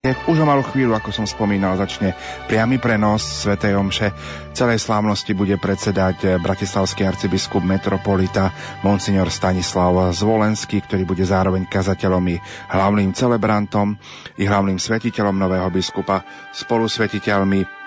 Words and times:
Už 0.00 0.40
o 0.40 0.48
malú 0.48 0.64
chvíľu, 0.64 0.96
ako 0.96 1.12
som 1.12 1.28
spomínal, 1.28 1.76
začne 1.76 2.16
priamy 2.48 2.80
prenos 2.80 3.20
Sv. 3.20 3.60
Omše. 3.60 4.08
Celej 4.56 4.80
slávnosti 4.80 5.36
bude 5.36 5.60
predsedať 5.60 6.40
bratislavský 6.40 7.04
arcibiskup 7.04 7.60
metropolita 7.60 8.48
Monsignor 8.80 9.28
Stanislav 9.28 10.08
Zvolenský, 10.16 10.80
ktorý 10.80 11.04
bude 11.04 11.20
zároveň 11.28 11.68
kazateľom 11.68 12.32
i 12.32 12.40
hlavným 12.72 13.12
celebrantom 13.12 14.00
i 14.40 14.48
hlavným 14.48 14.80
svetiteľom 14.80 15.36
nového 15.36 15.68
biskupa. 15.68 16.24
Spolu 16.56 16.88
svetiteľmi 16.88 17.79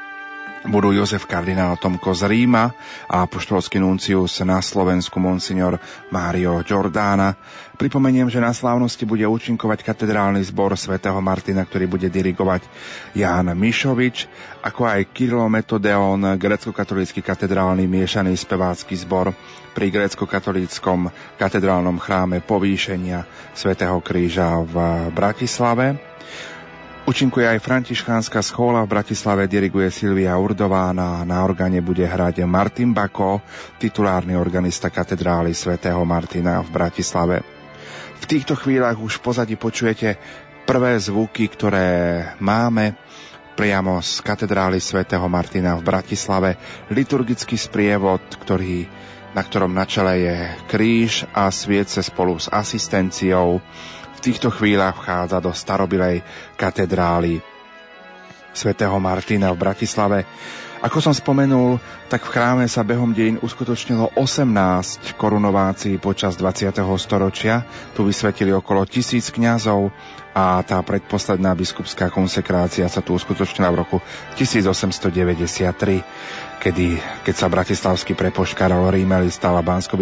budú 0.68 0.96
Jozef 0.96 1.28
kardinál 1.28 1.76
Tomko 1.76 2.16
z 2.16 2.32
Ríma 2.32 2.72
a 3.12 3.28
apoštolský 3.28 3.84
nuncius 3.84 4.40
na 4.48 4.64
Slovensku 4.64 5.20
monsignor 5.20 5.76
Mário 6.08 6.64
Giordána. 6.64 7.36
Pripomeniem, 7.76 8.32
že 8.32 8.40
na 8.40 8.56
slávnosti 8.56 9.04
bude 9.04 9.28
účinkovať 9.28 9.84
katedrálny 9.84 10.40
zbor 10.48 10.72
svätého 10.80 11.20
Martina, 11.20 11.68
ktorý 11.68 11.90
bude 11.92 12.08
dirigovať 12.08 12.64
Ján 13.12 13.52
Mišovič, 13.52 14.30
ako 14.64 14.88
aj 14.88 15.12
Kirilo 15.12 15.44
Metodeon, 15.52 16.40
grecko-katolícky 16.40 17.20
katedrálny 17.20 17.84
miešaný 17.84 18.32
spevácky 18.38 18.96
zbor 18.96 19.36
pri 19.74 19.90
grecko-katolíckom 19.92 21.12
katedrálnom 21.36 22.00
chráme 22.00 22.40
povýšenia 22.40 23.26
svätého 23.52 24.00
Kríža 24.00 24.64
v 24.64 24.76
Bratislave. 25.12 26.14
Účinkuje 27.04 27.44
aj 27.44 27.60
františkánska 27.60 28.40
schola 28.40 28.80
v 28.88 28.96
Bratislave, 28.96 29.52
diriguje 29.52 29.92
Silvia 29.92 30.40
Urdová, 30.40 30.96
na, 30.96 31.28
na 31.28 31.44
orgáne 31.44 31.84
bude 31.84 32.08
hrať 32.08 32.48
Martin 32.48 32.96
Bako, 32.96 33.44
titulárny 33.76 34.40
organista 34.40 34.88
katedrály 34.88 35.52
svätého 35.52 36.00
Martina 36.08 36.64
v 36.64 36.72
Bratislave. 36.72 37.44
V 38.18 38.24
týchto 38.24 38.56
chvíľach 38.56 38.96
už 38.96 39.20
pozadí 39.20 39.60
počujete 39.60 40.16
prvé 40.64 40.96
zvuky, 40.96 41.52
ktoré 41.52 41.90
máme 42.40 42.96
priamo 43.60 44.00
z 44.00 44.24
katedrály 44.24 44.80
svätého 44.80 45.28
Martina 45.28 45.76
v 45.76 45.84
Bratislave. 45.84 46.56
Liturgický 46.88 47.60
sprievod, 47.60 48.24
ktorý, 48.32 48.88
na 49.36 49.44
ktorom 49.44 49.76
na 49.76 49.84
čele 49.84 50.24
je 50.24 50.38
kríž 50.72 51.28
a 51.36 51.52
sviece 51.52 52.00
spolu 52.00 52.40
s 52.40 52.48
asistenciou 52.48 53.60
týchto 54.24 54.48
chvíľach 54.48 54.96
vchádza 54.96 55.44
do 55.44 55.52
starobilej 55.52 56.24
katedrály 56.56 57.44
svätého 58.56 58.96
Martina 59.04 59.52
v 59.52 59.60
Bratislave. 59.60 60.24
Ako 60.84 61.00
som 61.00 61.16
spomenul, 61.16 61.80
tak 62.12 62.28
v 62.28 62.32
chráme 62.36 62.68
sa 62.68 62.84
behom 62.84 63.16
dejín 63.16 63.40
uskutočnilo 63.40 64.20
18 64.20 65.16
korunovácií 65.16 65.96
počas 65.96 66.36
20. 66.36 66.76
storočia. 67.00 67.64
Tu 67.96 68.04
vysvetili 68.04 68.52
okolo 68.52 68.84
tisíc 68.84 69.32
kňazov 69.32 69.96
a 70.36 70.60
tá 70.68 70.84
predposledná 70.84 71.56
biskupská 71.56 72.12
konsekrácia 72.12 72.84
sa 72.92 73.00
tu 73.00 73.16
uskutočnila 73.16 73.72
v 73.72 73.80
roku 73.80 73.98
1893 74.36 76.04
kedy, 76.64 76.96
keď 77.28 77.36
sa 77.36 77.52
bratislavský 77.52 78.16
prepošť 78.16 78.56
Karol 78.56 78.88
Rímeli 78.88 79.28
stala 79.28 79.60
bansko 79.60 80.00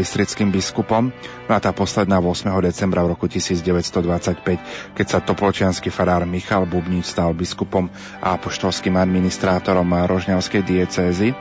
biskupom, 0.54 1.09
no 1.50 1.52
a 1.52 1.58
tá 1.58 1.73
posledná 1.73 2.22
8. 2.22 2.54
decembra 2.62 3.02
v 3.02 3.17
roku 3.17 3.26
1925, 3.26 4.94
keď 4.94 5.06
sa 5.09 5.26
topolčianský 5.26 5.89
farár 5.89 6.22
Michal 6.30 6.70
Bubnič 6.70 7.09
stal 7.09 7.34
biskupom 7.34 7.89
a 8.22 8.38
apoštolským 8.38 8.94
administrátorom 8.94 9.89
Rožňavskej 10.06 10.62
diecézy. 10.62 11.34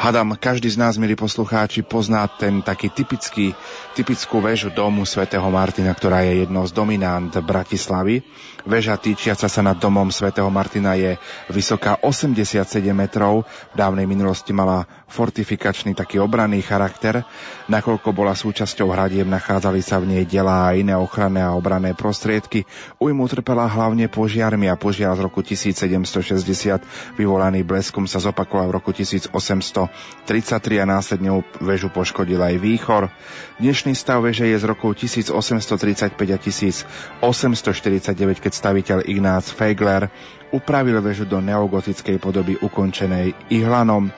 Hadam, 0.00 0.32
každý 0.32 0.72
z 0.72 0.80
nás, 0.80 0.96
milí 0.96 1.12
poslucháči, 1.12 1.84
pozná 1.84 2.24
ten 2.24 2.64
taký 2.64 2.88
typický, 2.88 3.52
typickú 3.92 4.40
väžu 4.40 4.72
domu 4.72 5.04
svätého 5.04 5.44
Martina, 5.52 5.92
ktorá 5.92 6.24
je 6.24 6.40
jednou 6.40 6.64
z 6.64 6.72
dominant 6.72 7.28
Bratislavy. 7.28 8.24
Veža 8.64 8.96
týčiaca 8.96 9.44
sa 9.44 9.60
nad 9.60 9.76
domom 9.76 10.08
svätého 10.08 10.48
Martina 10.48 10.96
je 10.96 11.20
vysoká 11.52 12.00
87 12.00 12.64
metrov. 12.96 13.44
V 13.44 13.76
dávnej 13.76 14.08
minulosti 14.08 14.56
mala 14.56 14.88
fortifikačný 15.04 15.92
taký 15.92 16.16
obranný 16.16 16.64
charakter. 16.64 17.20
Nakoľko 17.68 18.16
bola 18.16 18.32
súčasťou 18.32 18.88
hradiem, 18.96 19.28
nachádzali 19.28 19.84
sa 19.84 20.00
v 20.00 20.16
nej 20.16 20.24
delá 20.24 20.72
a 20.72 20.76
iné 20.80 20.96
ochranné 20.96 21.44
a 21.44 21.52
obranné 21.52 21.92
prostriedky. 21.92 22.64
Ujmu 22.96 23.28
trpela 23.28 23.68
hlavne 23.68 24.08
požiarmi 24.08 24.64
a 24.72 24.80
požiar 24.80 25.12
z 25.12 25.28
roku 25.28 25.44
1760 25.44 27.20
vyvolaný 27.20 27.68
bleskom 27.68 28.08
sa 28.08 28.16
zopakoval 28.16 28.72
v 28.72 28.76
roku 28.80 28.96
1800 28.96 29.89
33 30.26 30.82
a 30.82 30.86
následne 30.86 31.42
väžu 31.58 31.90
poškodil 31.90 32.38
aj 32.38 32.54
výchor. 32.60 33.10
Dnešný 33.58 33.98
stav 33.98 34.22
veže 34.22 34.46
je 34.46 34.56
z 34.56 34.64
rokov 34.64 34.94
1835 34.98 36.14
a 36.14 36.38
1849, 36.38 38.38
keď 38.38 38.52
staviteľ 38.52 38.98
Ignác 39.06 39.50
Fegler 39.50 40.10
upravil 40.50 40.98
väžu 41.02 41.26
do 41.26 41.38
neogotickej 41.38 42.18
podoby 42.18 42.58
ukončenej 42.58 43.34
ihlanom. 43.50 44.10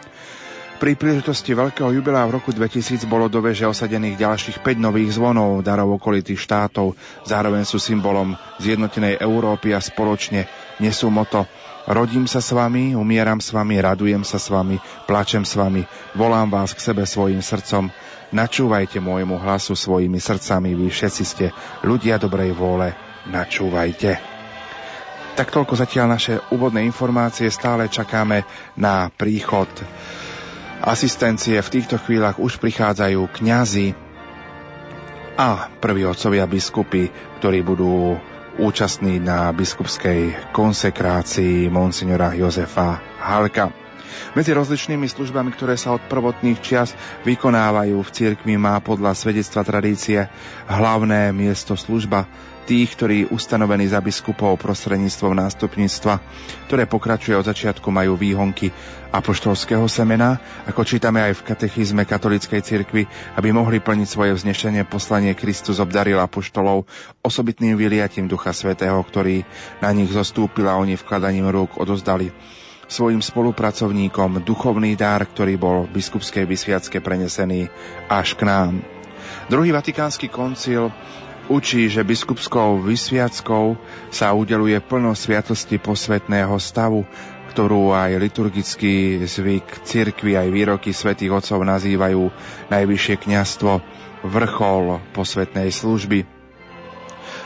Pri 0.83 0.99
príležitosti 0.99 1.55
veľkého 1.55 1.95
jubilea 1.95 2.27
v 2.27 2.43
roku 2.43 2.51
2000 2.51 3.07
bolo 3.07 3.31
do 3.31 3.39
veže 3.39 3.71
osadených 3.71 4.19
ďalších 4.19 4.67
5 4.67 4.83
nových 4.83 5.15
zvonov 5.15 5.63
darov 5.63 5.95
okolitých 5.95 6.43
štátov. 6.43 6.99
Zároveň 7.23 7.63
sú 7.63 7.79
symbolom 7.79 8.35
zjednotenej 8.59 9.23
Európy 9.23 9.71
a 9.71 9.79
spoločne 9.79 10.51
nesú 10.83 11.07
moto 11.07 11.47
Rodím 11.83 12.31
sa 12.31 12.39
s 12.39 12.55
vami, 12.55 12.95
umieram 12.95 13.43
s 13.43 13.51
vami, 13.51 13.83
radujem 13.83 14.23
sa 14.23 14.39
s 14.39 14.47
vami, 14.55 14.79
plačem 15.11 15.43
s 15.43 15.59
vami, 15.59 15.83
volám 16.15 16.47
vás 16.47 16.79
k 16.79 16.85
sebe 16.93 17.03
svojim 17.03 17.43
srdcom. 17.43 17.91
Načúvajte 18.31 19.03
môjmu 19.03 19.35
hlasu 19.43 19.75
svojimi 19.75 20.23
srdcami, 20.23 20.79
vy 20.79 20.87
všetci 20.87 21.25
ste 21.27 21.47
ľudia 21.83 22.23
dobrej 22.23 22.55
vôle, 22.55 22.95
načúvajte. 23.27 24.15
Tak 25.35 25.51
toľko 25.51 25.75
zatiaľ 25.75 26.07
naše 26.15 26.39
úvodné 26.55 26.87
informácie, 26.87 27.51
stále 27.51 27.91
čakáme 27.91 28.47
na 28.79 29.11
príchod 29.11 29.69
asistencie. 30.79 31.59
V 31.59 31.73
týchto 31.73 31.99
chvíľach 31.99 32.39
už 32.39 32.63
prichádzajú 32.63 33.27
kňazi 33.43 33.91
a 35.35 35.67
prví 35.83 36.07
otcovia 36.07 36.47
biskupy, 36.47 37.11
ktorí 37.43 37.65
budú 37.67 38.21
účastný 38.61 39.17
na 39.23 39.49
biskupskej 39.55 40.53
konsekrácii 40.53 41.73
monsignora 41.73 42.37
Jozefa 42.37 43.01
Halka. 43.17 43.73
Medzi 44.33 44.53
rozličnými 44.53 45.09
službami, 45.09 45.53
ktoré 45.53 45.77
sa 45.77 45.97
od 45.97 46.05
prvotných 46.09 46.61
čias 46.61 46.93
vykonávajú 47.25 47.97
v 48.01 48.13
cirkvi, 48.13 48.57
má 48.61 48.77
podľa 48.81 49.17
svedectva 49.17 49.65
tradície 49.65 50.29
hlavné 50.69 51.33
miesto 51.33 51.77
služba 51.77 52.29
tých, 52.63 52.95
ktorí 52.95 53.19
ustanovení 53.35 53.91
za 53.91 53.99
biskupov 53.99 54.59
prostredníctvom 54.63 55.35
nástupníctva, 55.35 56.15
ktoré 56.71 56.87
pokračuje 56.87 57.35
od 57.35 57.47
začiatku, 57.47 57.91
majú 57.91 58.15
výhonky 58.15 58.71
apoštolského 59.13 59.85
semena, 59.91 60.41
ako 60.65 60.87
čítame 60.87 61.21
aj 61.21 61.43
v 61.43 61.47
katechizme 61.53 62.03
katolíckej 62.09 62.63
cirkvi, 62.65 63.05
aby 63.37 63.49
mohli 63.53 63.83
plniť 63.83 64.09
svoje 64.09 64.33
vznešenie 64.39 64.89
poslanie 64.89 65.37
Kristus 65.37 65.83
obdaril 65.83 66.17
apoštolov 66.23 66.89
osobitným 67.21 67.77
vyliatím 67.77 68.31
Ducha 68.31 68.57
Svetého, 68.57 68.97
ktorý 69.05 69.45
na 69.85 69.93
nich 69.93 70.09
zostúpil 70.09 70.65
a 70.71 70.79
oni 70.79 70.97
vkladaním 70.97 71.51
rúk 71.53 71.77
odozdali 71.77 72.33
svojim 72.93 73.25
spolupracovníkom 73.25 74.45
duchovný 74.45 74.93
dár, 75.01 75.25
ktorý 75.25 75.57
bol 75.57 75.89
v 75.89 75.97
biskupskej 75.97 76.45
vysviacke 76.45 77.01
prenesený 77.01 77.73
až 78.13 78.37
k 78.37 78.45
nám. 78.45 78.85
Druhý 79.49 79.73
vatikánsky 79.73 80.29
koncil 80.29 80.93
učí, 81.53 81.93
že 81.93 82.01
biskupskou 82.01 82.81
vysviackou 82.81 83.77
sa 84.09 84.33
udeluje 84.33 84.81
plno 84.81 85.13
sviatosti 85.13 85.77
posvetného 85.77 86.57
stavu, 86.57 87.05
ktorú 87.53 87.93
aj 87.93 88.17
liturgický 88.17 89.21
zvyk 89.29 89.85
cirkvi 89.85 90.41
aj 90.41 90.49
výroky 90.49 90.97
svätých 90.97 91.37
otcov 91.37 91.61
nazývajú 91.61 92.33
najvyššie 92.73 93.15
kňastvo 93.29 93.73
vrchol 94.25 95.05
posvetnej 95.13 95.69
služby. 95.69 96.25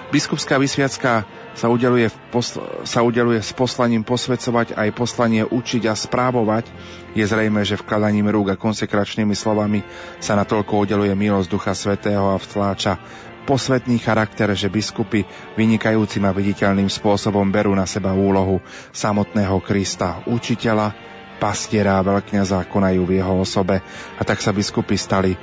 Biskupská 0.07 0.63
vysviacka 0.63 1.27
sa 1.57 1.67
udeluje, 1.67 2.07
posl- 2.31 2.63
sa 2.87 3.03
udeluje 3.03 3.43
s 3.43 3.51
poslaním 3.51 4.07
posvedcovať 4.07 4.79
aj 4.79 4.89
poslanie 4.95 5.43
učiť 5.43 5.83
a 5.91 5.99
správovať. 5.99 6.71
Je 7.19 7.25
zrejme, 7.27 7.65
že 7.67 7.81
vkladaním 7.81 8.31
rúk 8.31 8.55
a 8.55 8.61
konsekračnými 8.61 9.35
slovami 9.35 9.83
sa 10.23 10.39
natoľko 10.39 10.87
udeluje 10.87 11.11
milosť 11.17 11.49
Ducha 11.51 11.75
Svetého 11.75 12.31
a 12.31 12.39
vtláča 12.39 13.01
posvetný 13.47 14.03
charakter, 14.03 14.51
že 14.59 14.67
biskupy 14.67 15.23
vynikajúcim 15.55 16.27
a 16.27 16.35
viditeľným 16.35 16.91
spôsobom 16.91 17.47
berú 17.49 17.73
na 17.79 17.87
seba 17.87 18.11
úlohu 18.11 18.59
samotného 18.91 19.63
Krista, 19.63 20.27
učiteľa, 20.27 20.93
pastiera 21.39 22.03
a 22.03 22.05
veľkňaza 22.05 22.67
konajú 22.67 23.07
v 23.07 23.23
jeho 23.23 23.35
osobe 23.39 23.79
a 24.19 24.23
tak 24.27 24.43
sa 24.43 24.51
biskupy 24.51 24.99
stali 24.99 25.39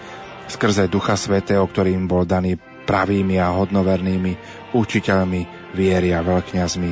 skrze 0.52 0.92
Ducha 0.92 1.16
Svetého, 1.16 1.64
ktorým 1.64 2.06
bol 2.06 2.28
daný 2.28 2.60
pravými 2.84 3.40
a 3.40 3.56
hodnovernými 3.56 4.34
učiteľmi 4.76 5.72
viery 5.72 6.12
a 6.12 6.20
veľkňazmi 6.20 6.92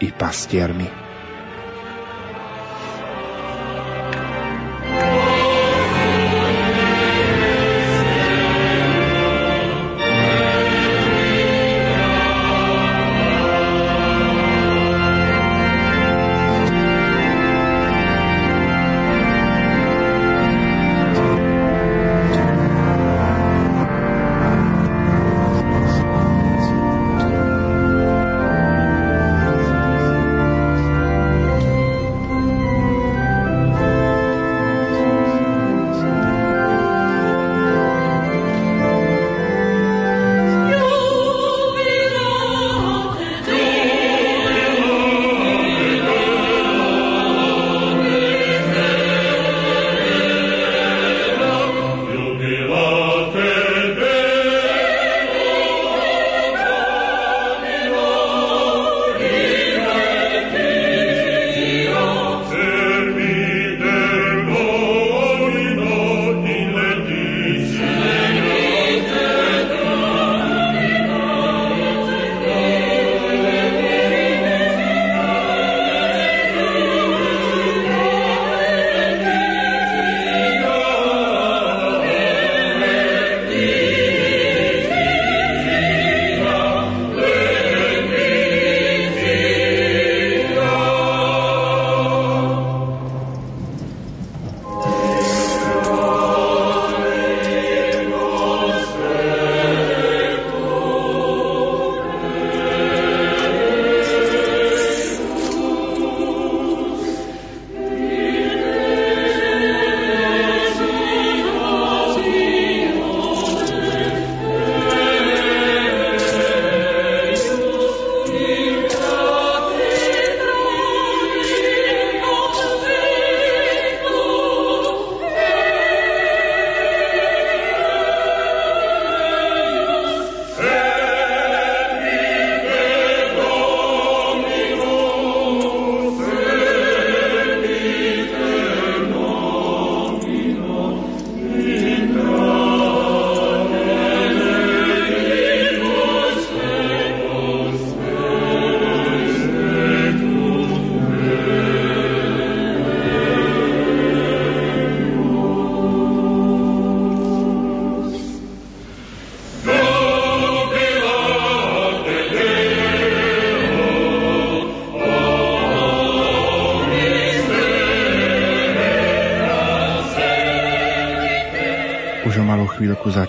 i 0.00 0.08
pastiermi. 0.14 1.11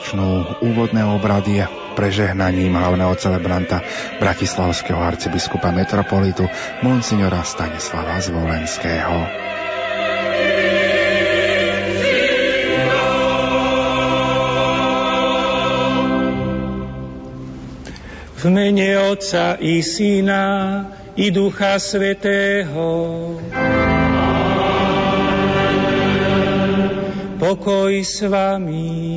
Začnú 0.04 0.60
úvodné 0.60 1.00
obrady 1.08 1.64
prežehnaním 1.96 2.76
hlavného 2.76 3.16
celebranta 3.16 3.80
bratislavského 4.20 5.00
arcibiskupa 5.00 5.72
metropolitu 5.72 6.44
monsignora 6.84 7.40
Stanislava 7.40 8.20
Zvolenského. 8.20 9.16
V 18.36 18.44
mene 18.52 19.00
Otca 19.08 19.56
i 19.56 19.80
Syna 19.80 20.44
i 21.16 21.32
Ducha 21.32 21.80
Svetého. 21.80 22.92
Pokoj 27.40 27.94
s 28.04 28.20
vami. 28.28 29.13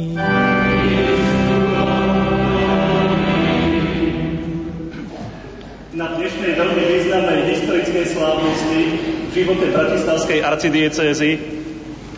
Historickej 7.97 8.21
slávnosti 8.21 8.83
v 9.01 9.33
živote 9.33 9.67
Bratislavskej 9.73 10.41
arcidiecézy. 10.45 11.31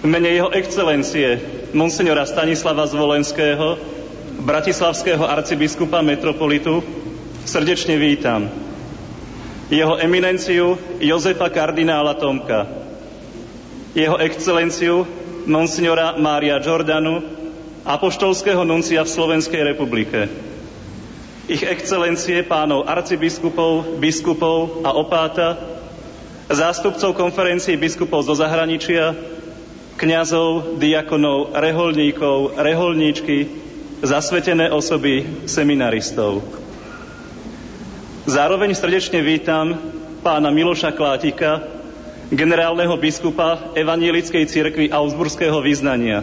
V 0.02 0.06
mene 0.10 0.34
jeho 0.34 0.50
excelencie 0.50 1.38
monsignora 1.70 2.26
Stanislava 2.26 2.82
Zvolenského, 2.90 3.78
bratislavského 4.42 5.22
arcibiskupa 5.22 6.02
metropolitu, 6.02 6.82
srdečne 7.46 7.94
vítam 7.94 8.50
jeho 9.70 10.00
eminenciu 10.02 10.74
Jozefa 10.98 11.46
kardinála 11.46 12.18
Tomka, 12.18 12.66
jeho 13.94 14.18
excelenciu 14.18 15.06
monsignora 15.46 16.18
Mária 16.18 16.58
Jordanu, 16.58 17.22
apoštolského 17.86 18.66
nuncia 18.66 18.98
v 19.06 19.12
Slovenskej 19.14 19.62
republike, 19.62 20.26
ich 21.48 21.64
excelencie 21.64 22.44
pánov 22.44 22.84
arcibiskupov, 22.84 23.96
biskupov 23.96 24.84
a 24.84 24.92
opáta, 24.92 25.56
zástupcov 26.52 27.16
konferencií 27.16 27.80
biskupov 27.80 28.28
zo 28.28 28.36
zahraničia, 28.36 29.16
kňazov, 29.96 30.76
diakonov, 30.76 31.56
reholníkov, 31.56 32.60
reholníčky, 32.60 33.48
zasvetené 34.04 34.68
osoby, 34.70 35.44
seminaristov. 35.48 36.44
Zároveň 38.28 38.76
srdečne 38.76 39.24
vítam 39.24 39.72
pána 40.20 40.52
Miloša 40.52 40.92
Klátika, 40.92 41.64
generálneho 42.28 42.92
biskupa 43.00 43.72
Evanielickej 43.72 44.44
cirkvi 44.44 44.86
Augsburského 44.92 45.64
vyznania, 45.64 46.20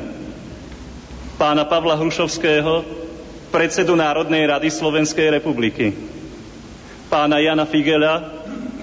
pána 1.42 1.66
Pavla 1.66 1.98
Hrušovského, 1.98 3.05
predsedu 3.56 3.96
Národnej 3.96 4.44
rady 4.52 4.68
Slovenskej 4.68 5.32
republiky, 5.40 5.96
pána 7.08 7.40
Jana 7.40 7.64
Figela, 7.64 8.20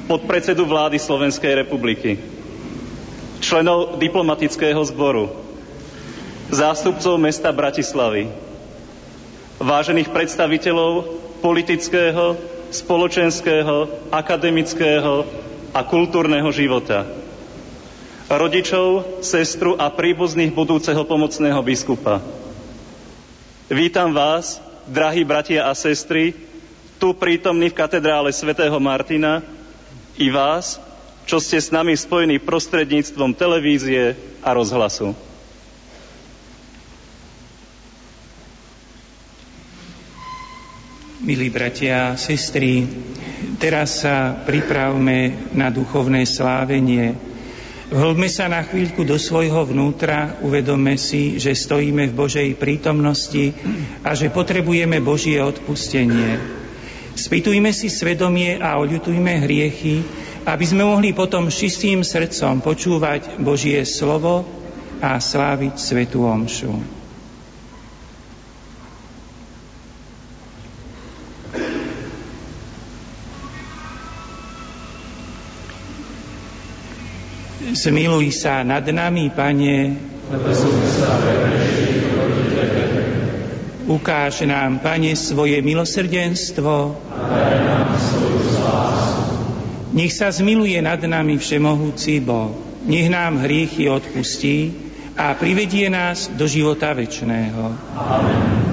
podpredsedu 0.09 0.64
vlády 0.64 0.97
Slovenskej 0.97 1.61
republiky, 1.61 2.17
členov 3.45 4.00
diplomatického 4.00 4.81
zboru, 4.88 5.29
zástupcov 6.49 7.21
mesta 7.21 7.52
Bratislavy, 7.52 8.33
vážených 9.61 10.09
predstaviteľov 10.09 11.21
politického, 11.45 12.41
spoločenského, 12.73 14.09
akademického 14.09 15.29
a 15.76 15.85
kultúrneho 15.85 16.49
života. 16.49 17.05
Rodičov, 18.33 19.21
sestru 19.21 19.76
a 19.76 19.93
príbuzných 19.93 20.57
budúceho 20.57 21.05
pomocného 21.05 21.61
biskupa. 21.61 22.25
Vítam 23.73 24.12
vás, 24.12 24.61
drahí 24.85 25.25
bratia 25.25 25.64
a 25.64 25.73
sestry, 25.73 26.37
tu 27.00 27.17
prítomní 27.17 27.73
v 27.73 27.79
katedrále 27.81 28.29
svätého 28.29 28.76
Martina 28.76 29.41
i 30.21 30.29
vás, 30.29 30.76
čo 31.25 31.41
ste 31.41 31.57
s 31.57 31.73
nami 31.73 31.97
spojení 31.97 32.37
prostredníctvom 32.37 33.33
televízie 33.33 34.12
a 34.45 34.52
rozhlasu. 34.52 35.17
Milí 41.25 41.49
bratia 41.49 42.12
a 42.12 42.21
sestry, 42.21 42.85
teraz 43.57 44.05
sa 44.05 44.37
pripravme 44.37 45.49
na 45.57 45.73
duchovné 45.73 46.29
slávenie. 46.29 47.32
Vhlbme 47.93 48.25
sa 48.25 48.49
na 48.49 48.65
chvíľku 48.65 49.05
do 49.05 49.21
svojho 49.21 49.69
vnútra, 49.69 50.41
uvedome 50.41 50.97
si, 50.97 51.37
že 51.37 51.53
stojíme 51.53 52.09
v 52.09 52.17
Božej 52.17 52.49
prítomnosti 52.57 53.53
a 54.01 54.17
že 54.17 54.33
potrebujeme 54.33 54.97
Božie 55.05 55.37
odpustenie. 55.45 56.41
Spýtujme 57.13 57.69
si 57.77 57.93
svedomie 57.93 58.57
a 58.57 58.81
oľutujme 58.81 59.45
hriechy, 59.45 60.01
aby 60.49 60.65
sme 60.65 60.89
mohli 60.89 61.13
potom 61.13 61.53
čistým 61.53 62.01
srdcom 62.01 62.65
počúvať 62.65 63.37
Božie 63.37 63.85
slovo 63.85 64.49
a 65.05 65.21
sláviť 65.21 65.77
Svetú 65.77 66.25
Omšu. 66.25 67.02
Zmiluj 77.83 78.31
sa 78.31 78.62
nad 78.62 78.87
nami, 78.87 79.35
Pane. 79.35 79.99
Ukáž 83.91 84.47
nám, 84.47 84.79
Pane, 84.79 85.19
svoje 85.19 85.59
milosrdenstvo. 85.67 86.95
Nech 89.99 90.15
sa 90.15 90.31
zmiluje 90.31 90.79
nad 90.79 91.03
nami 91.03 91.35
Všemohúci 91.43 92.23
Boh. 92.23 92.55
Nech 92.87 93.11
nám 93.11 93.43
hriechy 93.43 93.91
odpustí 93.91 94.71
a 95.19 95.35
privedie 95.35 95.91
nás 95.91 96.31
do 96.31 96.47
života 96.47 96.95
večného. 96.95 97.75
Amen. 97.99 98.72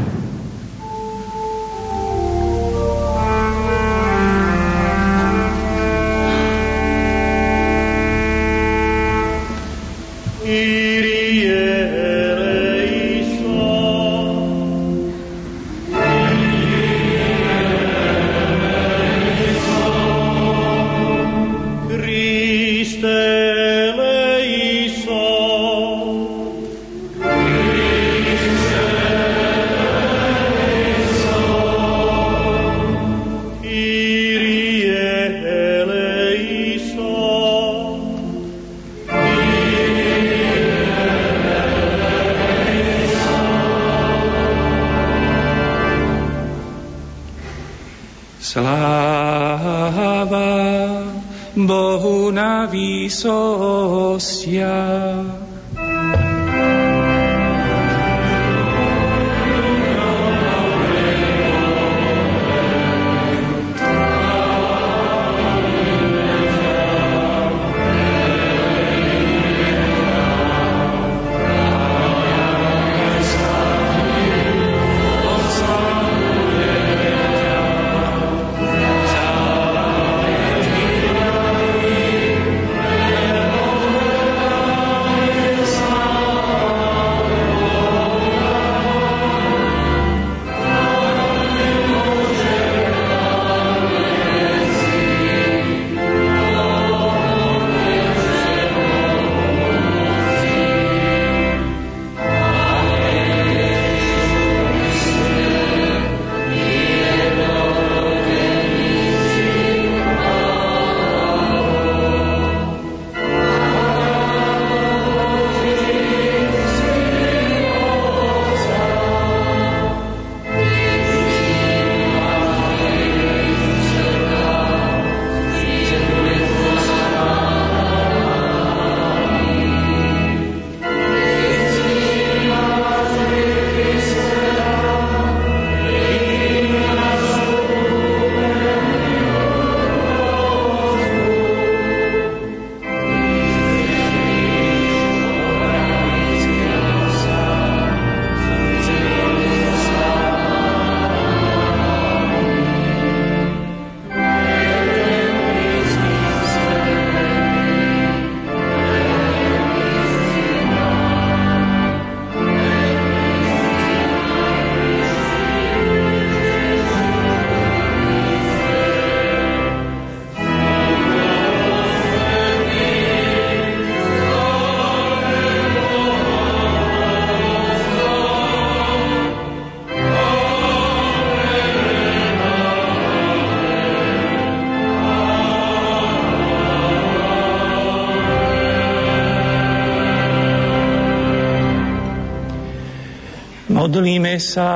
Modlíme 193.90 194.38
sa. 194.38 194.70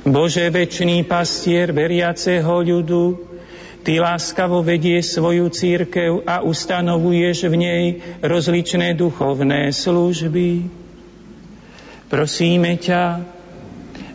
Bože, 0.00 0.48
večný 0.48 1.04
pastier 1.04 1.76
veriaceho 1.76 2.64
ľudu, 2.64 3.20
Ty 3.84 4.00
láskavo 4.00 4.64
vedie 4.64 4.96
svoju 5.04 5.52
církev 5.52 6.24
a 6.24 6.40
ustanovuješ 6.40 7.52
v 7.52 7.54
nej 7.60 7.84
rozličné 8.24 8.96
duchovné 8.96 9.68
služby. 9.76 10.72
Prosíme 12.08 12.80
ťa 12.80 13.28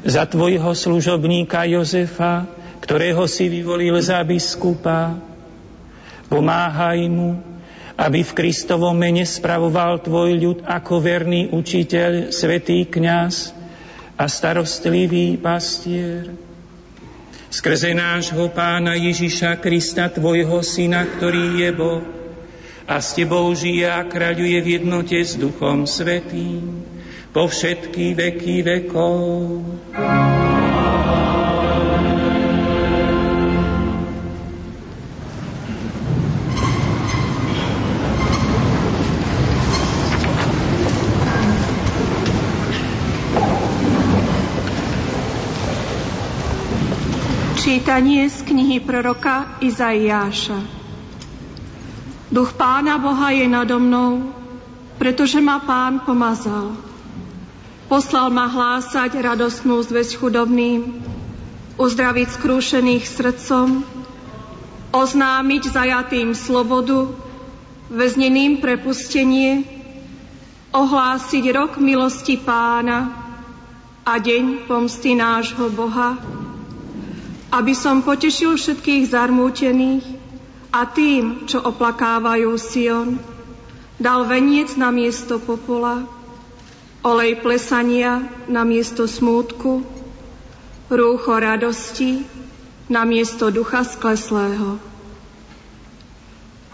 za 0.01 0.25
Tvojho 0.25 0.73
služobníka 0.73 1.69
Jozefa, 1.69 2.49
ktorého 2.81 3.29
si 3.29 3.45
vyvolil 3.45 3.93
za 4.01 4.25
biskupa. 4.25 5.13
Pomáhaj 6.33 7.13
mu, 7.13 7.44
aby 7.95 8.21
v 8.23 8.35
Kristovom 8.35 8.95
mene 8.95 9.23
spravoval 9.23 10.03
Tvoj 10.03 10.31
ľud 10.35 10.59
ako 10.67 10.99
verný 10.99 11.51
učiteľ, 11.51 12.35
svetý 12.35 12.83
kňaz 12.87 13.55
a 14.19 14.27
starostlivý 14.27 15.39
pastier 15.39 16.31
skrze 17.55 17.95
nášho 17.95 18.51
pána 18.51 18.99
Ježiša 18.99 19.63
Krista, 19.63 20.11
Tvojho 20.11 20.59
Syna, 20.59 21.07
ktorý 21.07 21.63
je 21.63 21.69
Boh 21.71 22.03
a 22.83 22.99
s 22.99 23.15
Tebou 23.15 23.47
žije 23.55 23.87
a 23.87 24.03
kráľuje 24.03 24.59
v 24.59 24.67
jednote 24.75 25.15
s 25.15 25.39
Duchom 25.39 25.87
Svetým 25.87 26.83
po 27.31 27.47
všetky 27.47 28.11
veky 28.11 28.55
vekov. 28.59 29.15
Čítanie 47.85 48.25
z 48.25 48.41
knihy 48.49 48.81
proroka 48.81 49.61
Izaiáša. 49.61 50.57
Duch 52.33 52.57
Pána 52.57 52.97
Boha 52.97 53.29
je 53.29 53.45
nado 53.45 53.77
mnou, 53.77 54.33
pretože 54.97 55.37
ma 55.37 55.61
Pán 55.61 56.01
pomazal. 56.01 56.73
Poslal 57.85 58.33
ma 58.33 58.49
hlásať 58.49 59.21
radostnú 59.21 59.85
zväzť 59.85 60.17
chudobným, 60.17 60.97
uzdraviť 61.77 62.27
skrúšených 62.33 63.05
srdcom, 63.05 63.85
oznámiť 64.89 65.69
zajatým 65.69 66.33
slobodu, 66.33 67.13
väzneným 67.93 68.65
prepustenie, 68.65 69.61
ohlásiť 70.73 71.53
rok 71.53 71.77
milosti 71.77 72.41
pána 72.41 73.13
a 74.01 74.17
deň 74.17 74.65
pomsty 74.65 75.13
nášho 75.13 75.69
Boha, 75.69 76.17
aby 77.55 77.71
som 77.71 78.03
potešil 78.03 78.59
všetkých 78.59 79.15
zarmútených 79.15 80.03
a 80.75 80.83
tým, 80.83 81.47
čo 81.47 81.63
oplakávajú 81.63 82.51
Sion, 82.59 83.15
dal 83.95 84.27
veniec 84.27 84.75
na 84.75 84.91
miesto 84.91 85.39
popola, 85.39 86.03
olej 86.99 87.39
plesania 87.39 88.27
na 88.51 88.67
miesto 88.67 89.07
smútku, 89.07 89.87
rúcho 90.91 91.31
radosti 91.31 92.27
na 92.91 93.07
miesto 93.07 93.47
ducha 93.55 93.87
skleslého. 93.87 94.75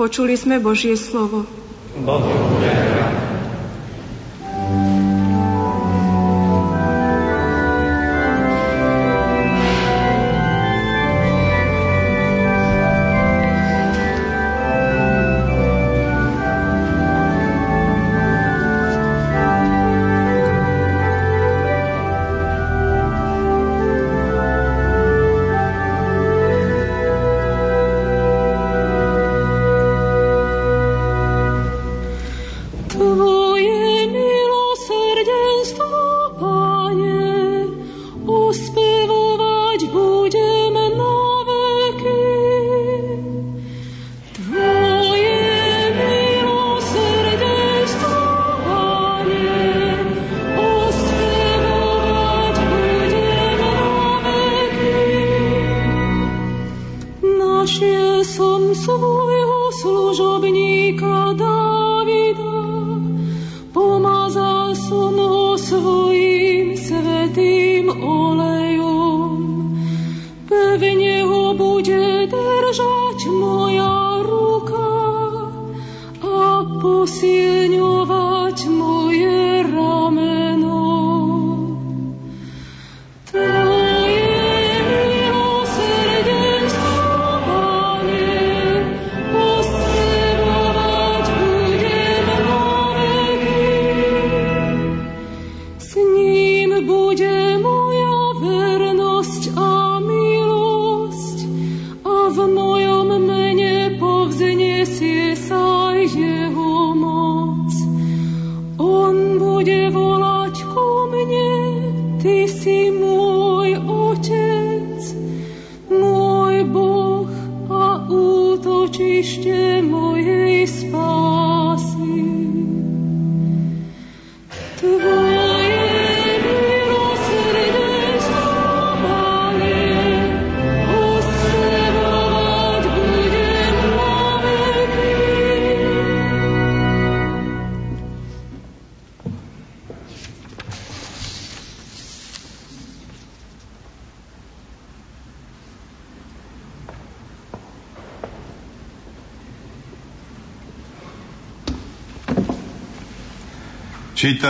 Počuli 0.02 0.34
sme 0.34 0.58
Božie 0.58 0.98
slovo. 0.98 1.46
Bohu, 2.02 2.34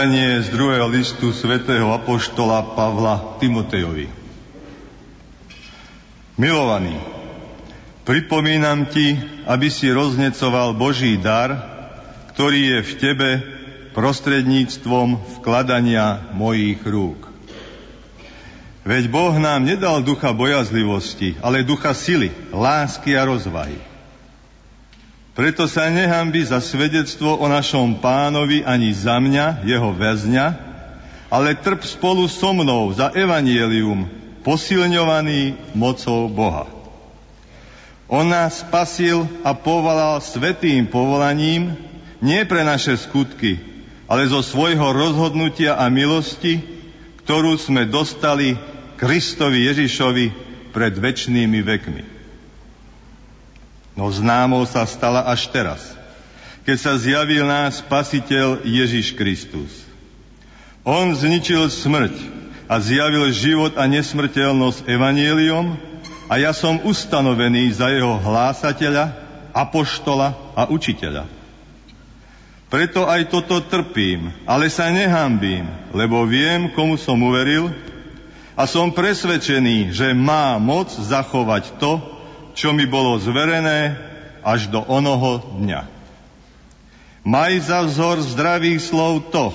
Čítanie 0.02 0.42
z 0.42 0.50
druhého 0.50 0.90
listu 0.90 1.30
svätého 1.30 1.94
Apoštola 1.94 2.74
Pavla 2.74 3.38
Timotejovi. 3.38 4.10
Milovaný, 6.42 6.98
pripomínam 8.02 8.90
ti, 8.90 9.14
aby 9.46 9.70
si 9.70 9.94
roznecoval 9.94 10.74
Boží 10.74 11.22
dar, 11.22 11.54
ktorý 12.34 12.60
je 12.66 12.80
v 12.82 12.92
tebe 12.98 13.30
prostredníctvom 13.94 15.38
vkladania 15.38 16.34
mojich 16.34 16.82
rúk. 16.82 17.30
Veď 18.82 19.06
Boh 19.06 19.38
nám 19.38 19.70
nedal 19.70 20.02
ducha 20.02 20.34
bojazlivosti, 20.34 21.38
ale 21.46 21.62
ducha 21.62 21.94
sily, 21.94 22.34
lásky 22.50 23.14
a 23.14 23.30
rozvahy. 23.30 23.90
Preto 25.41 25.65
sa 25.65 25.89
nehambi 25.89 26.45
za 26.45 26.62
svedectvo 26.62 27.34
o 27.34 27.49
našom 27.49 27.97
pánovi 27.97 28.62
ani 28.62 28.93
za 28.93 29.17
mňa, 29.17 29.65
jeho 29.65 29.89
väzňa, 29.89 30.45
ale 31.34 31.58
trp 31.58 31.82
spolu 31.82 32.30
so 32.30 32.54
mnou 32.54 32.93
za 32.93 33.10
evanielium, 33.10 34.06
posilňovaný 34.45 35.58
mocou 35.73 36.30
Boha. 36.30 36.69
On 38.06 38.21
nás 38.21 38.62
spasil 38.62 39.25
a 39.41 39.58
povolal 39.58 40.21
svetým 40.21 40.86
povolaním, 40.86 41.73
nie 42.21 42.45
pre 42.45 42.62
naše 42.62 43.01
skutky, 43.01 43.58
ale 44.06 44.30
zo 44.30 44.45
svojho 44.45 44.93
rozhodnutia 44.93 45.73
a 45.73 45.89
milosti, 45.89 46.62
ktorú 47.25 47.58
sme 47.58 47.89
dostali 47.89 48.62
Kristovi 48.93 49.65
Ježišovi 49.73 50.25
pred 50.69 50.93
väčšnými 51.01 51.65
vekmi. 51.65 52.11
No 53.95 54.08
známou 54.08 54.63
sa 54.63 54.88
stala 54.88 55.27
až 55.27 55.51
teraz, 55.51 55.84
keď 56.63 56.77
sa 56.80 56.93
zjavil 56.95 57.43
nás 57.43 57.84
Spasiteľ 57.84 58.63
Ježiš 58.63 59.17
Kristus. 59.17 59.84
On 60.88 61.12
zničil 61.13 61.67
smrť 61.67 62.15
a 62.71 62.80
zjavil 62.80 63.30
život 63.36 63.75
a 63.75 63.86
nesmrteľnosť 63.86 64.88
evanieliom 64.88 65.75
a 66.32 66.34
ja 66.39 66.56
som 66.56 66.80
ustanovený 66.88 67.75
za 67.75 67.91
jeho 67.91 68.15
hlásateľa, 68.15 69.12
apoštola 69.51 70.56
a 70.56 70.71
učiteľa. 70.71 71.27
Preto 72.71 73.04
aj 73.04 73.27
toto 73.27 73.60
trpím, 73.67 74.32
ale 74.47 74.71
sa 74.71 74.88
nehambím, 74.88 75.67
lebo 75.91 76.23
viem, 76.23 76.71
komu 76.71 76.95
som 76.95 77.19
uveril 77.19 77.67
a 78.56 78.63
som 78.63 78.95
presvedčený, 78.95 79.91
že 79.91 80.15
má 80.15 80.56
moc 80.56 80.88
zachovať 80.88 81.75
to, 81.84 81.99
čo 82.62 82.78
mi 82.78 82.86
bolo 82.86 83.17
zverené 83.17 83.97
až 84.45 84.69
do 84.69 84.86
onoho 84.86 85.58
dňa. 85.65 85.82
Maj 87.26 87.54
za 87.65 87.82
vzor 87.82 88.21
zdravých 88.21 88.78
slov 88.86 89.34
to, 89.34 89.50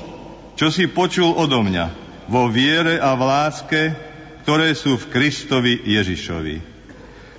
čo 0.58 0.74
si 0.74 0.90
počul 0.90 1.30
odo 1.38 1.62
mňa, 1.62 1.86
vo 2.26 2.50
viere 2.50 2.98
a 2.98 3.14
v 3.14 3.22
láske, 3.22 3.82
ktoré 4.42 4.74
sú 4.74 4.98
v 4.98 5.06
Kristovi 5.14 5.78
Ježišovi. 5.86 6.74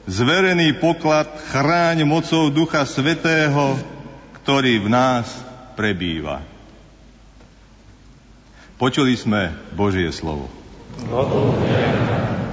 Zverený 0.08 0.80
poklad 0.80 1.36
chráň 1.52 2.08
mocou 2.08 2.48
Ducha 2.48 2.88
Svetého, 2.88 3.76
ktorý 4.40 4.80
v 4.80 4.88
nás 4.88 5.28
prebýva. 5.76 6.48
Počuli 8.80 9.20
sme 9.20 9.52
Božie 9.76 10.08
slovo. 10.16 10.48
oznámiť 11.12 12.47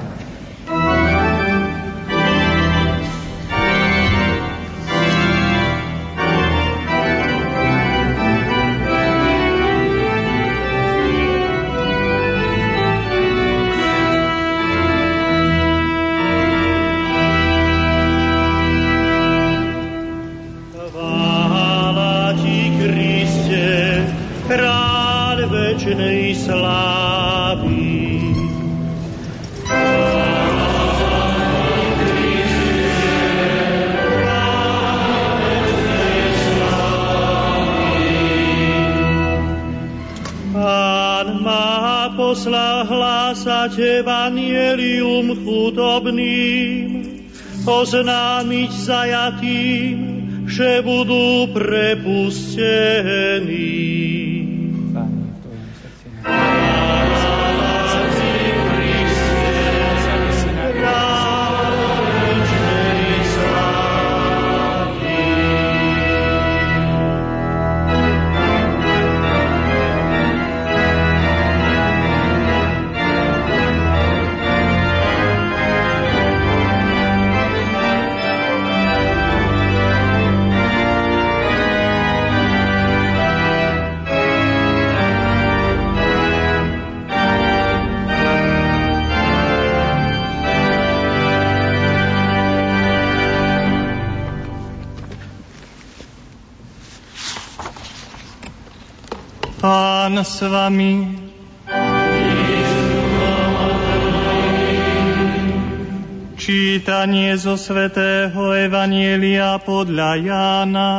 svätého 107.64 108.52
Evanielia 108.52 109.56
podľa 109.56 110.20
Jána. 110.20 110.92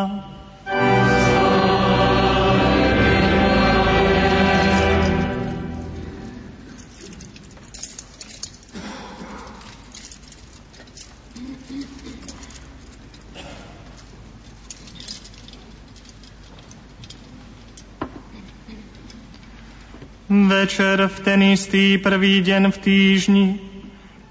Večer 20.26 20.98
v 20.98 21.18
ten 21.22 21.40
istý 21.54 22.02
prvý 22.02 22.42
deň 22.42 22.74
v 22.74 22.78
týždni, 22.82 23.75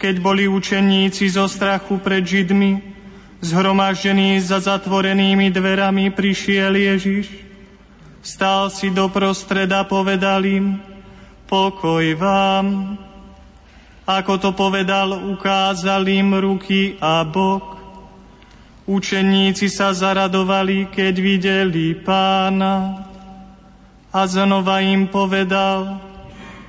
keď 0.04 0.20
boli 0.20 0.44
učeníci 0.44 1.32
zo 1.32 1.48
strachu 1.48 1.96
pred 1.96 2.20
Židmi, 2.20 2.76
zhromaždení 3.40 4.36
za 4.36 4.60
zatvorenými 4.60 5.48
dverami, 5.48 6.12
prišiel 6.12 6.76
Ježiš. 6.76 7.32
Stál 8.20 8.68
si 8.68 8.92
do 8.92 9.08
prostreda, 9.08 9.80
povedal 9.88 10.44
im, 10.44 10.76
pokoj 11.48 12.04
vám. 12.20 13.00
Ako 14.04 14.36
to 14.36 14.52
povedal, 14.52 15.16
ukázal 15.32 16.04
im 16.04 16.36
ruky 16.36 17.00
a 17.00 17.24
bok. 17.24 17.80
Učeníci 18.84 19.72
sa 19.72 19.96
zaradovali, 19.96 20.92
keď 20.92 21.14
videli 21.16 21.96
pána 21.96 23.08
a 24.12 24.20
znova 24.28 24.84
im 24.84 25.08
povedal, 25.08 25.96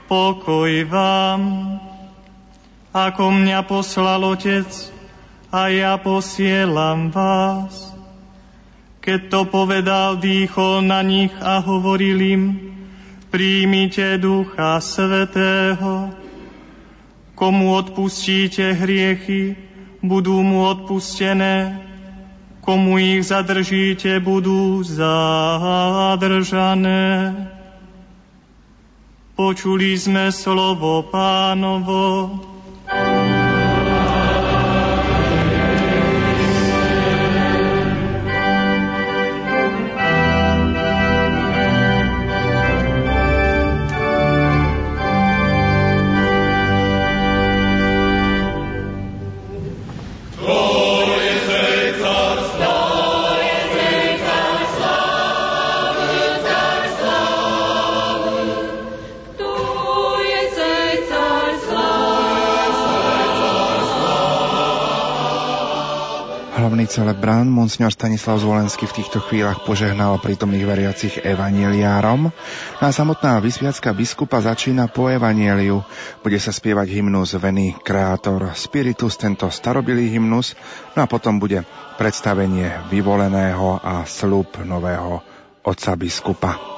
pokoj 0.08 0.72
vám, 0.88 1.42
ako 2.96 3.28
mňa 3.44 3.68
poslal 3.68 4.24
Otec 4.24 4.72
a 5.52 5.68
ja 5.68 6.00
posielam 6.00 7.12
vás. 7.12 7.92
Keď 9.04 9.20
to 9.28 9.44
povedal, 9.52 10.16
dýchol 10.16 10.80
na 10.88 11.04
nich 11.04 11.36
a 11.44 11.60
hovoril 11.60 12.16
im, 12.24 12.72
príjmite 13.36 14.16
Ducha 14.16 14.80
Svetého. 14.80 16.16
Komu 17.36 17.76
odpustíte 17.76 18.72
hriechy, 18.72 19.60
budú 20.00 20.40
mu 20.40 20.64
odpustené, 20.64 21.84
komu 22.64 22.96
ich 22.96 23.28
zadržíte, 23.28 24.24
budú 24.24 24.80
zadržané. 24.88 26.24
Počuli 29.36 30.00
sme 30.00 30.32
slovo 30.32 31.04
pánovo. 31.12 32.55
Hlavný 66.56 66.88
celebrant, 66.88 67.52
monsignor 67.52 67.92
Stanislav 67.92 68.40
Zvolenský 68.40 68.88
v 68.88 69.04
týchto 69.04 69.20
chvíľach 69.20 69.68
požehnal 69.68 70.16
prítomných 70.24 70.64
veriacich 70.64 71.16
evaneliárom. 71.20 72.32
No 72.80 72.84
a 72.84 72.92
samotná 72.96 73.44
vysviacka 73.44 73.92
biskupa 73.92 74.40
začína 74.40 74.88
po 74.88 75.12
evanieliu. 75.12 75.84
Bude 76.24 76.40
sa 76.40 76.56
spievať 76.56 76.88
hymnus 76.96 77.36
Veny 77.36 77.84
Kreator 77.84 78.56
Spiritus, 78.56 79.20
tento 79.20 79.52
starobilý 79.52 80.08
hymnus, 80.08 80.56
no 80.96 81.04
a 81.04 81.08
potom 81.12 81.44
bude 81.44 81.68
predstavenie 82.00 82.88
vyvoleného 82.88 83.84
a 83.84 84.08
slub 84.08 84.56
nového 84.64 85.20
otca 85.68 85.92
biskupa. 86.00 86.75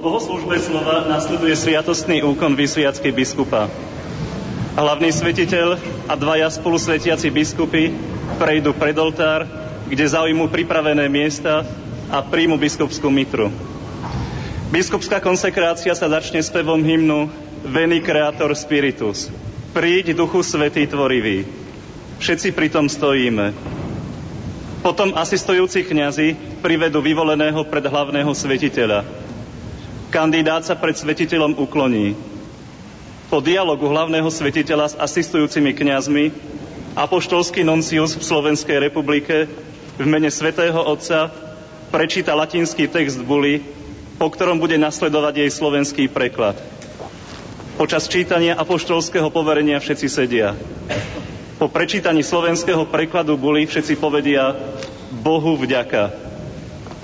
Bohoslužbe 0.00 0.56
slova 0.62 1.04
nasleduje 1.04 1.52
sviatostný 1.52 2.24
úkon 2.24 2.56
vysviacky 2.56 3.12
biskupa. 3.12 3.68
Hlavný 4.72 5.12
svetiteľ 5.12 5.76
a 6.08 6.16
dvaja 6.16 6.48
spolusvetiaci 6.48 7.28
biskupy 7.28 7.92
prejdu 8.40 8.72
pred 8.72 8.96
oltár, 8.96 9.44
kde 9.92 10.04
zaujmú 10.08 10.48
pripravené 10.48 11.12
miesta 11.12 11.68
a 12.08 12.24
príjmu 12.24 12.56
biskupskú 12.56 13.12
mitru. 13.12 13.52
Biskupská 14.72 15.20
konsekrácia 15.20 15.92
sa 15.92 16.08
začne 16.08 16.40
spevom 16.40 16.80
hymnu 16.80 17.28
Veni 17.68 18.00
Creator 18.00 18.56
Spiritus. 18.56 19.28
Príď 19.76 20.16
Duchu 20.16 20.40
Svetý 20.40 20.88
Tvorivý. 20.88 21.44
Všetci 22.16 22.56
pritom 22.56 22.88
stojíme. 22.88 23.52
Potom 24.80 25.12
asistujúci 25.12 25.84
kňazi 25.84 26.58
privedú 26.64 27.04
vyvoleného 27.04 27.60
pred 27.68 27.84
hlavného 27.84 28.32
svetiteľa. 28.32 29.04
Kandidát 30.12 30.60
sa 30.60 30.76
pred 30.76 30.92
svetiteľom 30.92 31.56
ukloní. 31.56 32.12
Po 33.32 33.40
dialogu 33.40 33.88
hlavného 33.88 34.28
svetiteľa 34.28 34.92
s 34.92 34.98
asistujúcimi 35.00 35.72
kňazmi 35.72 36.28
apoštolský 36.92 37.64
noncius 37.64 38.20
v 38.20 38.28
Slovenskej 38.28 38.76
republike 38.76 39.48
v 39.96 40.04
mene 40.04 40.28
svätého 40.28 40.76
Otca 40.76 41.32
prečíta 41.88 42.36
latinský 42.36 42.92
text 42.92 43.24
buly, 43.24 43.64
po 44.20 44.28
ktorom 44.28 44.60
bude 44.60 44.76
nasledovať 44.76 45.48
jej 45.48 45.50
slovenský 45.50 46.04
preklad. 46.12 46.60
Počas 47.80 48.04
čítania 48.04 48.52
apoštolského 48.52 49.32
poverenia 49.32 49.80
všetci 49.80 50.06
sedia. 50.12 50.52
Po 51.56 51.72
prečítaní 51.72 52.20
slovenského 52.20 52.84
prekladu 52.84 53.40
buly 53.40 53.64
všetci 53.64 53.96
povedia 53.96 54.52
Bohu 55.08 55.56
vďaka. 55.56 56.31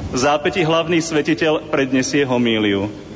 V 0.08 0.16
zápäti 0.16 0.64
hlavný 0.64 1.04
svetiteľ 1.04 1.68
predniesie 1.68 2.24
homíliu. 2.24 3.07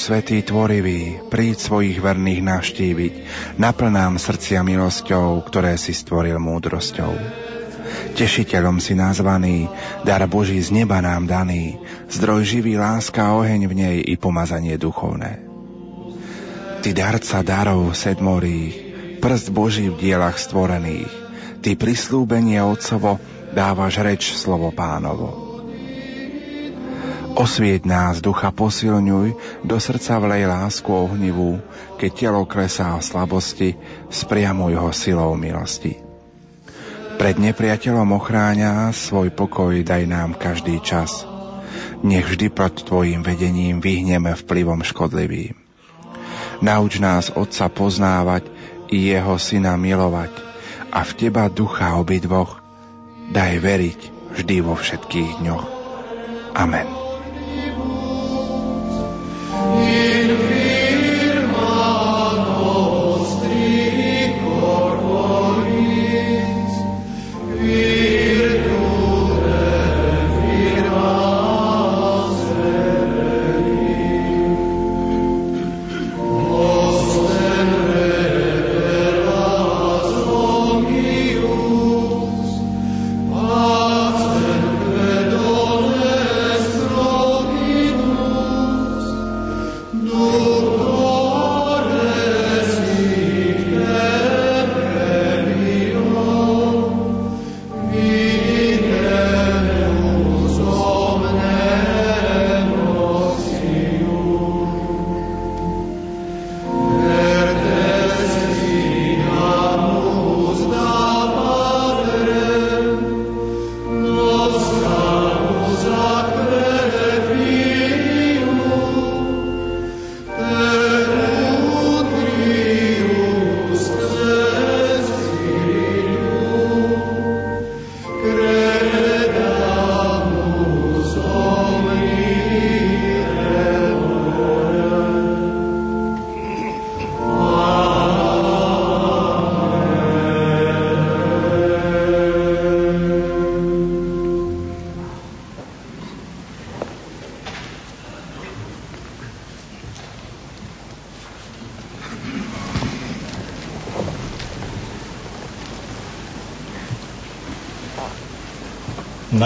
Svetý 0.00 0.40
Tvorivý, 0.40 1.20
príď 1.28 1.60
svojich 1.60 2.00
verných 2.00 2.40
navštíviť, 2.40 3.14
naplnám 3.60 4.16
srdcia 4.16 4.64
milosťou, 4.64 5.44
ktoré 5.44 5.76
si 5.76 5.92
stvoril 5.92 6.40
múdrosťou. 6.40 7.12
Tešiteľom 8.16 8.80
si 8.80 8.96
nazvaný, 8.96 9.68
dar 10.08 10.24
Boží 10.24 10.56
z 10.56 10.72
neba 10.72 11.04
nám 11.04 11.28
daný, 11.28 11.76
zdroj 12.08 12.48
živý 12.48 12.80
láska, 12.80 13.36
oheň 13.36 13.68
v 13.68 13.74
nej 13.76 13.96
i 14.00 14.16
pomazanie 14.16 14.80
duchovné. 14.80 15.44
Ty 16.80 16.90
darca 16.96 17.44
darov 17.44 17.92
sedmorých, 17.92 18.74
prst 19.20 19.52
Boží 19.52 19.92
v 19.92 20.00
dielach 20.00 20.40
stvorených, 20.40 21.12
ty 21.60 21.76
prislúbenie 21.76 22.56
Otcovo 22.64 23.20
dávaš 23.52 24.00
reč 24.00 24.32
slovo 24.32 24.72
pánovo. 24.72 25.39
Osvieť 27.40 27.88
nás, 27.88 28.20
ducha 28.20 28.52
posilňuj, 28.52 29.32
do 29.64 29.76
srdca 29.80 30.20
vlej 30.20 30.44
lásku 30.44 30.92
ohnivú, 30.92 31.56
keď 31.96 32.10
telo 32.12 32.44
klesá 32.44 32.92
v 32.92 33.00
slabosti, 33.00 33.70
spriamuj 34.12 34.76
ho 34.76 34.92
silou 34.92 35.32
milosti. 35.40 35.96
Pred 37.16 37.40
nepriateľom 37.40 38.12
ochráňa, 38.12 38.92
svoj 38.92 39.32
pokoj 39.32 39.72
daj 39.72 40.04
nám 40.04 40.36
každý 40.36 40.84
čas. 40.84 41.24
Nech 42.04 42.28
vždy 42.28 42.52
pod 42.52 42.84
Tvojim 42.84 43.24
vedením 43.24 43.80
vyhneme 43.80 44.36
vplyvom 44.36 44.84
škodlivým. 44.84 45.56
Nauč 46.60 47.00
nás 47.00 47.32
Otca 47.32 47.72
poznávať 47.72 48.52
i 48.92 49.16
Jeho 49.16 49.40
Syna 49.40 49.80
milovať 49.80 50.36
a 50.92 51.00
v 51.08 51.10
Teba 51.16 51.48
ducha 51.48 51.96
obidvoch 51.96 52.60
daj 53.32 53.64
veriť 53.64 54.00
vždy 54.36 54.56
vo 54.60 54.76
všetkých 54.76 55.40
dňoch. 55.40 55.64
Amen. 56.52 56.99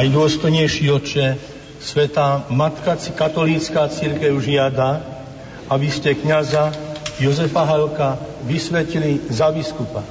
Najdôstojnejší 0.04 0.84
oče, 0.92 1.26
Svetá 1.80 2.44
Matka 2.52 2.92
katolícká 3.16 3.88
církev 3.88 4.36
žiada, 4.36 5.00
aby 5.72 5.88
ste 5.88 6.12
kniaza 6.12 6.76
Jozefa 7.16 7.64
Halka 7.64 8.20
vysvetili 8.44 9.24
za 9.32 9.48
biskupa. 9.48 10.04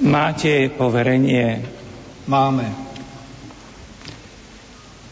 Máte 0.00 0.72
poverenie? 0.72 1.68
Máme. 2.32 2.64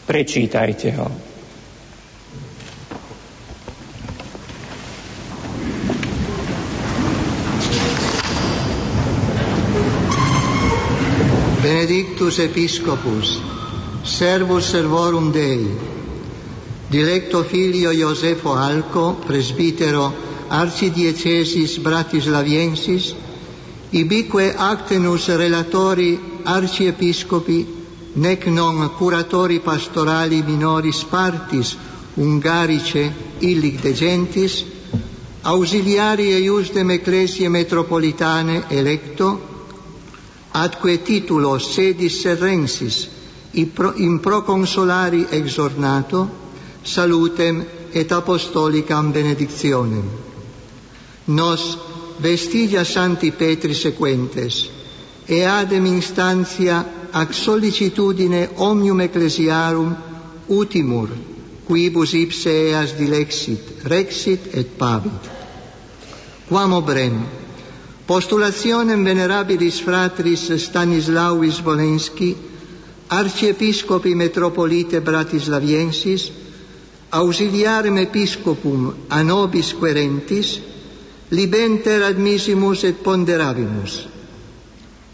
Prečítajte 0.09 0.89
ho. 0.97 1.13
Christus 12.35 12.39
Episcopus, 12.39 13.41
servus 14.03 14.65
servorum 14.65 15.31
Dei, 15.31 15.71
dilecto 16.89 17.43
filio 17.43 17.91
Iosefo 17.91 18.51
Alco, 18.53 19.15
presbitero 19.25 20.13
arcidiecesis 20.49 21.77
Bratislaviensis, 21.79 23.15
ibique 23.91 24.53
actenus 24.57 25.29
relatori 25.29 26.19
arciepiscopi, 26.43 27.65
nec 28.15 28.45
non 28.47 28.89
curatori 28.97 29.61
pastorali 29.61 30.43
minoris 30.43 31.05
partis 31.05 31.77
ungarice 32.15 33.13
illic 33.39 33.81
de 33.81 33.93
gentis, 33.93 34.65
auxiliari 35.43 36.33
eiusdem 36.33 36.89
ecclesiae 36.91 37.47
metropolitane 37.49 38.65
electo, 38.69 39.54
atque 40.55 41.03
titulo 41.03 41.59
sedis 41.59 42.21
serrensis, 42.21 43.09
in 43.97 44.19
proconsolari 44.19 45.27
exornato, 45.31 46.29
salutem 46.83 47.65
et 47.91 48.11
apostolicam 48.11 49.11
benedictionem. 49.11 50.03
Nos 51.27 51.77
vestigia 52.21 52.85
santi 52.85 53.31
Petri 53.31 53.75
sequentes, 53.75 54.69
e 55.27 55.43
adem 55.43 55.85
instantia 55.87 56.85
ac 57.11 57.33
sollicitudine 57.33 58.49
omnium 58.55 59.01
ecclesiarum 59.01 59.95
utimur, 60.47 61.09
quibus 61.67 62.13
ipse 62.13 62.51
eas 62.71 62.93
dilexit, 62.93 63.83
rexit 63.83 64.53
et 64.53 64.77
pavit. 64.77 65.31
Quam 66.47 66.73
obrem, 66.73 67.44
postulationem 68.07 69.03
venerabilis 69.05 69.81
fratris 69.83 70.49
Stanislauis 70.57 71.63
Volenski, 71.65 72.35
arciepiscopi 73.09 74.15
metropolite 74.15 75.01
Bratislaviensis, 75.01 76.31
ausiliarem 77.11 77.97
episcopum 77.97 78.93
a 79.09 79.23
nobis 79.23 79.73
querentis, 79.73 80.59
libenter 81.31 82.03
admissimus 82.03 82.83
et 82.83 83.01
ponderavimus. 83.03 84.07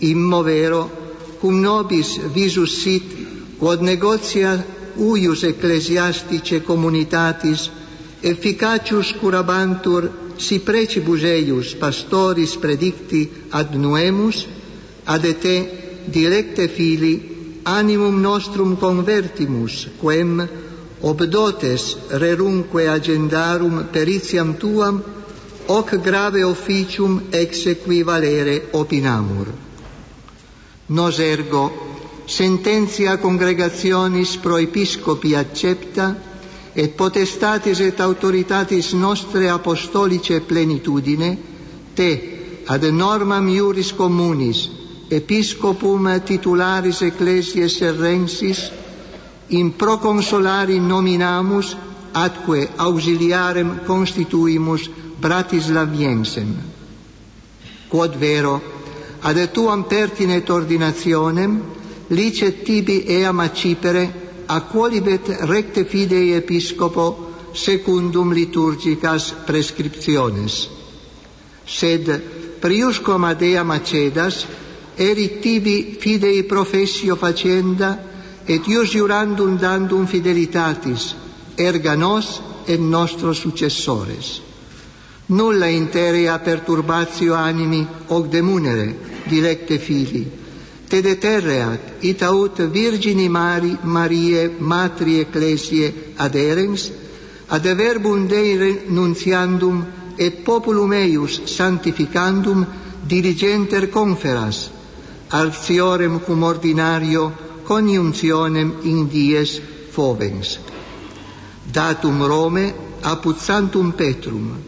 Immo 0.01 0.43
vero, 0.43 0.89
cum 1.41 1.61
nobis 1.61 2.17
visus 2.33 2.81
sit, 2.83 3.05
quod 3.59 3.81
negotia 3.81 4.57
uius 4.97 5.43
ecclesiastice 5.43 6.63
communitatis 6.65 7.69
efficacius 8.21 9.13
curabantur 9.19 10.09
si 10.41 10.59
precibus 10.59 11.21
eius 11.23 11.75
pastoris 11.77 12.57
predicti 12.57 13.29
ad 13.49 13.75
nuemus, 13.77 14.47
ad 15.05 15.23
ete 15.25 15.55
dilecte 16.09 16.67
fili 16.67 17.13
animum 17.63 18.21
nostrum 18.21 18.75
convertimus, 18.75 19.87
quem 20.01 20.41
obdotes 21.01 21.97
rerumque 22.09 22.87
agendarum 22.89 23.85
peritiam 23.93 24.57
tuam, 24.57 25.03
hoc 25.67 25.95
grave 26.01 26.43
officium 26.43 27.21
exequi 27.31 28.01
valere 28.03 28.69
opinamur. 28.73 29.47
Nos 30.89 31.19
ergo 31.19 31.69
sententia 32.25 33.17
congregationis 33.17 34.37
pro 34.41 34.57
episcopi 34.57 35.35
accepta 35.35 36.30
et 36.75 36.95
potestatis 36.97 37.79
et 37.79 37.99
autoritatis 37.99 38.93
nostre 38.93 39.49
apostolice 39.51 40.39
plenitudine, 40.47 41.37
te, 41.95 42.11
ad 42.67 42.85
normam 42.93 43.49
iuris 43.49 43.91
communis, 43.97 44.69
episcopum 45.11 46.07
titularis 46.25 47.01
ecclesiae 47.01 47.67
serrensis, 47.69 48.71
in 49.49 49.73
proconsolari 49.75 50.79
nominamus 50.79 51.75
atque 52.13 52.69
auxiliarem 52.77 53.79
constituimus 53.85 54.89
Bratislaviensem. 55.21 56.55
Quod 57.89 58.15
vero, 58.15 58.61
ad 59.21 59.37
tuam 59.53 59.83
pertinet 59.83 60.49
ordinationem, 60.49 61.61
licet 62.09 62.63
tibi 62.65 63.03
eam 63.07 63.39
accipere 63.39 64.20
acquolibet 64.51 65.27
recte 65.47 65.85
fidei 65.85 66.33
episcopo 66.33 67.31
secundum 67.53 68.33
liturgicas 68.33 69.31
prescriptiones. 69.47 70.67
Sed 71.65 72.09
priuscom 72.59 73.23
ad 73.23 73.41
ea 73.41 73.63
macedas, 73.63 74.45
erit 74.97 75.39
tibi 75.41 75.97
fidei 75.99 76.43
professio 76.43 77.15
facenda, 77.15 77.97
et 78.45 78.67
ius 78.67 78.91
jurandum 78.91 79.57
dandum 79.57 80.05
fidelitatis, 80.07 81.15
erga 81.55 81.95
nos 81.95 82.41
et 82.67 82.79
nostros 82.79 83.39
successores. 83.39 84.41
Nulla 85.27 85.67
interea 85.67 86.39
perturbatio 86.43 87.35
animi 87.35 87.87
hoc 88.07 88.27
demunere, 88.27 88.95
directe 89.29 89.79
fili, 89.79 90.40
Tedeterac 90.91 92.03
ita 92.03 92.29
ut 92.35 92.57
Virgini 92.67 93.29
Mari 93.29 93.77
Marie 93.83 94.49
Matri 94.59 95.19
Ecclesiae 95.23 95.93
aderens 96.17 96.91
ad 97.47 97.63
verbum 97.63 98.27
Dei 98.27 98.57
renunciandum 98.57 99.85
et 100.17 100.43
populum 100.43 100.91
eius 100.91 101.41
sanctificandum 101.45 102.65
diligenter 103.07 103.87
conferas 103.89 104.69
actiorem 105.29 106.19
cum 106.19 106.43
ordinario 106.43 107.31
coniunctionem 107.63 108.73
in 108.83 109.07
dies 109.07 109.61
fovens 109.95 110.59
datum 111.71 112.21
Rome 112.21 112.73
apud 113.01 113.37
Santum 113.39 113.93
Petrum 113.93 114.59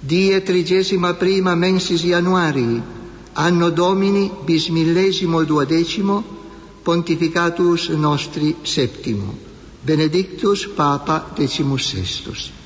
die 0.00 0.32
31 0.40 1.54
mensis 1.54 2.02
Januarii 2.02 2.99
anno 3.40 3.72
domini 3.72 4.28
bis 4.44 4.68
millesimo 4.68 5.44
duodecimo 5.48 6.22
pontificatus 6.84 7.88
nostri 7.96 8.56
septimo. 8.62 9.32
Benedictus 9.80 10.68
papa 10.76 11.32
decimus 11.32 11.88
sestus 11.88 12.60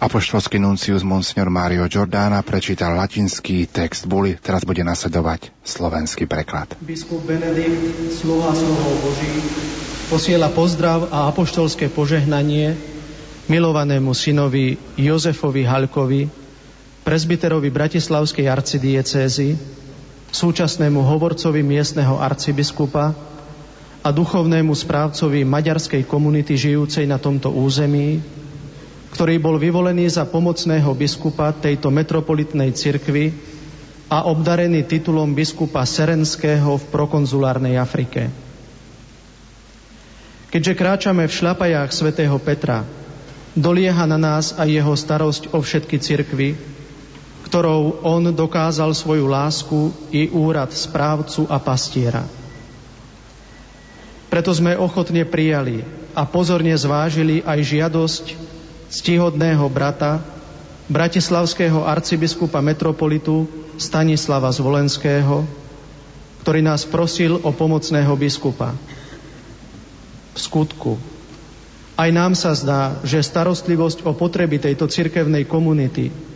Apoštolský 0.00 0.56
nuncius 0.56 1.04
Monsignor 1.04 1.52
Mario 1.52 1.84
Giordana 1.84 2.40
prečítal 2.40 2.96
latinský 2.96 3.68
text 3.68 4.08
buly, 4.08 4.40
teraz 4.40 4.64
bude 4.64 4.80
nasledovať 4.80 5.52
slovenský 5.60 6.24
preklad. 6.24 6.72
Biskup 6.80 7.20
Benedikt, 7.28 8.08
slova 8.16 8.56
slovov 8.56 8.96
Boží, 9.04 9.28
posiela 10.08 10.48
pozdrav 10.48 11.04
a 11.12 11.28
apoštolské 11.28 11.92
požehnanie 11.92 12.80
milovanému 13.52 14.16
synovi 14.16 14.80
Jozefovi 14.96 15.68
Halkovi, 15.68 16.32
prezbiterovi 17.04 17.68
Bratislavskej 17.68 18.48
arcidiecézy, 18.48 19.60
súčasnému 20.30 21.02
hovorcovi 21.02 21.62
miestneho 21.62 22.18
arcibiskupa 22.18 23.12
a 24.00 24.08
duchovnému 24.08 24.72
správcovi 24.72 25.44
maďarskej 25.44 26.08
komunity 26.08 26.56
žijúcej 26.56 27.04
na 27.04 27.20
tomto 27.20 27.52
území, 27.52 28.22
ktorý 29.12 29.36
bol 29.42 29.60
vyvolený 29.60 30.08
za 30.08 30.24
pomocného 30.24 30.88
biskupa 30.96 31.52
tejto 31.52 31.92
metropolitnej 31.92 32.72
cirkvi 32.72 33.34
a 34.10 34.26
obdarený 34.26 34.86
titulom 34.86 35.36
biskupa 35.36 35.84
Serenského 35.84 36.78
v 36.80 36.84
prokonzulárnej 36.88 37.76
Afrike. 37.76 38.30
Keďže 40.50 40.74
kráčame 40.74 41.30
v 41.30 41.36
šľapajách 41.36 41.90
svätého 41.94 42.34
Petra, 42.42 42.82
dolieha 43.54 44.02
na 44.06 44.18
nás 44.18 44.50
aj 44.58 44.66
jeho 44.66 44.94
starosť 44.98 45.54
o 45.54 45.62
všetky 45.62 46.02
cirkvy, 46.02 46.58
ktorou 47.50 48.06
on 48.06 48.30
dokázal 48.30 48.94
svoju 48.94 49.26
lásku 49.26 49.90
i 50.14 50.30
úrad 50.30 50.70
správcu 50.70 51.50
a 51.50 51.58
pastiera. 51.58 52.22
Preto 54.30 54.54
sme 54.54 54.78
ochotne 54.78 55.26
prijali 55.26 55.82
a 56.14 56.22
pozorne 56.22 56.70
zvážili 56.78 57.42
aj 57.42 57.58
žiadosť 57.66 58.24
stihodného 58.86 59.66
brata, 59.66 60.22
bratislavského 60.86 61.82
arcibiskupa 61.82 62.62
metropolitu 62.62 63.50
Stanislava 63.74 64.54
Zvolenského, 64.54 65.42
ktorý 66.46 66.62
nás 66.62 66.86
prosil 66.86 67.42
o 67.42 67.50
pomocného 67.50 68.14
biskupa. 68.14 68.78
V 70.30 70.38
skutku, 70.38 70.94
aj 71.98 72.10
nám 72.14 72.38
sa 72.38 72.54
zdá, 72.54 73.02
že 73.02 73.18
starostlivosť 73.18 74.06
o 74.06 74.14
potreby 74.14 74.62
tejto 74.62 74.86
cirkevnej 74.86 75.50
komunity 75.50 76.29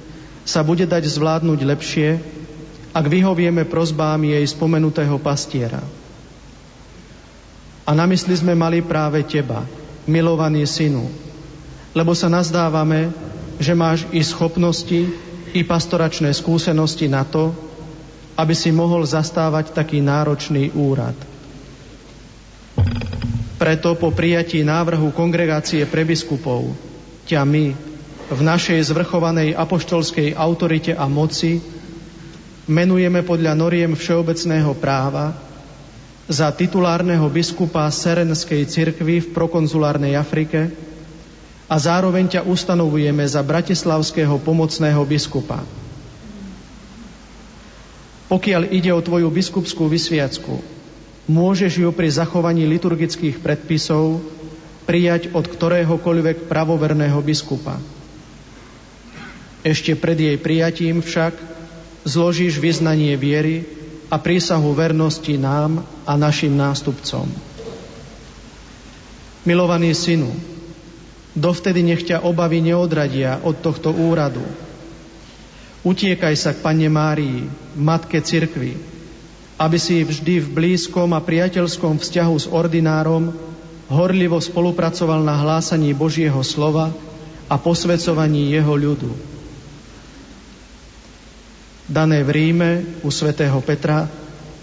sa 0.45 0.61
bude 0.61 0.84
dať 0.84 1.09
zvládnuť 1.09 1.61
lepšie, 1.64 2.09
ak 2.95 3.05
vyhovieme 3.11 3.66
prozbám 3.66 4.22
jej 4.22 4.45
spomenutého 4.45 5.18
pastiera. 5.18 5.82
A 7.84 7.90
na 7.92 8.05
mysli 8.09 8.32
sme 8.36 8.57
mali 8.57 8.80
práve 8.80 9.24
teba, 9.26 9.66
milovaný 10.07 10.64
synu, 10.64 11.09
lebo 11.97 12.12
sa 12.16 12.30
nazdávame, 12.32 13.12
že 13.61 13.72
máš 13.76 14.09
i 14.12 14.20
schopnosti, 14.24 15.11
i 15.55 15.61
pastoračné 15.62 16.34
skúsenosti 16.34 17.07
na 17.07 17.22
to, 17.22 17.55
aby 18.34 18.55
si 18.57 18.74
mohol 18.74 19.07
zastávať 19.07 19.70
taký 19.70 20.03
náročný 20.03 20.74
úrad. 20.74 21.14
Preto 23.55 23.95
po 23.95 24.11
prijatí 24.11 24.66
návrhu 24.66 25.14
kongregácie 25.14 25.86
pre 25.86 26.03
biskupov 26.03 26.74
ťa 27.24 27.47
my 27.47 27.93
v 28.30 28.40
našej 28.40 28.80
zvrchovanej 28.92 29.52
apoštolskej 29.56 30.36
autorite 30.36 30.92
a 30.96 31.04
moci 31.08 31.60
menujeme 32.64 33.20
podľa 33.24 33.52
noriem 33.56 33.92
všeobecného 33.92 34.72
práva 34.80 35.36
za 36.24 36.48
titulárneho 36.52 37.28
biskupa 37.28 37.84
Serenskej 37.92 38.64
cirkvi 38.64 39.20
v 39.20 39.28
prokonzulárnej 39.36 40.16
Afrike 40.16 40.72
a 41.68 41.76
zároveň 41.76 42.38
ťa 42.38 42.40
ustanovujeme 42.48 43.24
za 43.28 43.44
bratislavského 43.44 44.40
pomocného 44.40 45.04
biskupa. 45.04 45.60
Pokiaľ 48.32 48.72
ide 48.72 48.88
o 48.92 49.04
tvoju 49.04 49.28
biskupskú 49.28 49.84
vysviacku, 49.84 50.74
Môžeš 51.24 51.80
ju 51.80 51.88
pri 51.88 52.12
zachovaní 52.12 52.68
liturgických 52.68 53.40
predpisov 53.40 54.20
prijať 54.84 55.32
od 55.32 55.48
ktoréhokoľvek 55.48 56.52
pravoverného 56.52 57.16
biskupa. 57.24 57.80
Ešte 59.64 59.96
pred 59.96 60.20
jej 60.20 60.36
prijatím 60.36 61.00
však 61.00 61.32
zložíš 62.04 62.60
vyznanie 62.60 63.16
viery 63.16 63.64
a 64.12 64.20
prísahu 64.20 64.76
vernosti 64.76 65.40
nám 65.40 65.80
a 66.04 66.20
našim 66.20 66.52
nástupcom. 66.52 67.24
Milovaný 69.48 69.96
synu, 69.96 70.28
dovtedy 71.32 71.80
nech 71.80 72.04
ťa 72.04 72.28
obavy 72.28 72.60
neodradia 72.60 73.40
od 73.40 73.56
tohto 73.64 73.88
úradu. 73.88 74.44
Utiekaj 75.84 76.36
sa 76.36 76.52
k 76.52 76.60
Panne 76.60 76.88
Márii, 76.92 77.48
Matke 77.76 78.20
Cirkvi, 78.20 78.76
aby 79.56 79.78
si 79.80 80.00
vždy 80.04 80.44
v 80.44 80.48
blízkom 80.48 81.12
a 81.12 81.20
priateľskom 81.20 82.00
vzťahu 82.00 82.34
s 82.36 82.46
ordinárom 82.48 83.32
horlivo 83.88 84.40
spolupracoval 84.40 85.24
na 85.24 85.36
hlásaní 85.40 85.92
Božieho 85.92 86.40
slova 86.40 86.88
a 87.48 87.56
posvedcovaní 87.60 88.52
jeho 88.52 88.72
ľudu. 88.76 89.34
Dané 91.85 92.24
v 92.24 92.30
Ríme 92.32 92.70
u 93.05 93.12
svätého 93.12 93.61
Petra 93.61 94.09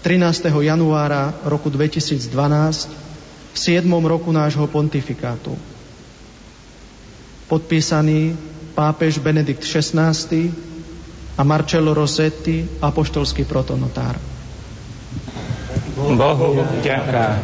13. 0.02 0.50
januára 0.50 1.30
roku 1.46 1.70
2012 1.70 2.26
v 3.54 3.56
7. 3.58 3.86
roku 4.02 4.34
nášho 4.34 4.66
pontifikátu. 4.66 5.54
Podpísaný 7.46 8.34
pápež 8.74 9.22
Benedikt 9.22 9.62
XVI 9.62 10.50
a 11.38 11.42
Marcello 11.46 11.94
Rossetti, 11.94 12.66
apoštolský 12.82 13.46
protonotár. 13.46 14.18
Bohu 15.94 16.58
ďaká. 16.82 17.38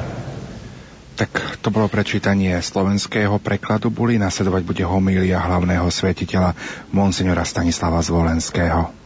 Tak 1.14 1.62
to 1.62 1.70
bolo 1.70 1.86
prečítanie 1.86 2.58
slovenského 2.58 3.38
prekladu 3.38 3.94
Buli. 3.94 4.18
Nasledovať 4.18 4.62
bude 4.66 4.82
homília 4.82 5.38
hlavného 5.38 5.86
svetiteľa 5.86 6.58
Monsignora 6.90 7.46
Stanislava 7.46 8.02
Zvolenského. 8.02 8.97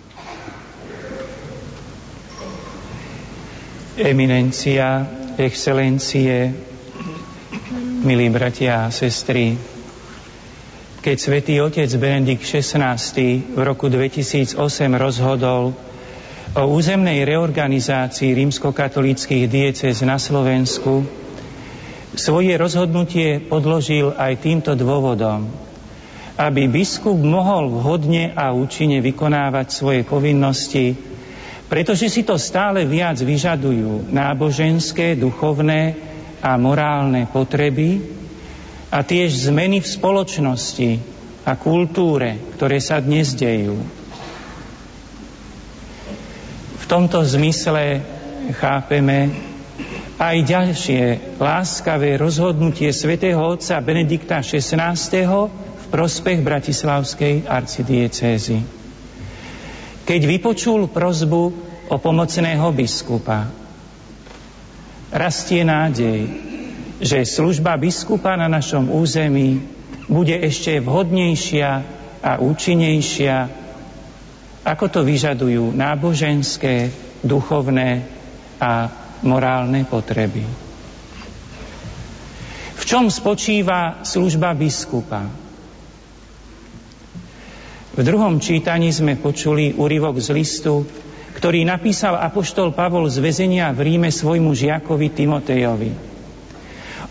Eminencia, 3.93 5.05
excelencie, 5.37 6.49
milí 8.01 8.33
bratia 8.33 8.89
a 8.89 8.93
sestry, 8.95 9.53
keď 11.05 11.17
svätý 11.21 11.61
otec 11.61 11.93
Benedikt 12.01 12.41
XVI 12.41 12.97
v 13.53 13.61
roku 13.61 13.93
2008 13.93 14.57
rozhodol 14.97 15.77
o 16.57 16.63
územnej 16.73 17.29
reorganizácii 17.29 18.33
rímskokatolíckých 18.33 19.45
diecez 19.45 20.01
na 20.09 20.17
Slovensku 20.17 21.05
svoje 22.17 22.57
rozhodnutie 22.57 23.45
podložil 23.45 24.17
aj 24.17 24.41
týmto 24.41 24.73
dôvodom, 24.73 25.53
aby 26.41 26.65
biskup 26.65 27.21
mohol 27.21 27.69
vhodne 27.69 28.33
a 28.33 28.57
účinne 28.57 29.05
vykonávať 29.05 29.67
svoje 29.69 30.01
povinnosti, 30.05 30.97
pretože 31.73 32.13
si 32.13 32.21
to 32.21 32.37
stále 32.37 32.85
viac 32.85 33.17
vyžadujú 33.17 34.13
náboženské, 34.13 35.17
duchovné 35.17 35.97
a 36.45 36.61
morálne 36.61 37.25
potreby 37.33 38.05
a 38.93 39.01
tiež 39.01 39.49
zmeny 39.49 39.81
v 39.81 39.89
spoločnosti 39.89 40.91
a 41.49 41.57
kultúre, 41.57 42.37
ktoré 42.61 42.77
sa 42.77 43.01
dnes 43.01 43.33
dejú 43.33 43.81
tomto 46.93 47.25
zmysle 47.25 48.05
chápeme 48.53 49.33
aj 50.21 50.37
ďalšie 50.45 51.03
láskavé 51.41 52.21
rozhodnutie 52.21 52.93
svätého 52.93 53.41
otca 53.41 53.81
Benedikta 53.81 54.45
XVI. 54.45 54.93
v 55.49 55.85
prospech 55.89 56.45
Bratislavskej 56.45 57.49
arcidiecézy. 57.49 58.82
Keď 60.03 60.21
vypočul 60.27 60.91
prozbu 60.91 61.43
o 61.89 61.97
pomocného 61.99 62.69
biskupa, 62.75 63.47
rastie 65.15 65.63
nádej, 65.63 66.27
že 67.03 67.27
služba 67.27 67.79
biskupa 67.79 68.35
na 68.35 68.47
našom 68.47 68.91
území 68.91 69.63
bude 70.07 70.35
ešte 70.39 70.79
vhodnejšia 70.83 71.71
a 72.23 72.39
účinnejšia 72.39 73.63
ako 74.63 74.87
to 74.87 75.01
vyžadujú 75.03 75.75
náboženské, 75.75 76.95
duchovné 77.27 78.07
a 78.63 78.87
morálne 79.27 79.83
potreby. 79.83 80.47
V 82.79 82.83
čom 82.87 83.11
spočíva 83.11 84.03
služba 84.07 84.55
biskupa? 84.55 85.42
V 87.93 88.01
druhom 88.01 88.41
čítaní 88.41 88.89
sme 88.89 89.21
počuli 89.21 89.77
úryvok 89.77 90.17
z 90.17 90.33
listu, 90.33 90.89
ktorý 91.37 91.61
napísal 91.69 92.17
apoštol 92.17 92.73
Pavol 92.73 93.05
z 93.13 93.21
väzenia 93.21 93.69
v 93.77 93.85
Ríme 93.85 94.09
svojmu 94.09 94.57
žiakovi 94.57 95.13
Timotejovi. 95.13 95.93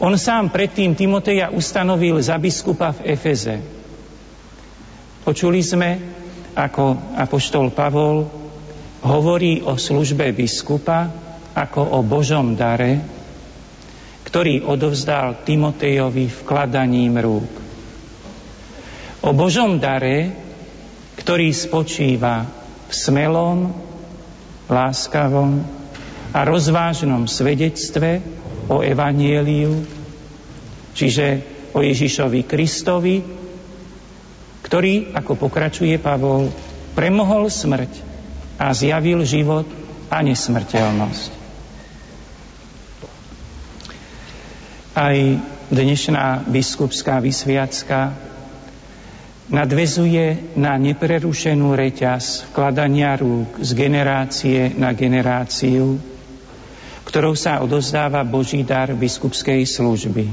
On 0.02 0.10
sám 0.18 0.50
predtým 0.50 0.98
Timoteja 0.98 1.54
ustanovil 1.54 2.18
za 2.18 2.42
biskupa 2.42 2.98
v 2.98 3.14
Efeze. 3.14 3.62
Počuli 5.22 5.62
sme, 5.62 5.90
ako 6.58 7.14
apoštol 7.14 7.70
Pavol 7.70 8.26
hovorí 9.06 9.62
o 9.62 9.78
službe 9.78 10.34
biskupa 10.34 11.14
ako 11.54 11.82
o 11.94 12.00
Božom 12.02 12.58
dare, 12.58 12.98
ktorý 14.26 14.66
odovzdal 14.66 15.46
Timotejovi 15.46 16.26
vkladaním 16.42 17.22
rúk. 17.22 17.54
O 19.22 19.30
Božom 19.38 19.78
dare, 19.78 20.41
ktorý 21.20 21.52
spočíva 21.52 22.48
v 22.88 22.94
smelom, 22.94 23.72
láskavom 24.72 25.64
a 26.32 26.40
rozvážnom 26.48 27.28
svedectve 27.28 28.24
o 28.72 28.80
Evanieliu, 28.80 29.84
čiže 30.96 31.44
o 31.76 31.84
Ježišovi 31.84 32.48
Kristovi, 32.48 33.20
ktorý, 34.64 35.12
ako 35.12 35.36
pokračuje 35.36 36.00
Pavol, 36.00 36.48
premohol 36.96 37.52
smrť 37.52 37.92
a 38.56 38.72
zjavil 38.72 39.24
život 39.28 39.68
a 40.08 40.24
nesmrteľnosť. 40.24 41.32
Aj 44.92 45.18
dnešná 45.72 46.48
biskupská 46.52 47.24
vysviacka 47.24 48.31
nadvezuje 49.52 50.56
na 50.56 50.80
neprerušenú 50.80 51.76
reťaz 51.76 52.56
vkladania 52.56 53.20
rúk 53.20 53.60
z 53.60 53.70
generácie 53.76 54.60
na 54.80 54.96
generáciu, 54.96 56.00
ktorou 57.04 57.36
sa 57.36 57.60
odozdáva 57.60 58.24
Boží 58.24 58.64
dar 58.64 58.96
biskupskej 58.96 59.68
služby. 59.68 60.32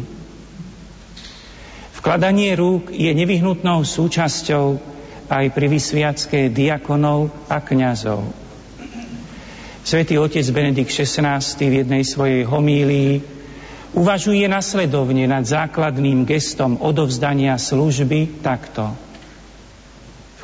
Vkladanie 1.99 2.55
rúk 2.55 2.95
je 2.95 3.11
nevyhnutnou 3.11 3.83
súčasťou 3.83 4.79
aj 5.27 5.45
pri 5.51 5.67
vysviacke 5.67 6.47
diakonov 6.55 7.35
a 7.51 7.59
kňazov. 7.59 8.23
Svetý 9.83 10.15
otec 10.15 10.47
Benedikt 10.55 10.95
XVI 10.95 11.43
v 11.43 11.75
jednej 11.83 12.07
svojej 12.07 12.47
homílii 12.47 13.13
uvažuje 13.99 14.47
nasledovne 14.47 15.27
nad 15.27 15.43
základným 15.43 16.23
gestom 16.23 16.79
odovzdania 16.79 17.59
služby 17.59 18.47
takto. 18.47 19.08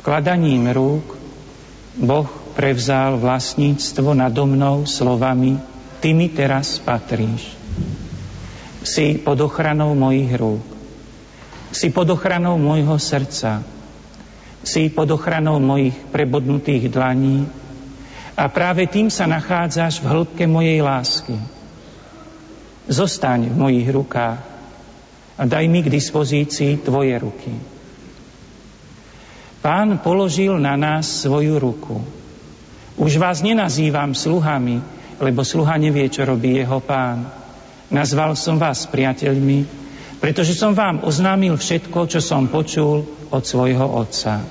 Vkladaním 0.05 0.69
rúk 0.69 1.17
Boh 1.97 2.29
prevzal 2.53 3.17
vlastníctvo 3.17 4.13
nado 4.13 4.45
mnou 4.45 4.85
slovami 4.85 5.57
Ty 5.97 6.13
mi 6.13 6.29
teraz 6.29 6.77
patríš. 6.77 7.49
Si 8.85 9.17
pod 9.17 9.41
ochranou 9.41 9.97
mojich 9.97 10.29
rúk. 10.37 10.61
Si 11.73 11.89
pod 11.89 12.05
ochranou 12.13 12.61
môjho 12.61 12.93
srdca. 13.01 13.65
Si 14.61 14.93
pod 14.93 15.09
ochranou 15.09 15.57
mojich 15.57 15.97
prebodnutých 16.13 16.85
dlaní 16.85 17.49
a 18.37 18.45
práve 18.45 18.85
tým 18.85 19.09
sa 19.09 19.25
nachádzaš 19.25 20.05
v 20.05 20.09
hĺbke 20.13 20.45
mojej 20.45 20.85
lásky. 20.85 21.33
Zostaň 22.85 23.49
v 23.49 23.57
mojich 23.57 23.89
rukách 23.89 24.37
a 25.33 25.41
daj 25.49 25.65
mi 25.65 25.81
k 25.81 25.89
dispozícii 25.89 26.77
tvoje 26.85 27.17
ruky. 27.17 27.74
Pán 29.65 29.97
položil 29.97 30.61
na 30.61 30.77
nás 30.77 31.25
svoju 31.25 31.57
ruku. 31.57 31.97
Už 33.01 33.17
vás 33.17 33.41
nenazývam 33.41 34.13
sluhami, 34.13 34.77
lebo 35.17 35.41
sluha 35.41 35.73
nevie, 35.81 36.05
čo 36.05 36.21
robí 36.21 36.61
jeho 36.61 36.77
pán. 36.85 37.25
Nazval 37.89 38.37
som 38.37 38.61
vás 38.61 38.85
priateľmi, 38.85 39.65
pretože 40.21 40.53
som 40.53 40.77
vám 40.77 41.01
oznámil 41.01 41.57
všetko, 41.57 41.97
čo 42.05 42.21
som 42.21 42.45
počul 42.45 43.09
od 43.33 43.41
svojho 43.41 43.89
otca. 43.89 44.45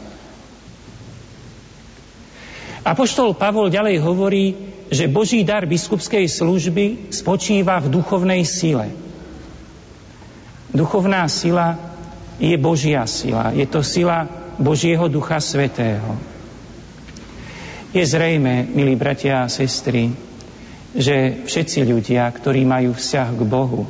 Apoštol 2.82 3.38
Pavol 3.38 3.70
ďalej 3.70 4.02
hovorí, 4.02 4.44
že 4.90 5.06
Boží 5.06 5.46
dar 5.46 5.62
biskupskej 5.62 6.26
služby 6.26 7.14
spočíva 7.14 7.78
v 7.78 7.86
duchovnej 7.86 8.42
sile. 8.42 8.90
Duchovná 10.74 11.30
sila 11.30 11.78
je 12.42 12.58
Božia 12.58 13.06
sila. 13.06 13.54
Je 13.54 13.62
to 13.70 13.78
sila 13.78 14.42
Božieho 14.58 15.06
Ducha 15.10 15.38
Svetého. 15.42 16.14
Je 17.94 18.02
zrejme, 18.02 18.66
milí 18.74 18.98
bratia 18.98 19.46
a 19.46 19.50
sestry, 19.50 20.10
že 20.94 21.46
všetci 21.46 21.86
ľudia, 21.86 22.26
ktorí 22.30 22.66
majú 22.66 22.94
vzťah 22.94 23.28
k 23.34 23.42
Bohu, 23.46 23.82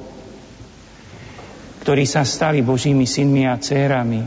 ktorí 1.85 2.09
sa 2.09 2.25
stali 2.25 2.65
Božími 2.65 3.05
synmi 3.05 3.45
a 3.45 3.61
dcérami, 3.61 4.25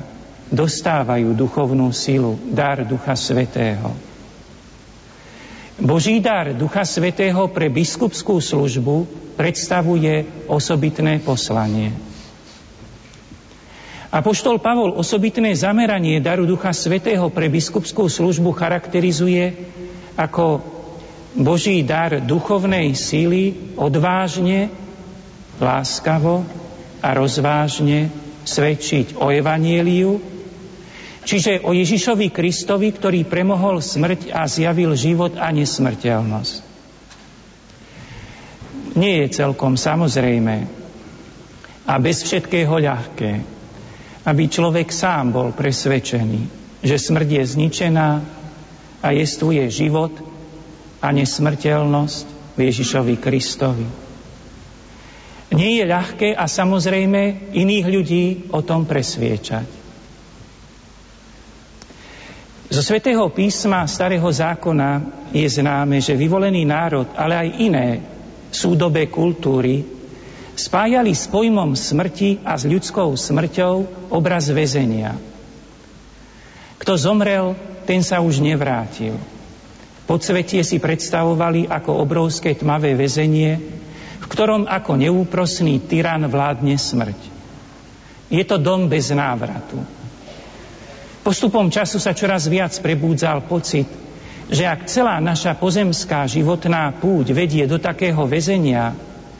dostávajú 0.54 1.34
duchovnú 1.34 1.90
silu, 1.90 2.38
dar 2.54 2.86
Ducha 2.86 3.18
Svetého. 3.18 3.94
Boží 5.78 6.18
dar 6.18 6.58
Ducha 6.58 6.86
Svetého 6.86 7.50
pre 7.54 7.70
biskupskú 7.70 8.42
službu 8.42 9.06
predstavuje 9.38 10.46
osobitné 10.50 11.22
poslanie. 11.22 11.94
Apoštol 14.08 14.64
Pavol 14.64 14.96
osobitné 14.96 15.52
zameranie 15.58 16.24
daru 16.24 16.48
Ducha 16.48 16.72
Svetého 16.72 17.28
pre 17.28 17.52
biskupskú 17.52 18.08
službu 18.08 18.56
charakterizuje 18.56 19.52
ako 20.16 20.64
Boží 21.36 21.84
dar 21.84 22.24
duchovnej 22.24 22.96
síly 22.96 23.76
odvážne, 23.76 24.72
láskavo 25.60 26.48
a 27.04 27.14
rozvážne 27.14 28.10
svedčiť 28.48 29.20
o 29.20 29.30
evanieliu 29.30 30.38
Čiže 31.28 31.68
o 31.68 31.76
Ježišovi 31.76 32.32
Kristovi, 32.32 32.96
ktorý 32.96 33.28
premohol 33.28 33.84
smrť 33.84 34.32
a 34.32 34.48
zjavil 34.48 34.96
život 34.96 35.36
a 35.36 35.52
nesmrteľnosť. 35.52 36.64
Nie 38.96 39.28
je 39.28 39.36
celkom 39.36 39.76
samozrejme 39.76 40.72
a 41.84 41.94
bez 42.00 42.24
všetkého 42.24 42.72
ľahké, 42.80 43.44
aby 44.28 44.44
človek 44.52 44.92
sám 44.92 45.32
bol 45.32 45.56
presvedčený, 45.56 46.42
že 46.84 47.00
smrť 47.00 47.28
je 47.32 47.44
zničená 47.48 48.10
a 49.00 49.08
jestvuje 49.16 49.64
život 49.72 50.12
a 51.00 51.08
nesmrteľnosť 51.16 52.26
v 52.54 52.60
Ježišovi 52.60 53.16
Kristovi. 53.24 53.88
Nie 55.56 55.80
je 55.80 55.86
ľahké 55.88 56.30
a 56.36 56.44
samozrejme 56.44 57.56
iných 57.56 57.88
ľudí 57.88 58.26
o 58.52 58.60
tom 58.68 58.84
presviečať. 58.84 59.88
Zo 62.68 62.84
svätého 62.84 63.24
písma 63.32 63.88
Starého 63.88 64.28
zákona 64.28 65.24
je 65.32 65.48
známe, 65.48 66.04
že 66.04 66.20
vyvolený 66.20 66.68
národ, 66.68 67.08
ale 67.16 67.48
aj 67.48 67.64
iné 67.64 67.88
súdobé 68.52 69.08
kultúry 69.08 69.97
spájali 70.58 71.14
s 71.14 71.30
pojmom 71.30 71.78
smrti 71.78 72.42
a 72.42 72.58
s 72.58 72.66
ľudskou 72.66 73.14
smrťou 73.14 74.10
obraz 74.10 74.50
väzenia. 74.50 75.14
Kto 76.82 76.98
zomrel, 76.98 77.54
ten 77.86 78.02
sa 78.02 78.20
už 78.20 78.42
nevrátil. 78.42 79.16
Podsvetie 80.10 80.66
si 80.66 80.82
predstavovali 80.82 81.70
ako 81.70 82.02
obrovské 82.02 82.58
tmavé 82.58 82.98
väzenie, 82.98 83.60
v 84.18 84.26
ktorom 84.26 84.66
ako 84.66 84.98
neúprosný 84.98 85.78
tyran 85.86 86.26
vládne 86.26 86.74
smrť. 86.74 87.20
Je 88.28 88.44
to 88.44 88.58
dom 88.58 88.90
bez 88.90 89.14
návratu. 89.14 89.78
Postupom 91.22 91.68
času 91.68 92.00
sa 92.00 92.16
čoraz 92.16 92.48
viac 92.48 92.72
prebúdzal 92.80 93.44
pocit, 93.46 93.88
že 94.48 94.64
ak 94.64 94.88
celá 94.88 95.20
naša 95.20 95.60
pozemská 95.60 96.24
životná 96.24 96.96
púť 96.96 97.36
vedie 97.36 97.68
do 97.68 97.76
takého 97.76 98.24
väzenia, 98.24 98.96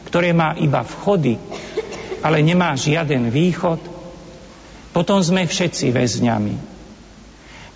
ktoré 0.08 0.32
má 0.32 0.56
iba 0.56 0.80
vchody, 0.80 1.36
ale 2.24 2.40
nemá 2.40 2.72
žiaden 2.72 3.28
východ, 3.28 3.76
potom 4.96 5.20
sme 5.20 5.44
všetci 5.44 5.92
väzňami. 5.92 6.56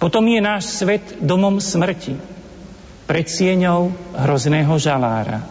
Potom 0.01 0.24
je 0.26 0.41
náš 0.41 0.72
svet 0.80 1.20
domom 1.20 1.61
smrti, 1.61 2.16
pred 3.07 3.28
sieňou 3.28 3.93
hrozného 4.16 4.72
žalára. 4.80 5.45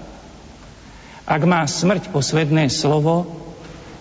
Ak 1.23 1.41
má 1.45 1.63
smrť 1.63 2.09
posledné 2.09 2.67
slovo, 2.67 3.29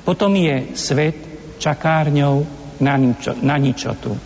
potom 0.02 0.32
je 0.34 0.72
svet 0.74 1.14
čakárňou 1.60 2.48
na, 2.80 2.96
ničo, 2.96 3.36
na 3.44 3.60
ničotu. 3.60 4.16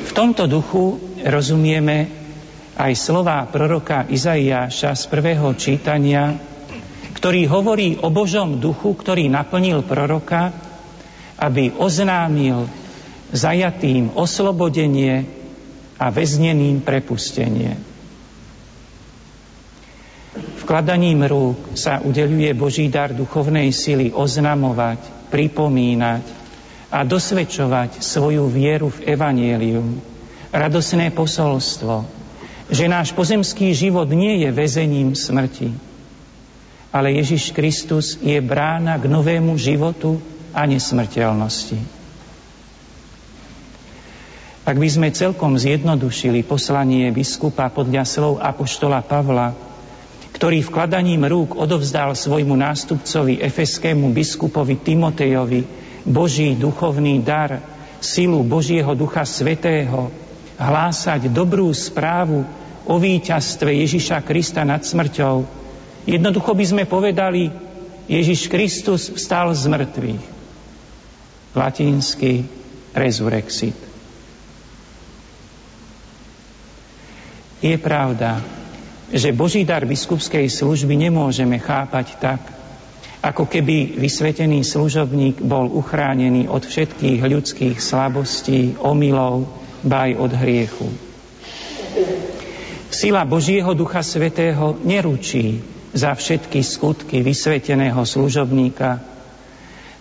V 0.00 0.10
tomto 0.16 0.48
duchu 0.50 0.98
rozumieme 1.22 2.19
aj 2.80 2.92
slová 2.96 3.44
proroka 3.44 4.08
Izaiáša 4.08 4.96
z 4.96 5.04
prvého 5.12 5.52
čítania, 5.52 6.32
ktorý 7.12 7.44
hovorí 7.44 8.00
o 8.00 8.08
Božom 8.08 8.56
duchu, 8.56 8.96
ktorý 8.96 9.28
naplnil 9.28 9.84
proroka, 9.84 10.48
aby 11.36 11.76
oznámil 11.76 12.64
zajatým 13.36 14.16
oslobodenie 14.16 15.28
a 16.00 16.08
väzneným 16.08 16.80
prepustenie. 16.80 17.76
Vkladaním 20.64 21.28
rúk 21.28 21.76
sa 21.76 22.00
udeluje 22.00 22.48
Boží 22.56 22.88
dar 22.88 23.12
duchovnej 23.12 23.68
sily 23.76 24.08
oznamovať, 24.16 25.28
pripomínať, 25.28 26.40
a 26.90 27.06
dosvedčovať 27.06 28.02
svoju 28.02 28.50
vieru 28.50 28.90
v 28.90 29.14
Evangelium. 29.14 30.02
Radosné 30.50 31.14
posolstvo, 31.14 32.19
že 32.70 32.86
náš 32.86 33.10
pozemský 33.10 33.74
život 33.74 34.06
nie 34.06 34.46
je 34.46 34.50
väzením 34.54 35.18
smrti, 35.18 35.74
ale 36.94 37.18
Ježiš 37.18 37.50
Kristus 37.50 38.14
je 38.22 38.38
brána 38.38 38.94
k 38.94 39.10
novému 39.10 39.58
životu 39.58 40.22
a 40.54 40.66
nesmrteľnosti. 40.70 41.78
Ak 44.62 44.78
by 44.78 44.86
sme 44.86 45.10
celkom 45.10 45.58
zjednodušili 45.58 46.46
poslanie 46.46 47.10
biskupa 47.10 47.66
podľa 47.74 48.06
slov 48.06 48.38
apoštola 48.38 49.02
Pavla, 49.02 49.50
ktorý 50.30 50.62
vkladaním 50.62 51.26
rúk 51.26 51.58
odovzdal 51.58 52.14
svojmu 52.14 52.54
nástupcovi 52.54 53.42
efeskému 53.42 54.14
biskupovi 54.14 54.78
Timotejovi 54.78 55.66
Boží 56.06 56.54
duchovný 56.54 57.18
dar, 57.18 57.58
silu 57.98 58.46
Božieho 58.46 58.94
Ducha 58.94 59.26
Svetého, 59.26 60.08
hlásať 60.54 61.26
dobrú 61.32 61.72
správu 61.74 62.59
o 62.86 62.96
víťazstve 62.96 63.68
Ježiša 63.72 64.24
Krista 64.24 64.64
nad 64.64 64.80
smrťou. 64.80 65.44
Jednoducho 66.08 66.52
by 66.56 66.64
sme 66.64 66.84
povedali, 66.88 67.52
Ježiš 68.10 68.50
Kristus 68.50 69.12
vstal 69.12 69.52
z 69.54 69.64
mŕtvych. 69.70 70.24
Latínsky 71.54 72.46
resurrexit. 72.94 73.76
Je 77.60 77.76
pravda, 77.76 78.40
že 79.12 79.36
Boží 79.36 79.68
dar 79.68 79.84
biskupskej 79.84 80.48
služby 80.48 80.96
nemôžeme 80.96 81.60
chápať 81.60 82.06
tak, 82.16 82.40
ako 83.20 83.44
keby 83.44 84.00
vysvetený 84.00 84.64
služobník 84.64 85.44
bol 85.44 85.68
uchránený 85.68 86.48
od 86.48 86.64
všetkých 86.64 87.20
ľudských 87.20 87.76
slabostí, 87.76 88.80
omylov, 88.80 89.44
baj 89.84 90.16
od 90.16 90.32
hriechu. 90.32 91.09
Sila 92.90 93.22
Božieho 93.22 93.70
Ducha 93.78 94.02
Svetého 94.02 94.74
neručí 94.82 95.62
za 95.94 96.14
všetky 96.14 96.58
skutky 96.62 97.22
vysveteného 97.22 98.02
služobníka 98.02 98.98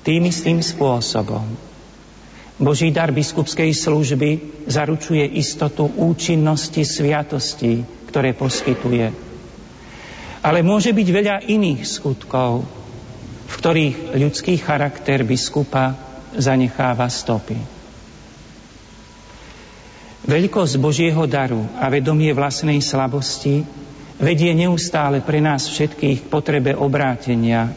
tým 0.02 0.26
istým 0.26 0.58
spôsobom. 0.58 1.46
Boží 2.60 2.92
dar 2.92 3.14
biskupskej 3.14 3.72
služby 3.72 4.30
zaručuje 4.68 5.24
istotu 5.38 5.88
účinnosti 5.88 6.84
sviatosti, 6.84 7.86
ktoré 8.10 8.36
poskytuje. 8.36 9.16
Ale 10.44 10.60
môže 10.66 10.92
byť 10.92 11.08
veľa 11.08 11.38
iných 11.46 11.82
skutkov, 11.86 12.66
v 13.48 13.54
ktorých 13.54 14.18
ľudský 14.18 14.60
charakter 14.60 15.24
biskupa 15.24 15.96
zanecháva 16.36 17.08
stopy. 17.08 17.79
Veľkosť 20.28 20.76
Božieho 20.84 21.24
daru 21.32 21.64
a 21.80 21.88
vedomie 21.88 22.36
vlastnej 22.36 22.84
slabosti 22.84 23.64
vedie 24.20 24.52
neustále 24.52 25.24
pre 25.24 25.40
nás 25.40 25.72
všetkých 25.72 26.28
k 26.28 26.32
potrebe 26.32 26.76
obrátenia, 26.76 27.72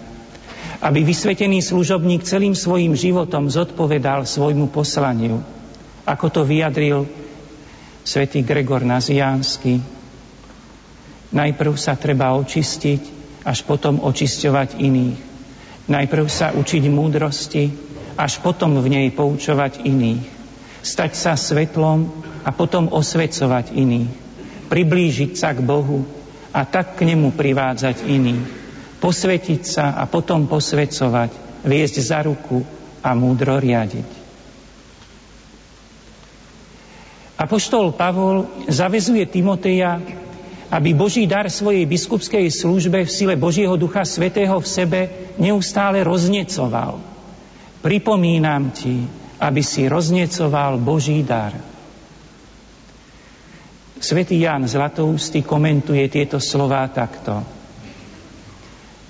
aby 0.82 1.06
vysvetený 1.06 1.62
služobník 1.62 2.26
celým 2.26 2.58
svojim 2.58 2.98
životom 2.98 3.46
zodpovedal 3.46 4.26
svojmu 4.26 4.74
poslaniu, 4.74 5.38
ako 6.02 6.26
to 6.34 6.42
vyjadril 6.42 7.06
svätý 8.02 8.42
Gregor 8.42 8.82
Naziánsky. 8.82 9.78
Najprv 11.30 11.72
sa 11.78 11.94
treba 11.94 12.34
očistiť, 12.34 13.22
až 13.46 13.62
potom 13.62 14.02
očisťovať 14.02 14.82
iných. 14.82 15.18
Najprv 15.86 16.26
sa 16.26 16.50
učiť 16.50 16.82
múdrosti, 16.90 17.64
až 18.18 18.42
potom 18.42 18.82
v 18.82 18.86
nej 18.90 19.06
poučovať 19.14 19.86
iných 19.86 20.42
stať 20.82 21.12
sa 21.14 21.32
svetlom 21.38 22.10
a 22.42 22.50
potom 22.50 22.90
osvecovať 22.90 23.74
iných, 23.74 24.12
priblížiť 24.66 25.32
sa 25.38 25.54
k 25.54 25.62
Bohu 25.62 26.02
a 26.50 26.66
tak 26.66 26.98
k 26.98 27.06
nemu 27.06 27.32
privádzať 27.32 28.04
iných, 28.06 28.44
posvetiť 28.98 29.62
sa 29.62 29.86
a 29.98 30.06
potom 30.06 30.46
posvecovať, 30.46 31.62
viesť 31.66 31.96
za 32.02 32.22
ruku 32.26 32.62
a 33.02 33.14
múdro 33.14 33.58
riadiť. 33.58 34.22
Apoštol 37.42 37.90
Pavol 37.98 38.46
zavezuje 38.70 39.26
Timoteja, 39.26 39.98
aby 40.70 40.94
Boží 40.94 41.26
dar 41.26 41.50
svojej 41.50 41.84
biskupskej 41.84 42.46
službe 42.48 43.02
v 43.02 43.10
sile 43.10 43.34
Božieho 43.34 43.74
Ducha 43.74 44.06
Svetého 44.06 44.56
v 44.56 44.68
sebe 44.70 45.00
neustále 45.36 46.06
roznecoval. 46.06 47.02
Pripomínam 47.82 48.70
ti, 48.70 49.04
aby 49.42 49.58
si 49.58 49.90
roznecoval 49.90 50.78
Boží 50.78 51.20
dar. 51.26 51.71
Svetý 54.02 54.42
Ján 54.42 54.66
Zlatoústy 54.66 55.46
komentuje 55.46 56.02
tieto 56.10 56.42
slová 56.42 56.82
takto. 56.90 57.38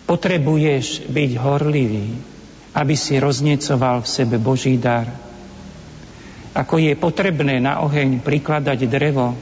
Potrebuješ 0.05 1.09
byť 1.09 1.30
horlivý, 1.40 2.12
aby 2.76 2.93
si 2.93 3.16
roznecoval 3.16 4.05
v 4.05 4.12
sebe 4.12 4.36
Boží 4.36 4.76
dar. 4.76 5.09
Ako 6.53 6.76
je 6.76 6.93
potrebné 6.93 7.57
na 7.64 7.80
oheň 7.80 8.20
prikladať 8.20 8.84
drevo, 8.84 9.32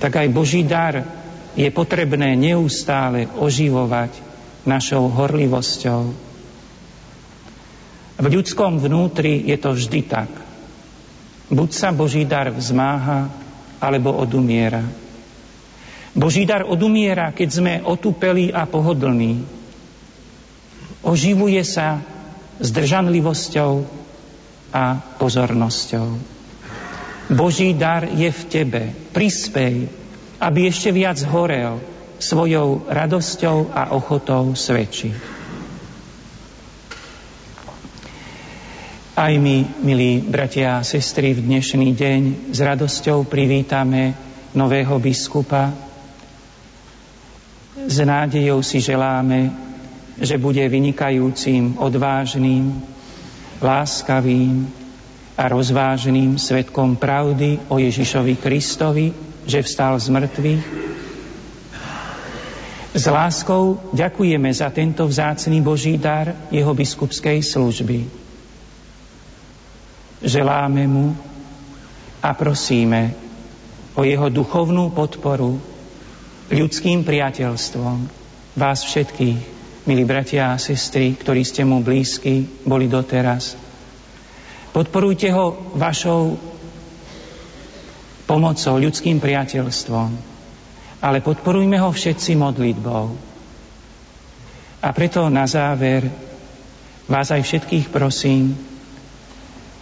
tak 0.00 0.16
aj 0.16 0.32
Boží 0.32 0.64
dar 0.64 1.04
je 1.52 1.68
potrebné 1.68 2.32
neustále 2.32 3.28
oživovať 3.36 4.16
našou 4.64 5.12
horlivosťou 5.12 6.30
v 8.20 8.26
ľudskom 8.28 8.76
vnútri 8.76 9.48
je 9.48 9.56
to 9.56 9.72
vždy 9.72 10.04
tak. 10.04 10.28
Buď 11.48 11.70
sa 11.72 11.88
Boží 11.88 12.28
dar 12.28 12.52
vzmáha, 12.52 13.32
alebo 13.80 14.12
odumiera. 14.12 14.84
Boží 16.12 16.44
dar 16.44 16.66
odumiera, 16.68 17.32
keď 17.32 17.48
sme 17.48 17.74
otupeli 17.80 18.52
a 18.52 18.68
pohodlní. 18.68 19.40
Oživuje 21.00 21.62
sa 21.64 22.02
zdržanlivosťou 22.60 23.72
a 24.70 24.84
pozornosťou. 25.16 26.08
Boží 27.30 27.72
dar 27.72 28.04
je 28.10 28.28
v 28.28 28.42
tebe. 28.50 28.82
Prispej, 29.14 29.86
aby 30.42 30.60
ešte 30.66 30.90
viac 30.90 31.16
horel 31.30 31.78
svojou 32.20 32.84
radosťou 32.90 33.72
a 33.72 33.96
ochotou 33.96 34.52
svedčiť. 34.52 35.39
Aj 39.20 39.36
my, 39.36 39.84
milí 39.84 40.24
bratia 40.24 40.80
a 40.80 40.86
sestry, 40.86 41.36
v 41.36 41.44
dnešný 41.44 41.92
deň 41.92 42.20
s 42.56 42.58
radosťou 42.64 43.28
privítame 43.28 44.16
nového 44.56 44.96
biskupa. 44.96 45.76
S 47.84 48.00
nádejou 48.00 48.64
si 48.64 48.80
želáme, 48.80 49.52
že 50.16 50.40
bude 50.40 50.64
vynikajúcim, 50.64 51.76
odvážným, 51.76 52.80
láskavým 53.60 54.64
a 55.36 55.44
rozvážným 55.52 56.40
svetkom 56.40 56.96
pravdy 56.96 57.60
o 57.68 57.76
Ježišovi 57.76 58.40
Kristovi, 58.40 59.12
že 59.44 59.60
vstal 59.60 60.00
z 60.00 60.16
mŕtvych. 60.16 60.64
S 62.96 63.04
láskou 63.04 63.84
ďakujeme 63.92 64.48
za 64.48 64.72
tento 64.72 65.04
vzácný 65.04 65.60
Boží 65.60 66.00
dar 66.00 66.32
jeho 66.48 66.72
biskupskej 66.72 67.44
služby 67.44 68.19
Želáme 70.20 70.84
mu 70.84 71.16
a 72.20 72.36
prosíme 72.36 73.16
o 73.96 74.04
jeho 74.04 74.28
duchovnú 74.28 74.92
podporu 74.92 75.56
ľudským 76.52 77.08
priateľstvom 77.08 77.96
vás 78.52 78.84
všetkých, 78.84 79.40
milí 79.88 80.04
bratia 80.04 80.52
a 80.52 80.60
sestry, 80.60 81.16
ktorí 81.16 81.40
ste 81.40 81.64
mu 81.64 81.80
blízki, 81.80 82.44
boli 82.68 82.84
doteraz. 82.84 83.56
Podporujte 84.76 85.32
ho 85.32 85.72
vašou 85.72 86.36
pomocou, 88.28 88.74
ľudským 88.78 89.18
priateľstvom, 89.18 90.08
ale 91.00 91.18
podporujme 91.24 91.80
ho 91.80 91.90
všetci 91.90 92.36
modlitbou. 92.36 93.06
A 94.84 94.88
preto 94.92 95.26
na 95.32 95.48
záver 95.48 96.06
vás 97.10 97.32
aj 97.32 97.42
všetkých 97.42 97.90
prosím, 97.90 98.69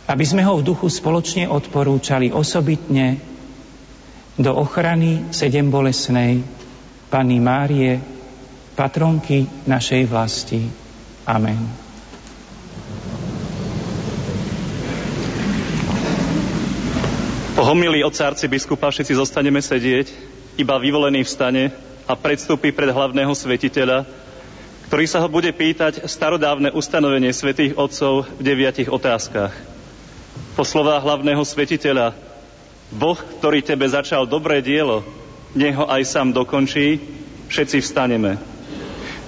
aby 0.08 0.24
sme 0.24 0.40
ho 0.40 0.56
v 0.56 0.64
duchu 0.64 0.88
spoločne 0.88 1.52
odporúčali 1.52 2.32
osobitne 2.32 3.20
do 4.40 4.56
ochrany 4.56 5.28
sedem 5.28 5.68
bolesnej 5.68 6.40
Panny 7.12 7.36
Márie, 7.36 8.00
patronky 8.72 9.44
našej 9.68 10.08
vlasti. 10.08 10.64
Amen. 11.28 11.60
Po 17.52 17.66
homilii 17.66 18.06
otca 18.06 18.32
arcibiskupa 18.32 18.88
všetci 18.88 19.18
zostaneme 19.18 19.60
sedieť, 19.60 20.08
iba 20.56 20.78
vyvolený 20.78 21.26
vstane 21.26 21.68
a 22.08 22.16
predstúpi 22.16 22.72
pred 22.72 22.88
hlavného 22.94 23.34
svetiteľa, 23.34 24.08
ktorý 24.88 25.04
sa 25.04 25.20
ho 25.20 25.28
bude 25.28 25.52
pýtať 25.52 26.06
starodávne 26.08 26.72
ustanovenie 26.72 27.34
svätých 27.34 27.76
otcov 27.76 28.30
v 28.38 28.40
deviatich 28.40 28.88
otázkach 28.88 29.77
po 30.58 30.66
slovách 30.66 31.06
hlavného 31.06 31.38
svetiteľa 31.46 32.18
Boh, 32.90 33.14
ktorý 33.14 33.62
tebe 33.62 33.86
začal 33.86 34.26
dobré 34.26 34.58
dielo, 34.58 35.06
nech 35.54 35.78
ho 35.78 35.86
aj 35.86 36.02
sám 36.02 36.34
dokončí, 36.34 36.98
všetci 37.46 37.78
vstaneme. 37.78 38.42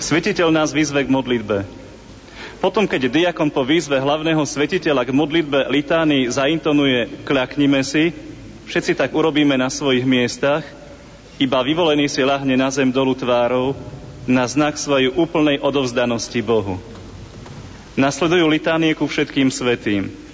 Svetiteľ 0.02 0.50
nás 0.50 0.74
vyzve 0.74 1.06
k 1.06 1.14
modlitbe. 1.14 1.62
Potom, 2.58 2.82
keď 2.82 3.06
diakon 3.06 3.46
po 3.46 3.62
výzve 3.62 4.02
hlavného 4.02 4.42
svetiteľa 4.42 5.06
k 5.06 5.14
modlitbe 5.14 5.70
litány 5.70 6.26
zaintonuje 6.26 7.22
kľaknime 7.22 7.78
si, 7.86 8.10
všetci 8.66 8.98
tak 8.98 9.14
urobíme 9.14 9.54
na 9.54 9.70
svojich 9.70 10.02
miestach, 10.02 10.66
iba 11.38 11.62
vyvolený 11.62 12.10
si 12.10 12.26
lahne 12.26 12.58
na 12.58 12.74
zem 12.74 12.90
dolu 12.90 13.14
tvárou 13.14 13.78
na 14.26 14.50
znak 14.50 14.74
svojej 14.74 15.14
úplnej 15.14 15.62
odovzdanosti 15.62 16.42
Bohu. 16.42 16.82
Nasledujú 17.94 18.50
litánie 18.50 18.98
ku 18.98 19.06
všetkým 19.06 19.46
svetým. 19.46 20.29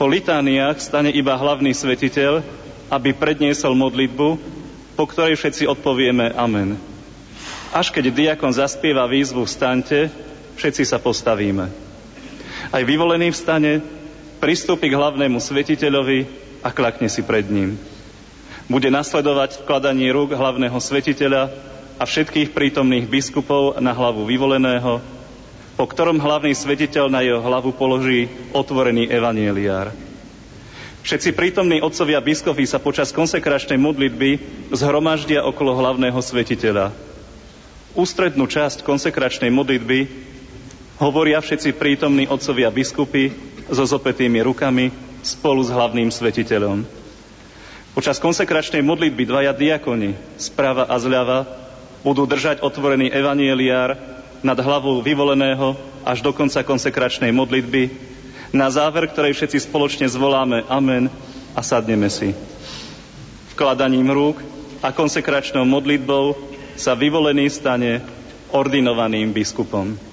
Po 0.00 0.08
litániách 0.08 0.80
stane 0.80 1.12
iba 1.12 1.36
hlavný 1.36 1.76
svetiteľ, 1.76 2.40
aby 2.88 3.12
predniesol 3.12 3.76
modlitbu, 3.76 4.28
po 4.96 5.04
ktorej 5.04 5.36
všetci 5.36 5.68
odpovieme 5.68 6.32
Amen. 6.40 6.80
Až 7.68 7.92
keď 7.92 8.08
diakon 8.08 8.48
zaspieva 8.48 9.04
výzvu 9.04 9.44
Vstante, 9.44 10.08
všetci 10.56 10.88
sa 10.88 10.96
postavíme. 10.96 11.68
Aj 12.72 12.80
vyvolený 12.80 13.28
vstane, 13.28 13.84
pristúpi 14.40 14.88
k 14.88 14.96
hlavnému 14.96 15.36
svetiteľovi 15.36 16.24
a 16.64 16.72
klakne 16.72 17.12
si 17.12 17.20
pred 17.20 17.44
ním. 17.52 17.76
Bude 18.72 18.88
nasledovať 18.88 19.68
vkladanie 19.68 20.08
rúk 20.16 20.32
hlavného 20.32 20.80
svetiteľa 20.80 21.52
a 22.00 22.08
všetkých 22.08 22.56
prítomných 22.56 23.04
biskupov 23.04 23.76
na 23.84 23.92
hlavu 23.92 24.24
vyvoleného, 24.24 25.19
po 25.80 25.88
ktorom 25.88 26.20
hlavný 26.20 26.52
svetiteľ 26.52 27.08
na 27.08 27.24
jeho 27.24 27.40
hlavu 27.40 27.72
položí 27.72 28.28
otvorený 28.52 29.08
evanieliár. 29.08 29.96
Všetci 31.00 31.32
prítomní 31.32 31.80
otcovia 31.80 32.20
biskupy 32.20 32.68
sa 32.68 32.76
počas 32.76 33.08
konsekračnej 33.16 33.80
modlitby 33.80 34.36
zhromaždia 34.76 35.40
okolo 35.40 35.72
hlavného 35.80 36.20
svetiteľa. 36.20 36.92
Ústrednú 37.96 38.44
časť 38.44 38.84
konsekračnej 38.84 39.48
modlitby 39.48 40.04
hovoria 41.00 41.40
všetci 41.40 41.72
prítomní 41.72 42.28
otcovia 42.28 42.68
biskupy 42.68 43.32
so 43.72 43.80
zopetými 43.80 44.44
rukami 44.44 44.92
spolu 45.24 45.64
s 45.64 45.72
hlavným 45.72 46.12
svetiteľom. 46.12 46.84
Počas 47.96 48.20
konsekračnej 48.20 48.84
modlitby 48.84 49.24
dvaja 49.24 49.56
diakoni 49.56 50.12
sprava 50.36 50.92
a 50.92 51.00
zľava 51.00 51.48
budú 52.04 52.28
držať 52.28 52.60
otvorený 52.60 53.08
evanieliár 53.08 54.19
nad 54.40 54.56
hlavou 54.58 55.00
vyvoleného 55.04 55.76
až 56.04 56.24
do 56.24 56.32
konca 56.32 56.64
konsekračnej 56.64 57.32
modlitby 57.32 58.10
na 58.50 58.66
záver 58.70 59.06
ktorej 59.06 59.34
všetci 59.34 59.70
spoločne 59.70 60.06
zvoláme 60.10 60.66
Amen 60.66 61.06
a 61.54 61.60
sadneme 61.62 62.10
si. 62.10 62.34
Vkladaním 63.54 64.10
rúk 64.10 64.42
a 64.82 64.90
konsekračnou 64.90 65.62
modlitbou 65.66 66.34
sa 66.74 66.98
vyvolený 66.98 67.46
stane 67.50 68.02
ordinovaným 68.50 69.30
biskupom. 69.30 70.09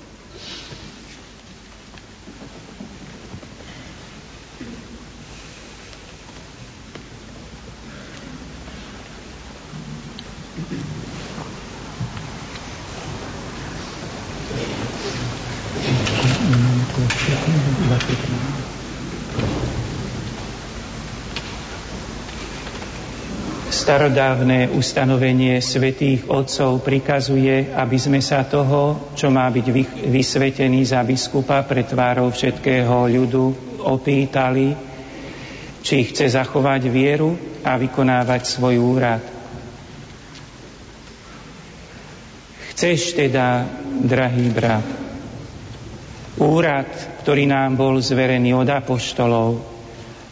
Starodávne 23.97 24.69
ustanovenie 24.77 25.57
svätých 25.57 26.29
otcov 26.29 26.85
prikazuje, 26.85 27.73
aby 27.73 27.97
sme 27.97 28.21
sa 28.21 28.45
toho, 28.45 29.09
čo 29.17 29.33
má 29.33 29.49
byť 29.49 29.73
vysvetený 30.13 30.85
za 30.85 31.01
biskupa 31.01 31.65
pred 31.65 31.89
tvárou 31.89 32.29
všetkého 32.29 33.09
ľudu, 33.09 33.45
opýtali, 33.81 34.77
či 35.81 36.13
chce 36.13 36.29
zachovať 36.29 36.93
vieru 36.93 37.33
a 37.65 37.73
vykonávať 37.73 38.41
svoj 38.45 38.77
úrad. 38.77 39.23
Chceš 42.77 43.17
teda, 43.17 43.65
drahý 44.05 44.45
brat, 44.53 44.85
úrad, 46.37 46.93
ktorý 47.25 47.49
nám 47.49 47.73
bol 47.73 47.97
zverený 47.97 48.53
od 48.61 48.69
apoštolov 48.69 49.57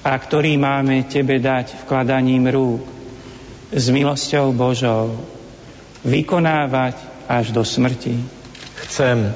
a 0.06 0.14
ktorý 0.14 0.54
máme 0.54 1.10
tebe 1.10 1.42
dať 1.42 1.82
vkladaním 1.82 2.46
rúk, 2.46 2.95
s 3.76 3.92
milosťou 3.92 4.56
Božou 4.56 5.20
vykonávať 6.08 6.96
až 7.28 7.52
do 7.52 7.60
smrti? 7.68 8.16
Chcem. 8.88 9.36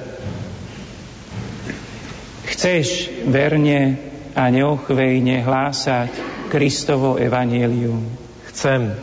Chceš 2.48 3.12
verne 3.28 4.00
a 4.32 4.48
neochvejne 4.48 5.44
hlásať 5.44 6.12
Kristovo 6.48 7.20
evanielium? 7.20 8.08
Chcem. 8.48 8.96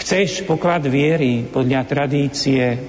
Chceš 0.00 0.48
poklad 0.48 0.88
viery 0.88 1.44
podľa 1.44 1.84
tradície 1.84 2.80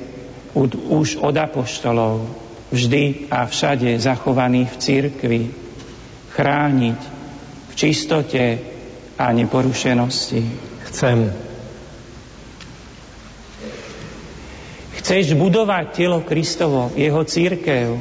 už 0.88 1.20
od 1.20 1.36
apoštolov, 1.36 2.24
vždy 2.72 3.28
a 3.28 3.44
všade 3.44 4.00
zachovaný 4.00 4.64
v 4.64 4.76
cirkvi, 4.80 5.44
chrániť 6.34 7.00
v 7.68 7.74
čistote 7.76 8.44
a 9.18 9.34
neporušenosti. 9.34 10.42
Chcem. 10.88 11.34
Chceš 15.02 15.34
budovať 15.34 15.86
telo 15.98 16.22
Kristovo, 16.22 16.94
jeho 16.94 17.24
církev 17.26 17.98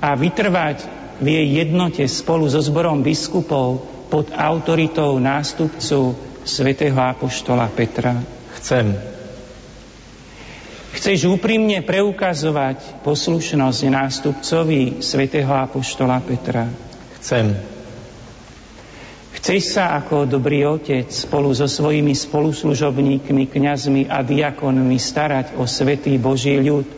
a 0.00 0.14
vytrvať 0.16 0.86
v 1.18 1.26
jej 1.26 1.46
jednote 1.66 2.04
spolu 2.08 2.48
so 2.48 2.62
zborom 2.62 3.02
biskupov 3.02 3.82
pod 4.08 4.30
autoritou 4.32 5.18
nástupcu 5.18 6.14
svätého 6.46 6.96
Apoštola 6.96 7.66
Petra? 7.74 8.16
Chcem. 8.60 8.94
Chceš 10.94 11.26
úprimne 11.26 11.82
preukazovať 11.82 13.02
poslušnosť 13.02 13.80
nástupcovi 13.90 15.02
svätého 15.02 15.50
Apoštola 15.50 16.22
Petra? 16.22 16.70
Chcem. 17.18 17.73
Chceš 19.44 19.76
sa 19.76 20.00
ako 20.00 20.24
dobrý 20.24 20.64
otec 20.64 21.04
spolu 21.12 21.52
so 21.52 21.68
svojimi 21.68 22.16
spoluslužobníkmi, 22.16 23.44
kňazmi 23.52 24.08
a 24.08 24.24
diakonmi 24.24 24.96
starať 24.96 25.60
o 25.60 25.68
svetý 25.68 26.16
Boží 26.16 26.56
ľud 26.64 26.88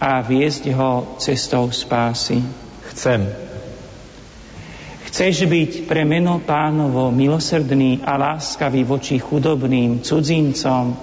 a 0.00 0.24
viesť 0.24 0.72
ho 0.72 1.20
cestou 1.20 1.68
spásy? 1.68 2.40
Chcem. 2.88 3.28
Chceš 5.04 5.44
byť 5.44 5.84
pre 5.84 6.08
meno 6.08 6.40
pánovo 6.40 7.12
milosrdný 7.12 8.00
a 8.08 8.16
láskavý 8.16 8.80
voči 8.80 9.20
chudobným, 9.20 10.00
cudzincom 10.00 10.96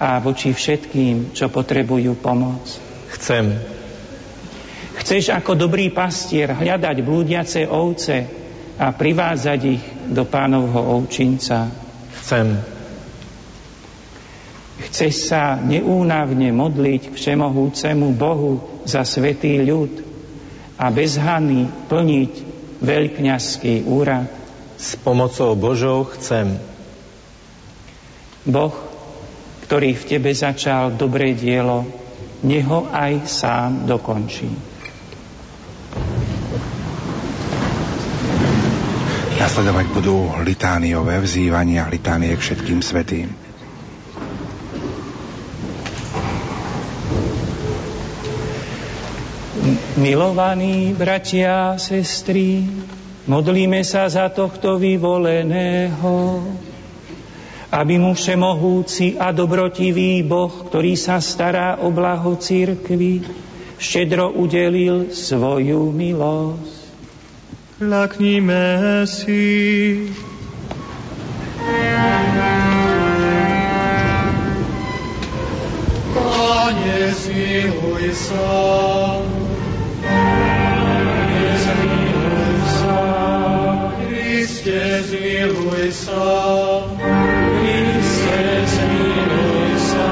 a 0.00 0.24
voči 0.24 0.56
všetkým, 0.56 1.36
čo 1.36 1.52
potrebujú 1.52 2.16
pomoc? 2.16 2.64
Chcem. 3.12 3.60
Chceš 5.04 5.36
ako 5.36 5.68
dobrý 5.68 5.92
pastier 5.92 6.56
hľadať 6.56 6.96
blúdiace 7.04 7.68
ovce 7.68 8.37
a 8.78 8.94
privádzať 8.94 9.60
ich 9.66 9.84
do 10.06 10.22
pánovho 10.22 11.02
ovčinca. 11.02 11.66
Chcem. 12.22 12.78
Chceš 14.78 15.34
sa 15.34 15.58
neúnavne 15.58 16.54
modliť 16.54 17.10
k 17.10 17.14
všemohúcemu 17.18 18.14
Bohu 18.14 18.62
za 18.86 19.02
svetý 19.02 19.58
ľud 19.66 20.06
a 20.78 20.94
bez 20.94 21.18
hany 21.18 21.66
plniť 21.90 22.32
veľkňazský 22.78 23.90
úrad. 23.90 24.30
S 24.78 24.94
pomocou 24.94 25.58
Božou 25.58 26.06
chcem. 26.14 26.54
Boh, 28.46 28.70
ktorý 29.66 29.98
v 29.98 30.06
tebe 30.06 30.30
začal 30.30 30.94
dobré 30.94 31.34
dielo, 31.34 31.82
neho 32.46 32.86
aj 32.94 33.26
sám 33.26 33.90
dokončí. 33.90 34.77
Nasledovať 39.48 39.86
budú 39.96 40.28
litániové 40.44 41.24
vzývania, 41.24 41.88
litánie 41.88 42.36
k 42.36 42.44
všetkým 42.44 42.84
svetým. 42.84 43.32
Milovaní 49.96 50.92
bratia 50.92 51.72
a 51.72 51.80
sestry, 51.80 52.60
modlíme 53.24 53.80
sa 53.88 54.04
za 54.12 54.28
tohto 54.28 54.76
vyvoleného, 54.76 56.44
aby 57.72 57.94
mu 57.96 58.12
všemohúci 58.12 59.16
a 59.16 59.32
dobrotivý 59.32 60.28
Boh, 60.28 60.52
ktorý 60.68 60.92
sa 60.92 61.24
stará 61.24 61.80
o 61.80 61.88
blaho 61.88 62.36
církvy, 62.36 63.24
štedro 63.80 64.28
udelil 64.28 65.08
svoju 65.08 65.88
milosť. 65.88 66.77
Lakníme 67.80 69.06
si. 69.06 70.10
Pane, 76.10 77.14
zmiluj 77.14 78.10
sa. 78.18 78.50
Pane, 80.02 81.46
zmiluj 81.54 82.58
sa. 82.66 82.98
Kriste, 83.94 84.82
zmiluj 85.06 85.86
sa. 85.94 86.26
Kriste, 87.62 88.42
zmiluj 88.74 89.70
sa. 89.78 90.10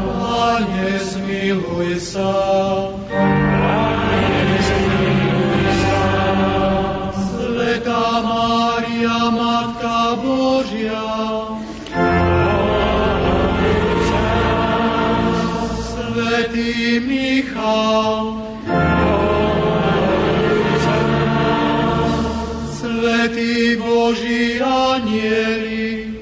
Pane, 0.00 0.88
zmiluj 0.96 2.00
sa. 2.00 2.99
Michal, 16.98 18.42
Svetý 22.74 23.76
Boží 23.78 24.58
anieli, 24.58 26.18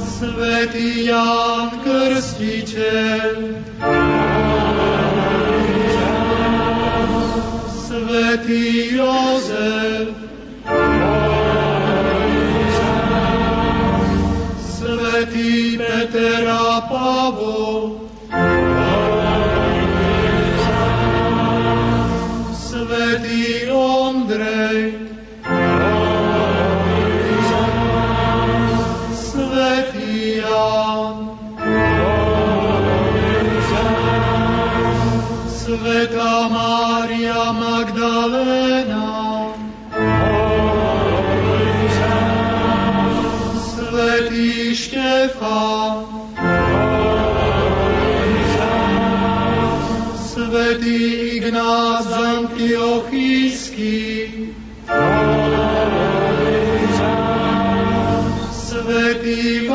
Svetý 0.00 1.04
Jan 1.04 1.70
Krstiteľ, 1.84 2.55
Sveta 35.96 36.52
Mária 36.52 37.56
Magdalena, 37.56 39.48
Svetý 43.64 44.76
Štefan, 44.76 46.04
Svetý 50.20 51.00
Ignác 51.40 52.12
Antiochísky, 52.12 53.96
Svetý 58.52 59.65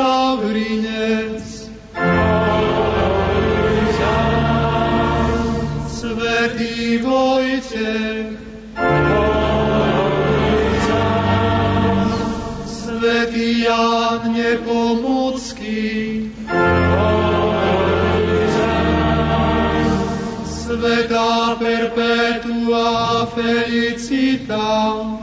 perpetua 21.95 23.27
felicitam. 23.35 25.19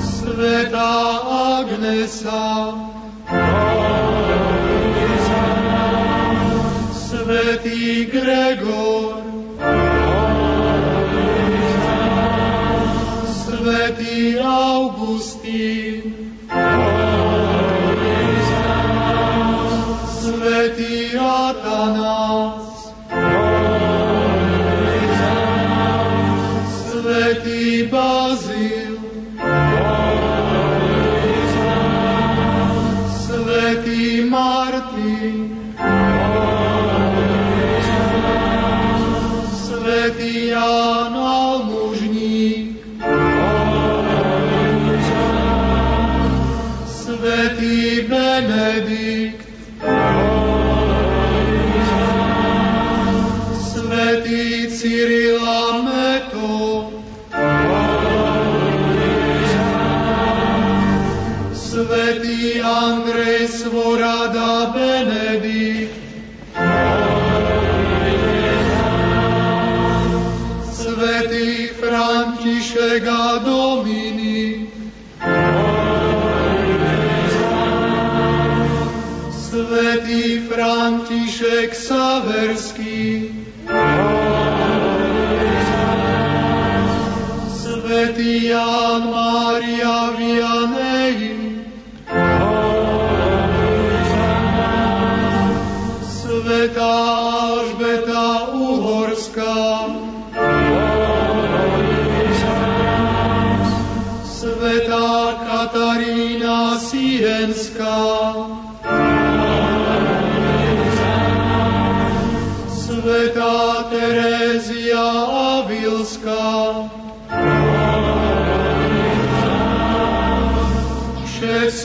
Sveta 0.00 0.94
Agnesa, 1.58 2.74
Sveti 6.92 8.04
Gregor, 8.12 9.05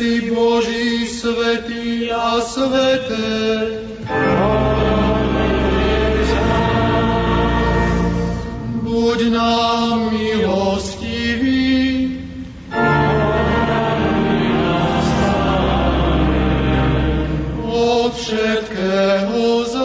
si 0.01 0.33
Boží 0.33 1.05
svetý 1.05 2.09
a 2.09 2.41
sveté. 2.41 3.85
Buď 8.81 9.19
nám 9.29 10.09
milostivý, 10.09 11.69
od 17.69 18.13
všetkého 18.17 19.65
zá... 19.69 19.80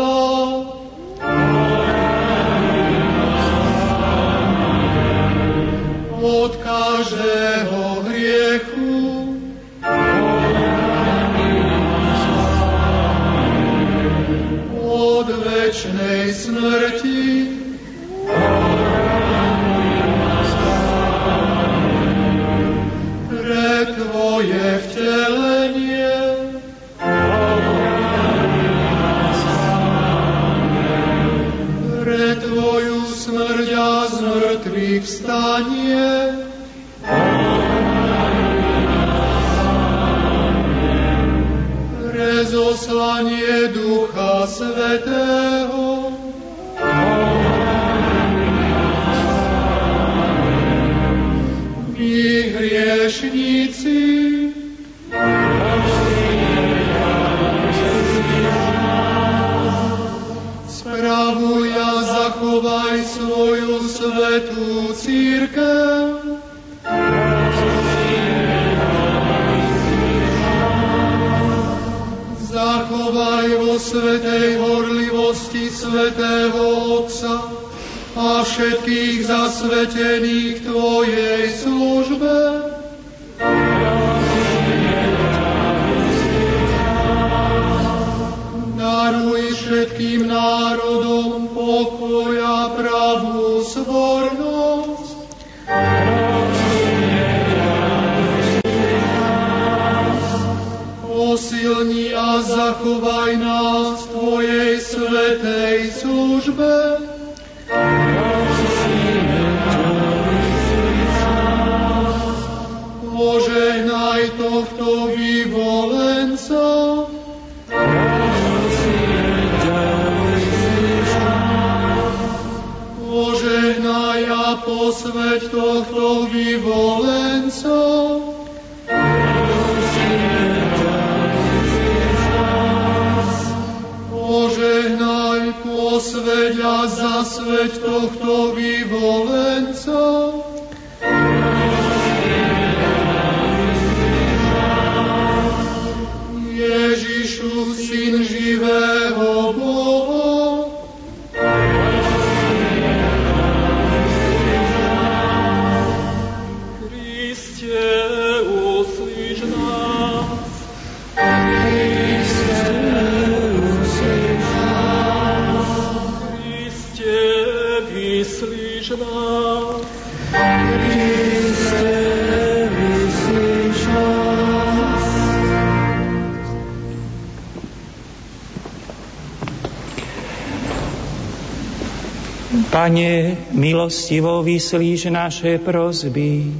milostivo 183.86 184.42
vyslíš 184.42 185.14
naše 185.14 185.62
prozby 185.62 186.50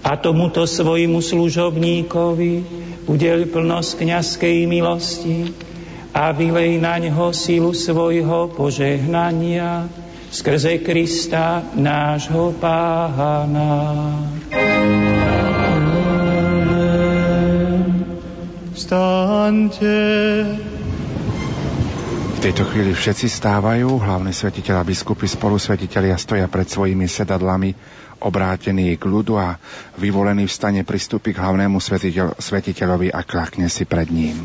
a 0.00 0.16
tomuto 0.16 0.64
svojmu 0.64 1.20
služobníkovi 1.20 2.64
udeľ 3.04 3.52
plnosť 3.52 4.00
kniazkej 4.00 4.64
milosti 4.64 5.52
a 6.16 6.32
vylej 6.32 6.80
na 6.80 6.96
ňo 6.96 7.28
silu 7.36 7.76
svojho 7.76 8.56
požehnania 8.56 9.84
skrze 10.32 10.80
Krista 10.80 11.60
nášho 11.76 12.56
Pána. 12.56 13.76
Vstaňte. 18.72 20.00
V 20.56 20.61
tejto 22.42 22.66
chvíli 22.66 22.90
všetci 22.90 23.30
stávajú, 23.38 24.02
hlavní 24.02 24.34
svetiteľ 24.34 24.82
a 24.82 24.88
biskupy 24.88 25.30
spolu 25.30 25.62
svetiteľia 25.62 26.18
stoja 26.18 26.50
pred 26.50 26.66
svojimi 26.66 27.06
sedadlami, 27.06 27.70
obrátení 28.18 28.98
k 28.98 29.04
ľudu 29.06 29.38
a 29.38 29.62
vyvolený 29.94 30.50
v 30.50 30.56
stane 30.58 30.82
pristúpi 30.82 31.30
k 31.30 31.38
hlavnému 31.38 31.78
svetiteľ, 31.78 32.34
svetiteľovi 32.42 33.14
a 33.14 33.22
klakne 33.22 33.70
si 33.70 33.86
pred 33.86 34.10
ním. 34.10 34.42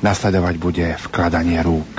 Nasledovať 0.00 0.54
bude 0.56 0.86
vkladanie 1.04 1.60
rúk. 1.60 1.93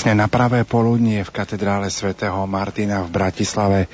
Presne 0.00 0.16
na 0.16 0.32
pravé 0.32 0.64
poludnie 0.64 1.20
v 1.20 1.28
katedrále 1.28 1.92
svätého 1.92 2.40
Martina 2.48 3.04
v 3.04 3.12
Bratislave 3.12 3.84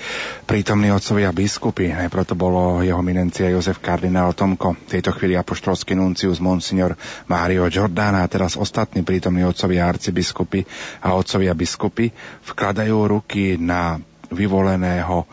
prítomní 0.46 0.94
otcovia 0.94 1.34
biskupy. 1.34 1.90
Najprv 1.90 2.30
to 2.30 2.38
bolo 2.38 2.78
jeho 2.78 3.02
minencia 3.02 3.50
Jozef 3.50 3.82
kardinál 3.82 4.30
Tomko, 4.30 4.78
v 4.86 4.86
tejto 4.86 5.10
chvíli 5.10 5.34
apoštolský 5.34 5.98
nuncius 5.98 6.38
monsignor 6.38 6.94
Mário 7.26 7.66
Giordana 7.66 8.22
a 8.22 8.30
teraz 8.30 8.54
ostatní 8.54 9.02
prítomní 9.02 9.42
otcovia 9.42 9.90
arcibiskupy 9.90 10.62
a 11.02 11.18
otcovia 11.18 11.58
biskupy 11.58 12.14
vkladajú 12.54 12.94
ruky 13.10 13.58
na 13.58 13.98
vyvoleného 14.30 15.26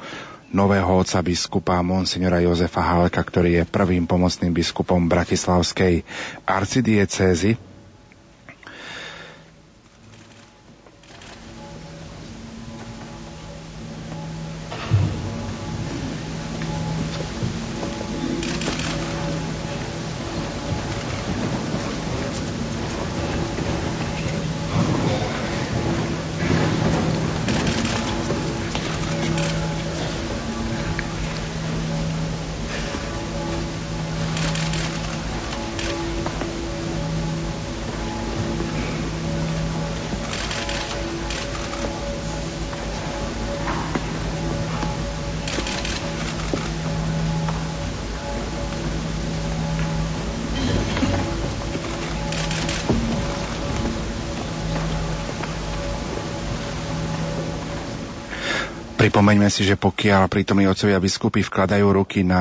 nového 0.58 0.90
otca 0.90 1.22
biskupa 1.22 1.86
monsignora 1.86 2.42
Jozefa 2.42 2.82
Halka, 2.82 3.22
ktorý 3.22 3.62
je 3.62 3.70
prvým 3.70 4.10
pomocným 4.10 4.50
biskupom 4.50 5.06
Bratislavskej 5.06 6.02
arcidiecézy 6.50 7.73
Pripomeňme 59.04 59.52
si, 59.52 59.68
že 59.68 59.76
pokiaľ 59.76 60.32
prítomní 60.32 60.64
otcovia 60.64 60.96
biskupy 60.96 61.44
vkladajú 61.44 61.92
ruky 61.92 62.24
na 62.24 62.40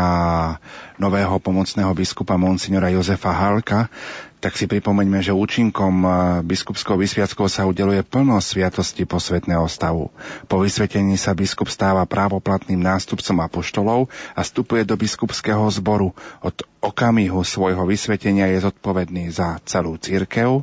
nového 0.95 1.43
pomocného 1.43 1.91
biskupa 1.91 2.39
monsignora 2.39 2.87
Jozefa 2.87 3.35
Halka, 3.35 3.91
tak 4.39 4.55
si 4.55 4.71
pripomeňme, 4.71 5.19
že 5.27 5.35
účinkom 5.35 6.07
biskupského 6.47 6.95
vysviackov 6.95 7.51
sa 7.51 7.67
udeluje 7.67 8.07
plno 8.07 8.39
sviatosti 8.39 9.03
posvetného 9.03 9.67
stavu. 9.67 10.15
Po 10.47 10.63
vysvetení 10.63 11.19
sa 11.19 11.35
biskup 11.35 11.67
stáva 11.67 12.07
právoplatným 12.07 12.79
nástupcom 12.79 13.43
apoštolov 13.43 14.07
a 14.39 14.47
vstupuje 14.47 14.87
do 14.87 14.95
biskupského 14.95 15.67
zboru. 15.67 16.15
Od 16.47 16.55
okamihu 16.79 17.43
svojho 17.43 17.83
vysvetenia 17.91 18.47
je 18.55 18.71
zodpovedný 18.71 19.35
za 19.35 19.59
celú 19.67 19.99
církev, 19.99 20.63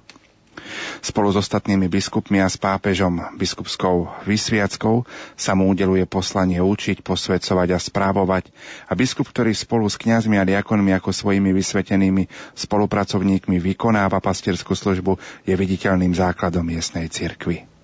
Spolu 0.99 1.31
s 1.31 1.39
ostatnými 1.39 1.87
biskupmi 1.87 2.43
a 2.43 2.51
s 2.51 2.59
pápežom 2.59 3.39
biskupskou 3.39 4.11
vysviackou 4.27 5.07
sa 5.33 5.55
mu 5.55 5.71
udeluje 5.71 6.03
poslanie 6.05 6.59
učiť, 6.59 7.01
posvedcovať 7.01 7.67
a 7.73 7.79
správovať 7.79 8.51
a 8.89 8.93
biskup, 8.93 9.31
ktorý 9.31 9.55
spolu 9.55 9.87
s 9.87 9.95
kňazmi 9.95 10.35
a 10.35 10.47
diakonmi 10.47 10.91
ako 10.97 11.15
svojimi 11.15 11.55
vysvetenými 11.55 12.27
spolupracovníkmi 12.53 13.57
vykonáva 13.57 14.19
pastierskú 14.19 14.75
službu, 14.75 15.17
je 15.47 15.55
viditeľným 15.55 16.11
základom 16.11 16.65
miestnej 16.65 17.07
cirkvi. 17.07 17.78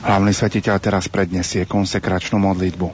Hlavný 0.00 0.32
svetiteľ 0.32 0.80
teraz 0.80 1.12
predniesie 1.12 1.68
konsekračnú 1.68 2.40
modlitbu. 2.40 2.88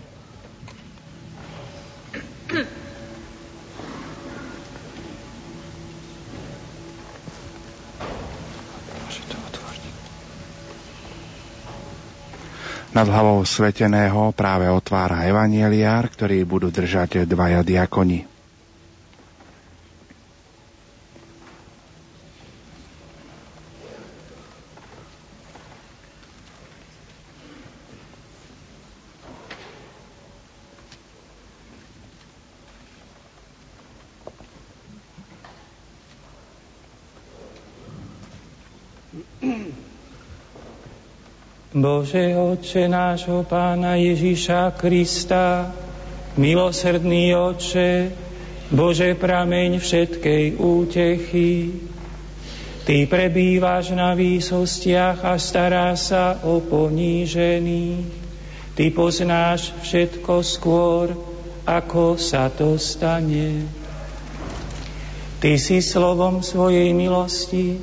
Nad 12.97 13.13
hlavou 13.13 13.45
sveteného 13.45 14.33
práve 14.33 14.73
otvára 14.73 15.29
evanieliár, 15.29 16.09
ktorý 16.09 16.49
budú 16.49 16.73
držať 16.73 17.29
dvaja 17.29 17.61
diakoni. 17.61 18.36
Bože, 41.77 42.33
Otče 42.33 42.89
nášho 42.89 43.45
Pána 43.45 44.01
Ježíša 44.01 44.73
Krista, 44.81 45.77
milosrdný 46.41 47.37
Otče, 47.37 48.17
Bože, 48.73 49.13
prameň 49.13 49.77
všetkej 49.77 50.57
útechy, 50.57 51.77
Ty 52.87 53.05
prebývaš 53.11 53.93
na 53.93 54.17
výsostiach 54.17 55.21
a 55.27 55.37
stará 55.37 55.93
sa 55.99 56.41
o 56.47 56.65
ponížených. 56.65 58.09
Ty 58.73 58.85
poznáš 58.95 59.75
všetko 59.85 60.35
skôr, 60.47 61.13
ako 61.69 62.15
sa 62.17 62.49
to 62.49 62.79
stane. 62.81 63.69
Ty 65.45 65.53
si 65.61 65.85
slovom 65.85 66.41
svojej 66.41 66.95
milosti 66.95 67.77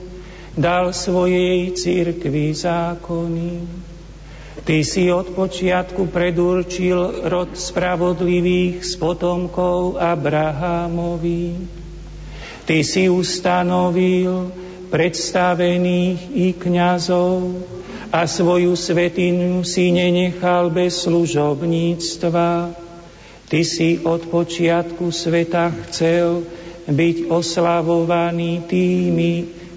dal 0.56 0.96
svojej 0.96 1.76
církvi 1.76 2.56
zákony. 2.56 3.83
Ty 4.64 4.80
si 4.88 5.12
od 5.12 5.36
počiatku 5.36 6.08
predurčil 6.08 7.28
rod 7.28 7.52
spravodlivých 7.52 8.80
z 8.80 8.94
potomkov 8.96 10.00
Abrahamovi. 10.00 11.68
Ty 12.64 12.80
si 12.80 13.12
ustanovil 13.12 14.56
predstavených 14.88 16.20
i 16.32 16.48
kňazov 16.56 17.60
a 18.08 18.24
svoju 18.24 18.72
svetinu 18.80 19.68
si 19.68 19.92
nenechal 19.92 20.72
bez 20.72 21.12
služobníctva. 21.12 22.72
Ty 23.52 23.60
si 23.68 24.00
od 24.00 24.32
počiatku 24.32 25.12
sveta 25.12 25.76
chcel 25.92 26.48
byť 26.88 27.28
oslavovaný 27.28 28.64
tými, 28.64 29.34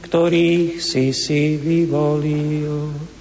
ktorých 0.07 0.79
si 0.79 1.11
si 1.11 1.59
vyvolil. 1.59 3.16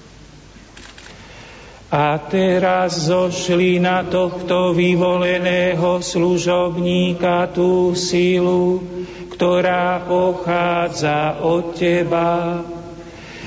A 1.96 2.20
teraz 2.20 3.08
zošli 3.08 3.80
na 3.80 4.04
tohto 4.04 4.76
vyvoleného 4.76 6.04
služobníka 6.04 7.48
tú 7.56 7.96
sílu, 7.96 8.84
ktorá 9.32 10.04
pochádza 10.04 11.40
od 11.40 11.72
Teba, 11.72 12.60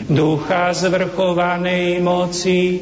ducha 0.08 0.72
zvrchovanej 0.72 2.00
moci, 2.00 2.80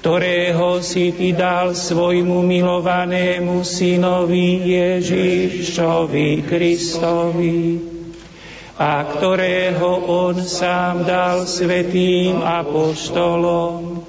ktorého 0.00 0.80
si 0.80 1.12
Ty 1.12 1.36
dal 1.36 1.66
svojmu 1.76 2.40
milovanému 2.40 3.60
synovi 3.60 4.72
Ježišovi 4.72 6.48
Kristovi 6.48 7.60
a 8.80 9.04
ktorého 9.04 10.08
On 10.08 10.36
sám 10.40 11.04
dal 11.04 11.44
svetým 11.44 12.40
apoštolom, 12.40 14.03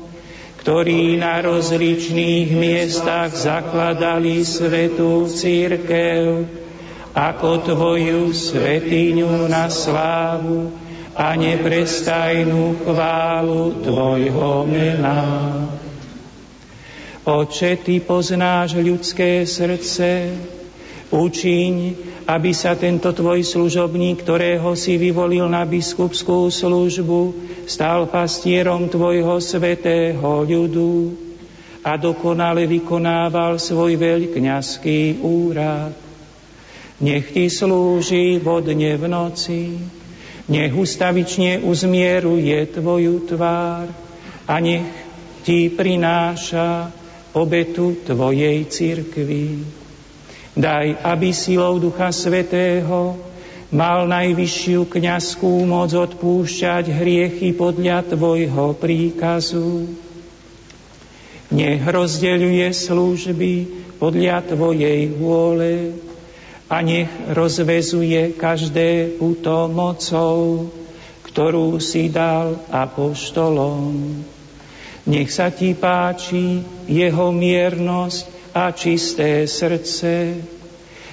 ktorí 0.66 1.22
na 1.22 1.45
rozličných 1.45 2.49
miestach 2.57 3.30
zakladali 3.30 4.41
svetú 4.41 5.30
církev 5.30 6.41
ako 7.13 7.70
Tvoju 7.70 8.34
svetiňu 8.34 9.45
na 9.45 9.70
slávu 9.70 10.74
a 11.13 11.38
neprestajnú 11.38 12.82
chválu 12.82 13.78
Tvojho 13.86 14.66
mena. 14.66 15.22
Oče, 17.30 17.78
Ty 17.86 18.01
poznáš 18.01 18.74
ľudské 18.74 19.45
srdce, 19.45 20.34
učiň, 21.14 21.74
aby 22.26 22.51
sa 22.53 22.74
tento 22.74 23.14
tvoj 23.14 23.45
služobník, 23.45 24.26
ktorého 24.26 24.74
si 24.74 24.97
vyvolil 24.97 25.45
na 25.45 25.62
biskupskú 25.62 26.49
službu, 26.49 27.34
stal 27.70 28.10
pastierom 28.10 28.89
tvojho 28.89 29.38
svetého 29.38 30.45
ľudu 30.45 31.14
a 31.86 32.01
dokonale 32.01 32.66
vykonával 32.66 33.62
svoj 33.62 33.93
veľkňaský 33.93 35.22
úrad. 35.22 35.93
Nech 36.95 37.30
ti 37.30 37.51
slúži 37.51 38.41
vodne 38.41 38.97
v 38.97 39.06
noci, 39.06 39.62
nech 40.49 40.74
ustavične 40.74 41.62
uzmieruje 41.62 42.58
tvoju 42.74 43.16
tvár 43.30 43.86
a 44.49 44.53
nech 44.58 44.88
ti 45.45 45.70
prináša 45.70 46.89
obetu 47.38 48.01
tvojej 48.01 48.66
cirkvi. 48.66 49.85
Daj, 50.56 50.95
aby 51.03 51.36
silou 51.36 51.84
Ducha 51.84 52.16
Svetého 52.16 53.20
mal 53.76 54.08
najvyššiu 54.08 54.88
kňazskú 54.88 55.68
moc 55.68 55.91
odpúšťať 55.91 56.95
hriechy 56.95 57.51
podľa 57.51 58.08
Tvojho 58.08 58.72
príkazu. 58.80 59.84
Nech 61.51 61.84
rozdeľuje 61.84 62.71
služby 62.71 63.54
podľa 64.00 64.47
Tvojej 64.47 65.12
vôle 65.12 65.92
a 66.71 66.80
nech 66.80 67.12
rozvezuje 67.36 68.39
každé 68.39 69.20
puto 69.20 69.67
mocou, 69.67 70.71
ktorú 71.28 71.84
si 71.84 72.08
dal 72.08 72.63
apoštolom. 72.71 73.92
Nech 75.04 75.30
sa 75.36 75.51
ti 75.51 75.75
páči 75.75 76.63
jeho 76.88 77.36
miernosť 77.36 78.34
a 78.56 78.72
čisté 78.72 79.44
srdce, 79.44 80.40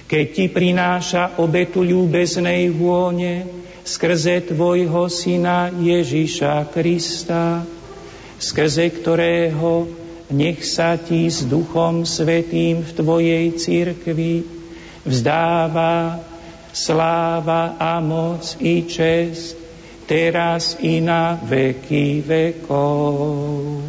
keď 0.07 0.27
ti 0.31 0.47
prináša 0.47 1.43
obetu 1.43 1.83
ľúbeznej 1.83 2.71
vône 2.71 3.51
skrze 3.83 4.47
Tvojho 4.55 5.11
Syna 5.11 5.75
Ježiša 5.75 6.71
Krista, 6.71 7.67
skrze 8.39 8.95
ktorého 8.95 9.91
nech 10.31 10.63
sa 10.63 10.95
ti 10.95 11.27
s 11.27 11.43
Duchom 11.43 12.07
Svetým 12.07 12.87
v 12.87 12.91
Tvojej 12.95 13.45
církvi 13.59 14.47
vzdáva 15.03 16.23
sláva 16.73 17.77
a 17.77 18.01
moc 18.01 18.57
i 18.65 18.89
čest, 18.89 19.59
teraz 20.09 20.81
i 20.81 21.05
na 21.05 21.37
veky 21.37 22.25
vekov. 22.25 23.85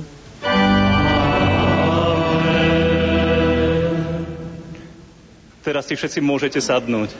Teraz 5.64 5.88
si 5.88 5.96
všetci 5.96 6.20
môžete 6.20 6.60
sadnúť. 6.60 7.16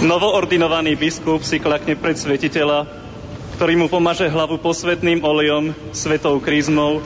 Novoordinovaný 0.00 0.96
biskup 0.96 1.44
si 1.44 1.60
klakne 1.60 1.92
pred 1.92 2.16
svetiteľa, 2.16 2.88
ktorý 3.60 3.84
mu 3.84 3.92
pomaže 3.92 4.24
hlavu 4.32 4.56
posvetným 4.56 5.20
olejom, 5.20 5.76
svetou 5.92 6.40
krízmou, 6.40 7.04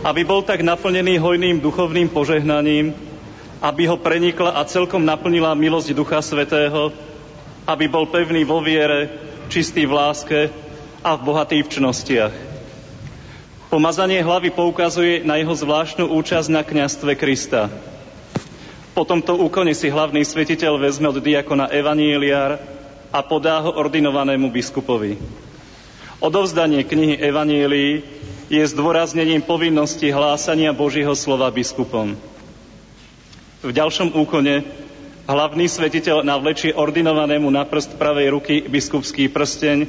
aby 0.00 0.24
bol 0.24 0.40
tak 0.40 0.64
naplnený 0.64 1.20
hojným 1.20 1.60
duchovným 1.60 2.08
požehnaním, 2.08 2.96
aby 3.60 3.84
ho 3.92 4.00
prenikla 4.00 4.56
a 4.56 4.64
celkom 4.64 5.04
naplnila 5.04 5.52
milosť 5.52 5.92
Ducha 5.92 6.24
Svetého, 6.24 6.96
aby 7.68 7.92
bol 7.92 8.08
pevný 8.08 8.40
vo 8.48 8.64
viere, 8.64 9.12
čistý 9.52 9.84
v 9.84 10.00
láske 10.00 10.40
a 11.04 11.12
v 11.12 11.24
bohatých 11.28 11.76
čnostiach. 11.76 12.51
Pomazanie 13.72 14.20
hlavy 14.20 14.52
poukazuje 14.52 15.24
na 15.24 15.40
jeho 15.40 15.56
zvláštnu 15.56 16.04
účasť 16.04 16.48
na 16.52 16.60
kňastve 16.60 17.16
Krista. 17.16 17.72
Po 18.92 19.00
tomto 19.08 19.32
úkone 19.40 19.72
si 19.72 19.88
hlavný 19.88 20.28
svetiteľ 20.28 20.76
vezme 20.76 21.08
od 21.08 21.16
diakona 21.16 21.72
Evanieliar 21.72 22.60
a 23.08 23.24
podá 23.24 23.64
ho 23.64 23.72
ordinovanému 23.72 24.52
biskupovi. 24.52 25.16
Odovzdanie 26.20 26.84
knihy 26.84 27.16
Evanielii 27.16 28.04
je 28.52 28.60
zdôraznením 28.60 29.40
povinnosti 29.40 30.12
hlásania 30.12 30.76
Božieho 30.76 31.16
slova 31.16 31.48
biskupom. 31.48 32.12
V 33.64 33.70
ďalšom 33.72 34.12
úkone 34.12 34.68
hlavný 35.24 35.64
svetiteľ 35.64 36.20
navlečie 36.20 36.76
ordinovanému 36.76 37.48
na 37.48 37.64
prst 37.64 37.96
pravej 37.96 38.36
ruky 38.36 38.68
biskupský 38.68 39.32
prsteň 39.32 39.88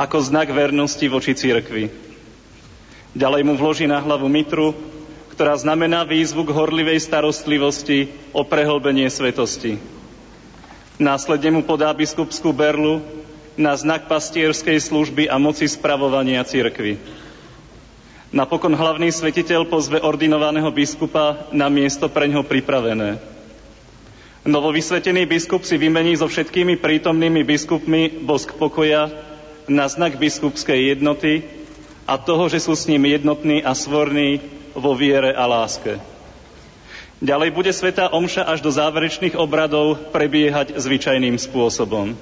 ako 0.00 0.16
znak 0.24 0.48
vernosti 0.56 1.04
voči 1.04 1.36
cirkvi. 1.36 2.08
Ďalej 3.10 3.42
mu 3.42 3.58
vloží 3.58 3.90
na 3.90 3.98
hlavu 3.98 4.30
mitru, 4.30 4.70
ktorá 5.34 5.58
znamená 5.58 6.06
výzvu 6.06 6.46
k 6.46 6.54
horlivej 6.54 7.02
starostlivosti 7.02 8.06
o 8.30 8.46
prehlbenie 8.46 9.10
svetosti. 9.10 9.82
Následne 11.00 11.58
mu 11.58 11.62
podá 11.66 11.90
biskupskú 11.90 12.54
berlu 12.54 13.02
na 13.58 13.74
znak 13.74 14.06
pastierskej 14.06 14.78
služby 14.78 15.26
a 15.26 15.42
moci 15.42 15.66
spravovania 15.66 16.44
cirkvy. 16.46 17.00
Napokon 18.30 18.78
hlavný 18.78 19.10
svetiteľ 19.10 19.66
pozve 19.66 19.98
ordinovaného 19.98 20.70
biskupa 20.70 21.50
na 21.50 21.66
miesto 21.66 22.06
pre 22.06 22.30
ňo 22.30 22.46
pripravené. 22.46 23.18
Novovysvetený 24.46 25.26
biskup 25.26 25.66
si 25.66 25.74
vymení 25.74 26.14
so 26.14 26.30
všetkými 26.30 26.78
prítomnými 26.78 27.42
biskupmi 27.42 28.22
bosk 28.22 28.54
pokoja 28.54 29.10
na 29.66 29.90
znak 29.90 30.14
biskupskej 30.14 30.94
jednoty 30.94 31.59
a 32.06 32.14
toho, 32.20 32.48
že 32.48 32.62
sú 32.62 32.76
s 32.76 32.86
ním 32.88 33.08
jednotní 33.08 33.64
a 33.64 33.74
svorní 33.74 34.40
vo 34.76 34.94
viere 34.94 35.34
a 35.34 35.44
láske. 35.46 36.00
Ďalej 37.20 37.50
bude 37.52 37.72
Svetá 37.76 38.08
Omša 38.08 38.48
až 38.48 38.64
do 38.64 38.72
záverečných 38.72 39.36
obradov 39.36 40.08
prebiehať 40.08 40.80
zvyčajným 40.80 41.36
spôsobom. 41.36 42.16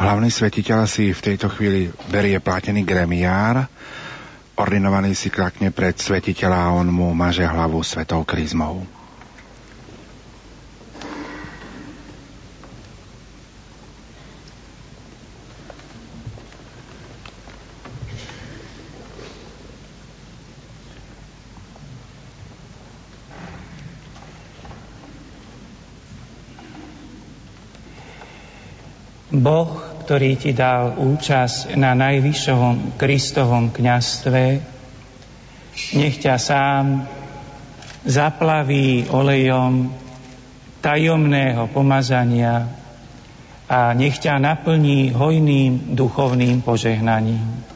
Hlavný 0.00 0.32
svetiteľ 0.32 0.88
si 0.88 1.12
v 1.12 1.24
tejto 1.24 1.52
chvíli 1.52 1.92
berie 2.08 2.36
platený 2.40 2.84
gremiár, 2.88 3.68
Ordinovaný 4.60 5.16
si 5.16 5.32
klakne 5.32 5.72
pred 5.72 5.96
svetiteľa 5.96 6.68
a 6.68 6.72
on 6.76 6.92
mu 6.92 7.16
maže 7.16 7.48
hlavu 7.48 7.80
svetou 7.80 8.28
kryzmou. 8.28 8.84
Boh 29.32 29.89
ktorý 30.10 30.34
ti 30.34 30.50
dal 30.50 30.98
účasť 30.98 31.78
na 31.78 31.94
najvyššom 31.94 32.98
Kristovom 32.98 33.70
kňastve, 33.70 34.58
nech 35.94 36.18
ťa 36.18 36.34
sám 36.34 37.06
zaplaví 38.02 39.06
olejom 39.06 39.86
tajomného 40.82 41.70
pomazania 41.70 42.74
a 43.70 43.94
nech 43.94 44.18
ťa 44.18 44.42
naplní 44.42 45.14
hojným 45.14 45.94
duchovným 45.94 46.58
požehnaním. 46.58 47.69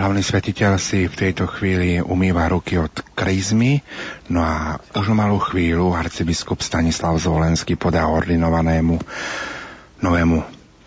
Hlavný 0.00 0.24
svetiteľ 0.24 0.80
si 0.80 1.04
v 1.04 1.12
tejto 1.12 1.44
chvíli 1.44 2.00
umýva 2.00 2.48
ruky 2.48 2.80
od 2.80 3.04
krizmy, 3.12 3.84
no 4.32 4.40
a 4.40 4.80
už 4.96 5.12
o 5.12 5.14
malú 5.14 5.36
chvíľu 5.36 5.92
arcibiskup 5.92 6.64
Stanislav 6.64 7.20
Zvolenský 7.20 7.76
podá 7.76 8.08
ordinovanému 8.08 8.96
novému 10.00 10.38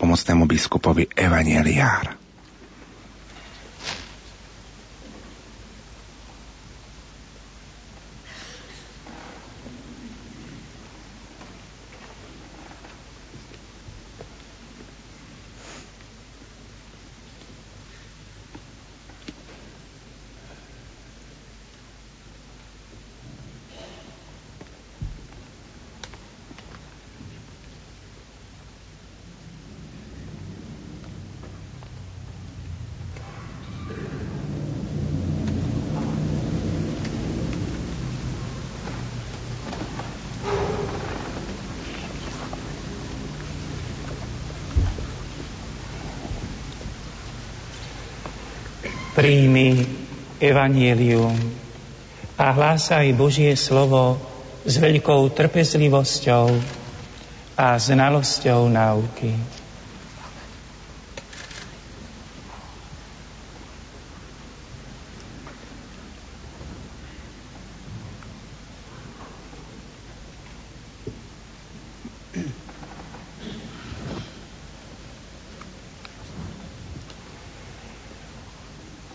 pomocnému 0.02 0.50
biskupovi 0.50 1.06
Evangeliár. 1.14 2.23
Príjmi 49.24 49.80
evanielium 50.36 51.32
a 52.36 52.52
hlásaj 52.52 53.08
Božie 53.16 53.56
slovo 53.56 54.20
s 54.68 54.76
veľkou 54.76 55.32
trpezlivosťou 55.32 56.52
a 57.56 57.72
znalosťou 57.80 58.68
náuky. 58.68 59.32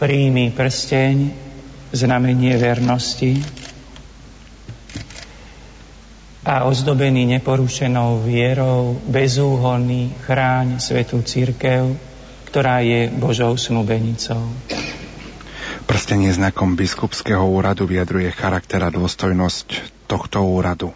Príjmi 0.09 0.49
prsteň, 0.49 1.29
znamenie 1.93 2.57
vernosti 2.57 3.45
a 6.41 6.65
ozdobený 6.65 7.29
neporušenou 7.37 8.25
vierou, 8.25 8.97
bezúhonný 9.05 10.09
chráň 10.25 10.81
Svetú 10.81 11.21
Církev, 11.21 11.93
ktorá 12.49 12.81
je 12.81 13.13
Božou 13.13 13.53
snúbenicou. 13.53 14.49
Prstenie 15.85 16.33
znakom 16.33 16.73
biskupského 16.73 17.45
úradu 17.45 17.85
vyjadruje 17.85 18.33
charakter 18.33 18.81
a 18.81 18.89
dôstojnosť 18.89 19.93
tohto 20.09 20.41
úradu. 20.41 20.89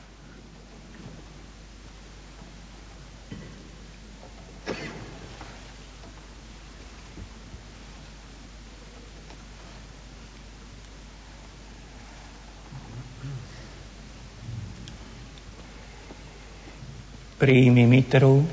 kterou 18.14 18.46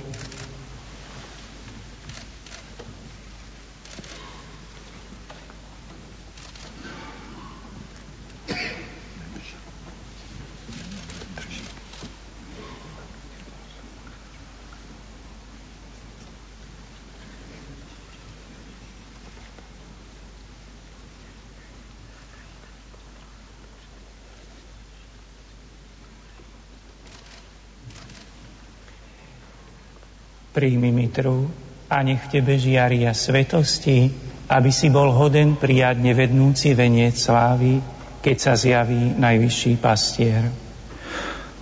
príjmi 30.60 30.92
mitru 30.92 31.48
a 31.88 32.04
nech 32.04 32.28
Tebe 32.28 32.60
žiaria 32.60 33.16
svetosti, 33.16 34.12
aby 34.44 34.68
si 34.68 34.92
bol 34.92 35.08
hoden 35.08 35.56
prijať 35.56 36.04
nevednúci 36.04 36.76
veniec 36.76 37.16
slávy, 37.16 37.80
keď 38.20 38.36
sa 38.36 38.52
zjaví 38.52 39.16
najvyšší 39.16 39.80
pastier. 39.80 40.52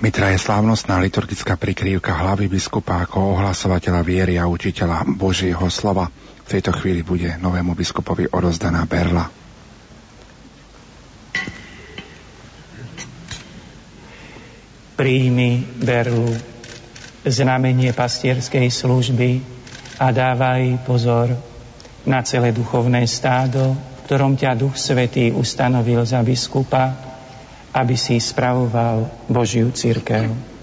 Mitra 0.02 0.34
je 0.34 0.42
slávnostná 0.42 0.98
liturgická 0.98 1.54
prikrývka 1.54 2.10
hlavy 2.10 2.50
biskupa 2.50 3.06
ako 3.06 3.38
ohlasovateľa 3.38 4.02
viery 4.02 4.34
a 4.34 4.50
učiteľa 4.50 5.06
Božieho 5.14 5.70
slova. 5.70 6.10
V 6.42 6.48
tejto 6.58 6.74
chvíli 6.74 7.06
bude 7.06 7.38
novému 7.38 7.78
biskupovi 7.78 8.26
odozdaná 8.34 8.82
berla. 8.82 9.30
Príjmi 14.98 15.62
berlu, 15.78 16.34
znamenie 17.30 17.92
pastierskej 17.92 18.68
služby 18.72 19.40
a 20.00 20.10
dávaj 20.10 20.82
pozor 20.84 21.32
na 22.08 22.24
celé 22.24 22.50
duchovné 22.50 23.04
stádo, 23.04 23.76
v 23.76 24.00
ktorom 24.08 24.34
ťa 24.34 24.56
Duch 24.56 24.80
Svetý 24.80 25.30
ustanovil 25.30 26.00
za 26.08 26.24
biskupa, 26.24 26.96
aby 27.74 27.94
si 27.94 28.16
spravoval 28.16 29.28
Božiu 29.28 29.68
církev. 29.70 30.57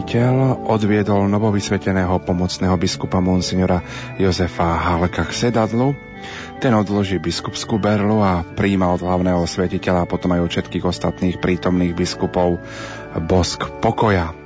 Svetiteľ 0.00 0.64
odviedol 0.64 1.28
novovysveteného 1.28 2.24
pomocného 2.24 2.72
biskupa 2.80 3.20
monsignora 3.20 3.84
Jozefa 4.16 4.80
Halka 4.80 5.28
k 5.28 5.52
sedadlu. 5.52 5.92
Ten 6.56 6.72
odloží 6.72 7.20
biskupskú 7.20 7.76
berlu 7.76 8.24
a 8.24 8.40
príjma 8.40 8.96
od 8.96 9.04
hlavného 9.04 9.44
svetiteľa 9.44 10.08
a 10.08 10.08
potom 10.08 10.32
aj 10.32 10.40
od 10.40 10.50
všetkých 10.56 10.88
ostatných 10.88 11.36
prítomných 11.36 11.92
biskupov 11.92 12.64
bosk 13.28 13.68
pokoja. 13.84 14.39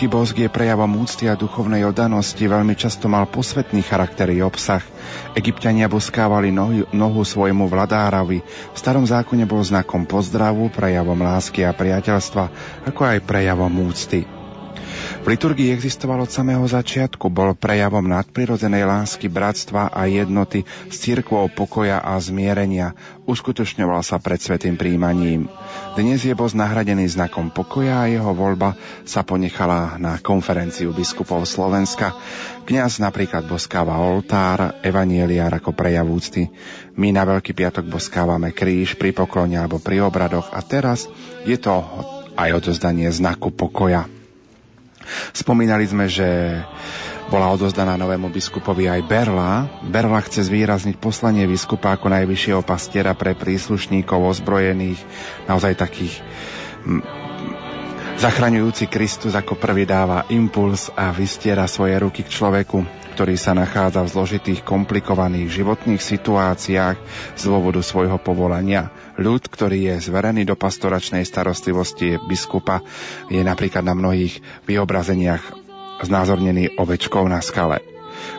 Liturgický 0.00 0.16
bosk 0.16 0.36
je 0.40 0.48
prejavom 0.48 0.96
úcty 0.96 1.28
a 1.28 1.36
duchovnej 1.36 1.84
oddanosti, 1.84 2.40
veľmi 2.40 2.72
často 2.72 3.04
mal 3.04 3.28
posvetný 3.28 3.84
charakter 3.84 4.32
i 4.32 4.40
obsah. 4.40 4.80
Egyptiania 5.36 5.92
boskávali 5.92 6.48
nohu, 6.48 6.88
nohu 6.88 7.20
svojmu 7.20 7.68
vladárovi. 7.68 8.40
V 8.40 8.78
starom 8.80 9.04
zákone 9.04 9.44
bol 9.44 9.60
znakom 9.60 10.08
pozdravu, 10.08 10.72
prejavom 10.72 11.20
lásky 11.20 11.68
a 11.68 11.76
priateľstva, 11.76 12.44
ako 12.88 13.00
aj 13.12 13.28
prejavom 13.28 13.76
úcty. 13.84 14.39
Liturgii 15.30 15.70
existoval 15.70 16.26
od 16.26 16.34
samého 16.34 16.66
začiatku, 16.66 17.30
bol 17.30 17.54
prejavom 17.54 18.02
nadprirodzenej 18.02 18.82
lásky, 18.82 19.30
bratstva 19.30 19.94
a 19.94 20.10
jednoty 20.10 20.66
s 20.66 21.06
církvou 21.06 21.46
pokoja 21.54 22.02
a 22.02 22.18
zmierenia. 22.18 22.98
Uskutočňoval 23.30 24.02
sa 24.02 24.18
pred 24.18 24.42
svetým 24.42 24.74
príjmaním. 24.74 25.46
Dnes 25.94 26.26
je 26.26 26.34
boz 26.34 26.50
nahradený 26.58 27.06
znakom 27.06 27.54
pokoja 27.54 28.02
a 28.02 28.10
jeho 28.10 28.34
voľba 28.34 28.74
sa 29.06 29.22
ponechala 29.22 30.02
na 30.02 30.18
konferenciu 30.18 30.90
biskupov 30.90 31.46
Slovenska. 31.46 32.10
Kňaz 32.66 32.98
napríklad 32.98 33.46
boskáva 33.46 34.02
oltár, 34.02 34.82
evanieliár 34.82 35.62
ako 35.62 35.70
prejav 35.78 36.10
úcty. 36.10 36.50
My 36.98 37.14
na 37.14 37.22
Veľký 37.22 37.54
piatok 37.54 37.86
boskávame 37.86 38.50
kríž 38.50 38.98
pri 38.98 39.14
poklone 39.14 39.54
alebo 39.62 39.78
pri 39.78 40.02
obradoch 40.02 40.50
a 40.50 40.58
teraz 40.58 41.06
je 41.46 41.54
to 41.54 41.86
aj 42.34 42.50
odozdanie 42.50 43.06
znaku 43.14 43.54
pokoja. 43.54 44.10
Spomínali 45.32 45.88
sme, 45.88 46.06
že 46.06 46.60
bola 47.30 47.48
odozdaná 47.54 47.94
novému 47.94 48.26
biskupovi 48.28 48.90
aj 48.90 49.06
Berla. 49.06 49.70
Berla 49.86 50.18
chce 50.20 50.50
zvýrazniť 50.50 50.98
poslanie 50.98 51.46
biskupa 51.46 51.94
ako 51.94 52.10
najvyššieho 52.10 52.60
pastiera 52.66 53.14
pre 53.14 53.38
príslušníkov 53.38 54.18
ozbrojených, 54.18 54.98
naozaj 55.46 55.78
takých 55.78 56.18
Zachraňujúci 58.20 58.92
Kristus 58.92 59.32
ako 59.32 59.56
prvý 59.56 59.88
dáva 59.88 60.28
impuls 60.28 60.92
a 60.92 61.08
vystiera 61.08 61.64
svoje 61.64 61.96
ruky 61.96 62.20
k 62.20 62.28
človeku, 62.28 62.84
ktorý 63.20 63.36
sa 63.36 63.52
nachádza 63.52 64.00
v 64.00 64.12
zložitých, 64.16 64.64
komplikovaných 64.64 65.60
životných 65.60 66.00
situáciách 66.00 66.96
z 67.36 67.42
dôvodu 67.44 67.84
svojho 67.84 68.16
povolania. 68.16 68.88
Ľud, 69.20 69.44
ktorý 69.44 69.92
je 69.92 70.08
zverený 70.08 70.48
do 70.48 70.56
pastoračnej 70.56 71.28
starostlivosti 71.28 72.16
biskupa, 72.16 72.80
je 73.28 73.44
napríklad 73.44 73.84
na 73.84 73.92
mnohých 73.92 74.40
vyobrazeniach 74.64 75.52
znázornený 76.00 76.80
ovečkou 76.80 77.28
na 77.28 77.44
skale. 77.44 77.84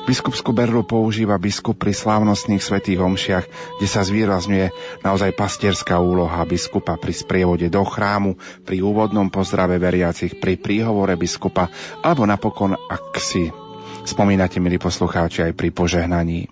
Biskupskú 0.09 0.49
berlu 0.49 0.81
používa 0.81 1.37
biskup 1.37 1.77
pri 1.77 1.93
slávnostných 1.93 2.65
svetých 2.65 3.05
omšiach, 3.05 3.45
kde 3.77 3.85
sa 3.85 4.01
zvýrazňuje 4.01 4.73
naozaj 5.05 5.37
pastierská 5.37 6.01
úloha 6.01 6.41
biskupa 6.49 6.97
pri 6.97 7.13
sprievode 7.13 7.69
do 7.69 7.85
chrámu, 7.85 8.33
pri 8.65 8.81
úvodnom 8.81 9.29
pozdrave 9.29 9.77
veriacich, 9.77 10.41
pri 10.41 10.57
príhovore 10.57 11.13
biskupa 11.21 11.69
alebo 12.01 12.25
napokon, 12.25 12.73
ak 12.73 13.13
si 13.21 13.60
spomínate, 14.05 14.61
milí 14.61 14.77
poslucháči, 14.77 15.45
aj 15.49 15.53
pri 15.57 15.69
požehnaní. 15.73 16.49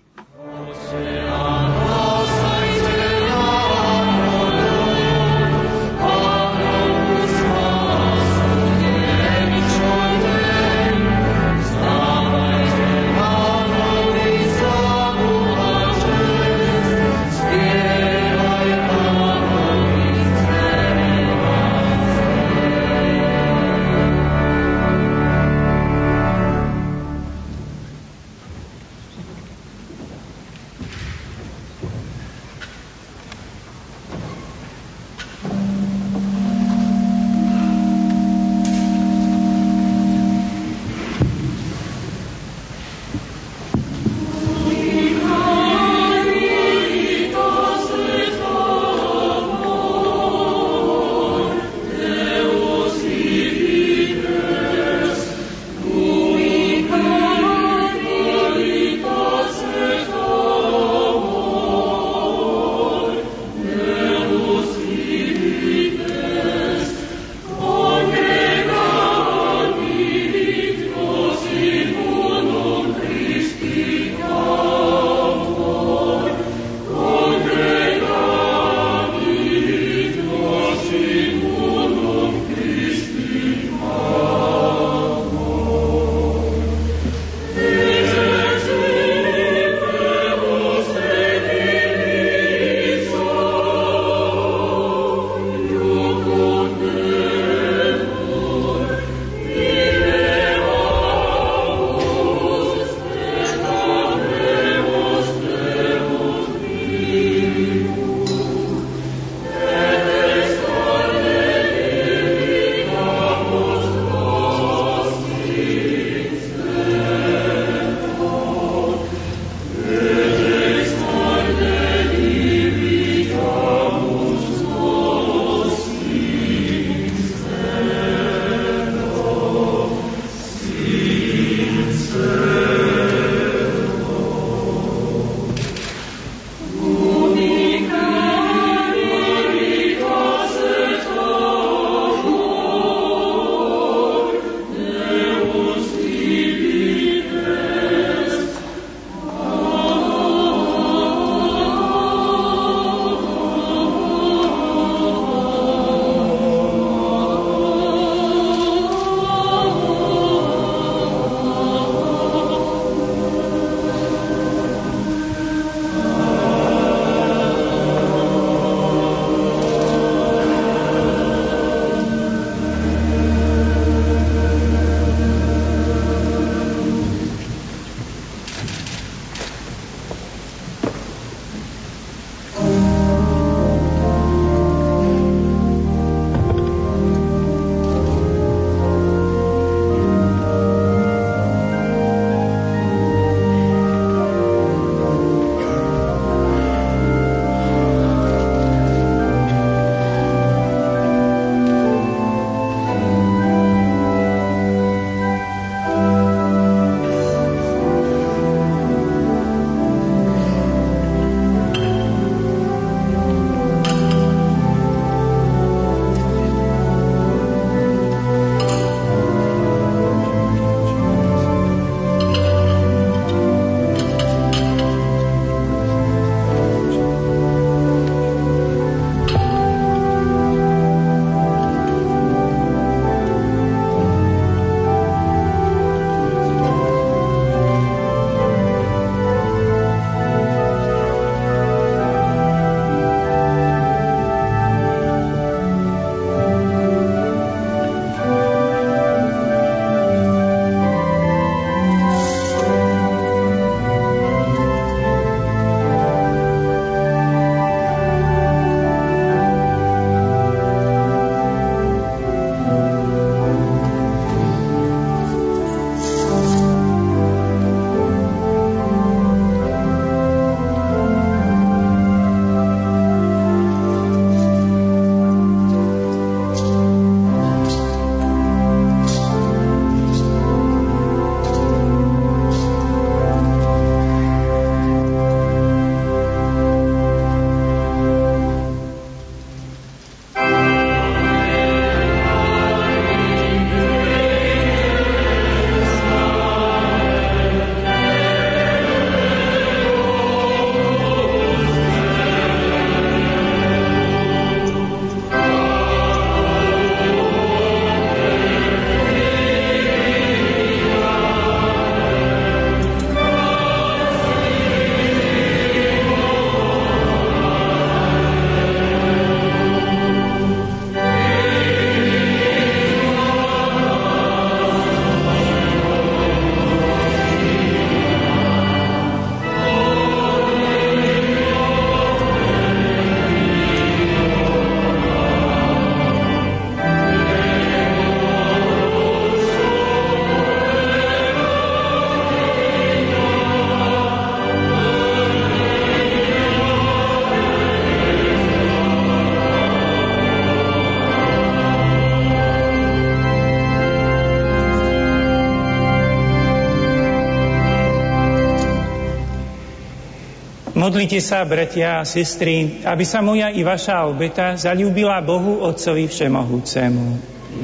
Modlite 361.00 361.24
sa, 361.24 361.48
bratia 361.48 361.96
a 361.96 362.04
sestry, 362.04 362.84
aby 362.84 363.08
sa 363.08 363.24
moja 363.24 363.48
i 363.48 363.64
vaša 363.64 364.04
obeta 364.04 364.52
zalúbila 364.52 365.16
Bohu 365.24 365.64
Otcovi 365.64 366.04
Všemohúcemu. 366.04 367.04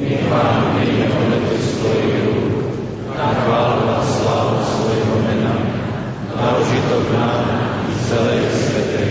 Nech 0.00 0.24
svetej 8.56 9.08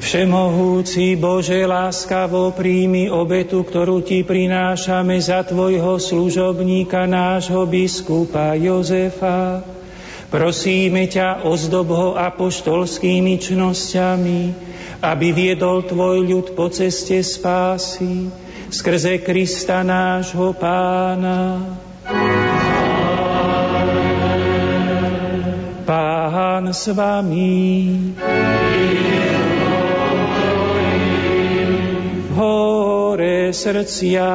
Všemohúci 0.00 1.20
Bože, 1.20 1.68
láskavo 1.68 2.56
príjmi 2.56 3.12
obetu, 3.12 3.60
ktorú 3.60 4.00
Ti 4.00 4.24
prinášame 4.24 5.20
za 5.20 5.44
Tvojho 5.44 6.00
služobníka, 6.00 7.04
nášho 7.04 7.68
biskupa 7.68 8.56
Jozefa, 8.56 9.67
Prosíme 10.28 11.08
ťa, 11.08 11.48
ozdob 11.48 11.88
ho 11.88 12.08
apoštolskými 12.12 13.40
čnosťami, 13.40 14.40
aby 15.00 15.28
viedol 15.32 15.88
tvoj 15.88 16.20
ľud 16.20 16.46
po 16.52 16.68
ceste 16.68 17.16
spásy, 17.24 18.28
skrze 18.68 19.24
Krista 19.24 19.80
nášho 19.80 20.52
pána. 20.52 21.64
Pán 25.88 26.76
s 26.76 26.92
vami. 26.92 27.56
Hore 32.36 33.48
srdcia. 33.56 34.28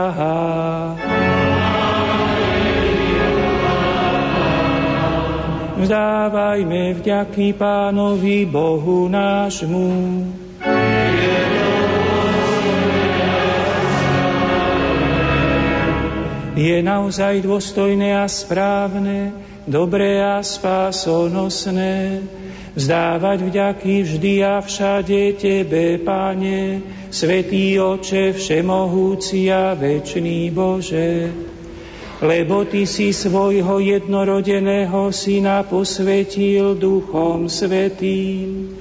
Vzdávajme 5.83 6.95
vďaky 6.95 7.59
Pánovi 7.59 8.47
Bohu 8.47 9.11
nášmu. 9.11 9.91
Je 16.55 16.79
naozaj 16.79 17.43
dôstojné 17.43 18.15
a 18.15 18.23
správne, 18.31 19.35
dobré 19.67 20.23
a 20.23 20.39
spásonosné, 20.39 22.23
vzdávať 22.79 23.43
vďaky 23.43 24.07
vždy 24.07 24.33
a 24.39 24.63
všade 24.63 25.35
Tebe, 25.35 25.99
Pane, 25.99 26.79
Svetý 27.11 27.75
Oče, 27.83 28.31
Všemohúci 28.31 29.51
a 29.51 29.75
Večný 29.75 30.47
Bože 30.47 31.42
lebo 32.23 32.63
Ty 32.63 32.87
si 32.87 33.11
svojho 33.11 33.83
jednorodeného 33.83 35.11
Syna 35.11 35.67
posvetil 35.67 36.79
Duchom 36.79 37.51
Svetým. 37.51 38.79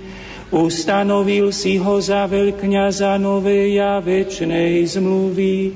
Ustanovil 0.54 1.50
si 1.50 1.74
ho 1.74 1.98
za 1.98 2.30
veľkňaza 2.30 3.18
novej 3.18 3.82
a 3.82 3.98
večnej 3.98 4.86
zmluvy 4.86 5.74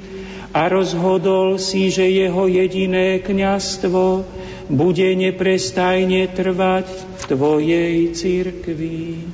a 0.54 0.70
rozhodol 0.70 1.58
si, 1.58 1.90
že 1.90 2.06
jeho 2.06 2.46
jediné 2.46 3.18
kňastvo 3.18 4.22
bude 4.70 5.08
neprestajne 5.18 6.30
trvať 6.30 6.86
v 6.86 7.22
Tvojej 7.34 7.94
cirkvi. 8.14 9.26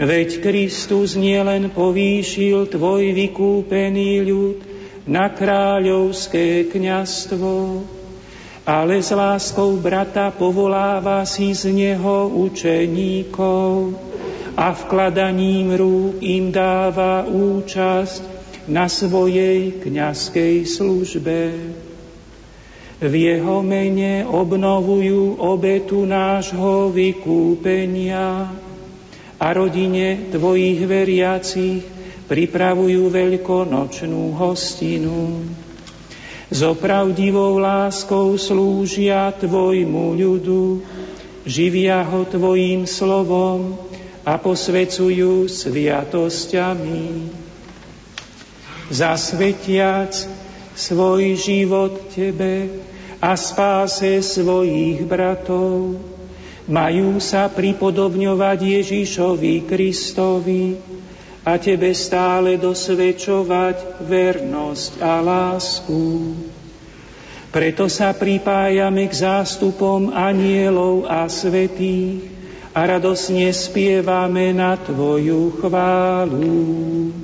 Veď 0.00 0.40
Kristus 0.40 1.20
nielen 1.20 1.68
povýšil 1.68 2.64
Tvoj 2.72 3.12
vykúpený 3.12 4.24
ľud, 4.24 4.73
na 5.04 5.28
kráľovské 5.28 6.72
kňastvo, 6.72 7.84
ale 8.64 9.04
s 9.04 9.12
láskou 9.12 9.76
brata 9.76 10.32
povoláva 10.32 11.28
si 11.28 11.52
z 11.52 11.68
neho 11.68 12.32
učeníkov 12.32 13.92
a 14.56 14.72
vkladaním 14.72 15.76
rúk 15.76 16.24
im 16.24 16.48
dáva 16.48 17.28
účasť 17.28 18.22
na 18.64 18.88
svojej 18.88 19.84
kňazskej 19.84 20.64
službe. 20.64 21.40
V 23.04 23.12
jeho 23.12 23.60
mene 23.60 24.24
obnovujú 24.24 25.36
obetu 25.36 26.08
nášho 26.08 26.88
vykúpenia 26.88 28.48
a 29.36 29.46
rodine 29.52 30.32
tvojich 30.32 30.80
veriacich 30.88 31.93
pripravujú 32.24 33.12
veľkonočnú 33.12 34.32
hostinu. 34.36 35.44
S 36.48 36.60
opravdivou 36.60 37.56
láskou 37.60 38.36
slúžia 38.36 39.32
Tvojmu 39.32 40.16
ľudu, 40.16 40.84
živia 41.44 42.04
ho 42.04 42.22
Tvojim 42.24 42.88
slovom 42.88 43.76
a 44.24 44.40
posvecujú 44.40 45.48
sviatosťami. 45.48 47.32
Zasvetiac 48.92 50.12
svoj 50.76 51.36
život 51.40 52.12
Tebe 52.12 52.68
a 53.24 53.32
spáse 53.40 54.20
svojich 54.20 55.00
bratov, 55.08 55.96
majú 56.64 57.20
sa 57.20 57.48
pripodobňovať 57.48 58.58
Ježišovi 58.60 59.64
Kristovi, 59.64 60.76
a 61.44 61.60
Tebe 61.60 61.92
stále 61.92 62.56
dosvedčovať 62.56 64.00
vernosť 64.00 64.92
a 65.04 65.20
lásku. 65.20 66.02
Preto 67.52 67.86
sa 67.86 68.10
pripájame 68.16 69.06
k 69.06 69.14
zástupom 69.14 70.10
anielov 70.10 71.06
a 71.06 71.28
svetých 71.30 72.26
a 72.74 72.82
radosne 72.82 73.46
spievame 73.54 74.50
na 74.50 74.74
Tvoju 74.74 75.62
chválu. 75.62 77.14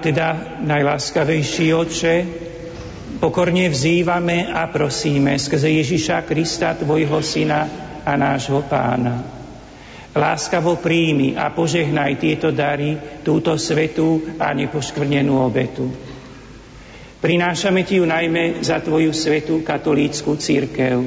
Teda 0.00 0.58
najláskavejší 0.64 1.76
Oče, 1.76 2.14
pokorne 3.20 3.68
vzývame 3.68 4.48
a 4.48 4.66
prosíme 4.72 5.36
skrze 5.36 5.68
Ježiša 5.68 6.24
Krista, 6.24 6.74
Tvojho 6.74 7.20
Syna 7.20 7.68
a 8.00 8.12
nášho 8.16 8.64
Pána. 8.64 9.20
Láskavo 10.10 10.80
príjmi 10.80 11.38
a 11.38 11.54
požehnaj 11.54 12.18
tieto 12.18 12.50
dary, 12.50 13.22
túto 13.22 13.54
svetú 13.54 14.40
a 14.42 14.50
nepoškvrnenú 14.50 15.38
obetu. 15.38 15.86
Prinášame 17.20 17.84
Ti 17.84 18.00
ju 18.00 18.08
najmä 18.08 18.64
za 18.64 18.80
Tvoju 18.80 19.12
svetú 19.12 19.60
katolícku 19.60 20.34
církev, 20.40 21.04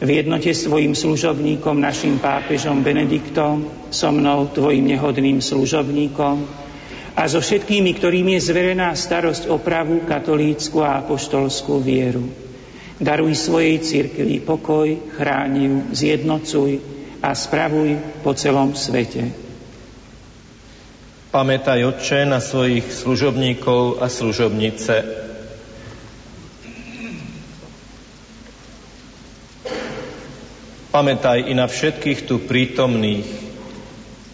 v 0.00 0.08
jednote 0.08 0.48
s 0.48 0.64
Tvojim 0.64 0.96
služobníkom, 0.96 1.76
našim 1.76 2.16
pápežom 2.16 2.80
Benediktom, 2.80 3.68
so 3.92 4.08
mnou, 4.08 4.48
Tvojim 4.48 4.88
nehodným 4.88 5.44
služobníkom, 5.44 6.48
a 7.20 7.28
so 7.28 7.44
všetkými, 7.44 8.00
ktorým 8.00 8.32
je 8.32 8.48
zverená 8.48 8.96
starosť 8.96 9.52
o 9.52 9.60
pravú 9.60 10.08
katolícku 10.08 10.80
a 10.80 11.04
apoštolskú 11.04 11.76
vieru. 11.84 12.24
Daruj 12.96 13.36
svojej 13.36 13.76
cirkvi 13.84 14.40
pokoj, 14.40 14.88
chráň 15.20 15.52
ju, 15.60 15.76
zjednocuj 15.92 16.80
a 17.20 17.36
spravuj 17.36 18.00
po 18.24 18.32
celom 18.32 18.72
svete. 18.72 19.36
Pamätaj, 21.28 21.84
Otče, 21.84 22.24
na 22.24 22.40
svojich 22.40 22.88
služobníkov 22.88 24.00
a 24.00 24.08
služobnice. 24.08 25.04
Pamätaj 30.88 31.46
i 31.46 31.52
na 31.52 31.68
všetkých 31.68 32.24
tu 32.24 32.40
prítomných, 32.40 33.49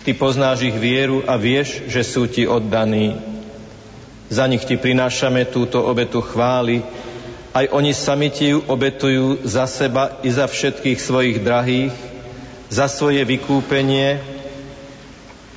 Ty 0.06 0.14
poznáš 0.14 0.70
ich 0.70 0.78
vieru 0.78 1.26
a 1.26 1.34
vieš, 1.34 1.82
že 1.90 2.06
sú 2.06 2.30
ti 2.30 2.46
oddaní. 2.46 3.18
Za 4.30 4.46
nich 4.46 4.62
ti 4.62 4.78
prinášame 4.78 5.50
túto 5.50 5.82
obetu 5.82 6.22
chvály, 6.22 6.86
aj 7.50 7.74
oni 7.74 7.90
sami 7.90 8.30
ti 8.30 8.54
ju 8.54 8.62
obetujú 8.70 9.42
za 9.42 9.66
seba 9.66 10.22
i 10.22 10.30
za 10.30 10.46
všetkých 10.46 11.02
svojich 11.02 11.42
drahých, 11.42 11.90
za 12.70 12.86
svoje 12.86 13.18
vykúpenie, 13.26 14.22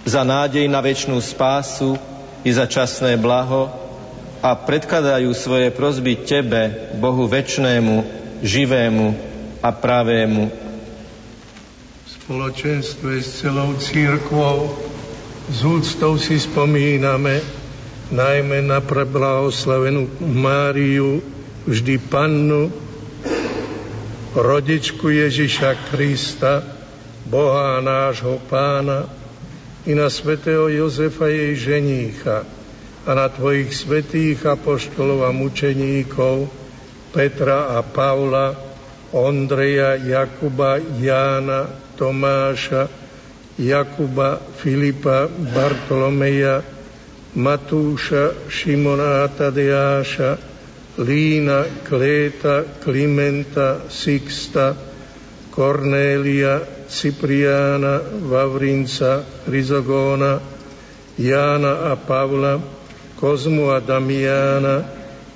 za 0.10 0.26
nádej 0.26 0.66
na 0.66 0.82
väčšnú 0.82 1.22
spásu 1.22 2.02
i 2.42 2.50
za 2.50 2.66
časné 2.66 3.22
blaho 3.22 3.70
a 4.42 4.58
predkladajú 4.58 5.30
svoje 5.38 5.70
prozby 5.70 6.26
Tebe, 6.26 6.96
Bohu 6.98 7.30
väčšnému, 7.30 8.02
živému 8.42 9.08
a 9.62 9.70
pravému. 9.70 10.69
Spoločenstve 12.30 13.26
s 13.26 13.42
celou 13.42 13.74
církvou. 13.82 14.70
Z 15.50 15.66
úctou 15.66 16.14
si 16.22 16.38
spomíname 16.38 17.42
najmä 18.14 18.62
na 18.70 18.86
preblahoslavenú 18.86 20.06
Máriu, 20.22 21.26
vždy 21.66 21.98
pannu, 21.98 22.70
rodičku 24.38 25.10
Ježiša 25.10 25.90
Krista, 25.90 26.62
Boha 27.26 27.82
nášho 27.82 28.38
pána, 28.46 29.10
i 29.90 29.98
na 29.98 30.06
svätého 30.14 30.70
Jozefa 30.70 31.34
jej 31.34 31.58
ženícha 31.58 32.46
a 33.10 33.12
na 33.18 33.26
tvojich 33.26 33.74
svetých 33.74 34.46
apoštolov 34.46 35.26
a 35.26 35.34
mučeníkov 35.34 36.46
Petra 37.10 37.74
a 37.74 37.82
Pavla, 37.82 38.54
Ondreja, 39.18 39.98
Jakuba, 39.98 40.78
Jána, 41.02 41.89
Tomáša, 42.00 42.88
Jakuba, 43.60 44.40
Filipa, 44.56 45.28
Bartolomeja, 45.28 46.64
Matúša, 47.36 48.48
Šimona 48.48 49.28
Tadeáša, 49.28 50.40
Lína, 51.04 51.68
Kléta, 51.84 52.64
Klimenta, 52.80 53.92
Sixta, 53.92 54.80
Kornélia, 55.52 56.64
Cipriána, 56.88 58.00
Vavrinca, 58.24 59.28
Rizogóna, 59.44 60.40
Jána 61.20 61.92
a 61.92 62.00
Pavla, 62.00 62.64
Kozmu 63.20 63.76
a 63.76 63.84
Damiána 63.84 64.88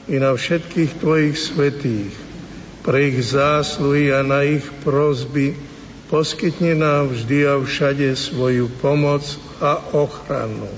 i 0.07 0.15
na 0.15 0.31
všetkých 0.31 0.91
Tvojich 0.95 1.35
svetých. 1.35 2.15
Pre 2.83 2.97
ich 3.03 3.19
zásluhy 3.19 4.15
a 4.15 4.23
na 4.23 4.47
ich 4.47 4.63
prozby 4.83 5.72
poskytne 6.13 6.77
nám 6.77 7.09
vždy 7.09 7.41
a 7.49 7.57
všade 7.57 8.13
svoju 8.13 8.69
pomoc 8.77 9.25
a 9.57 9.81
ochranu. 9.97 10.69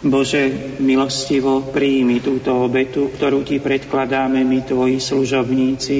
Bože, 0.00 0.72
milostivo 0.80 1.68
príjmi 1.68 2.24
túto 2.24 2.64
obetu, 2.64 3.12
ktorú 3.12 3.44
Ti 3.44 3.60
predkladáme 3.60 4.40
my, 4.40 4.64
Tvoji 4.64 5.04
služobníci 5.04 5.98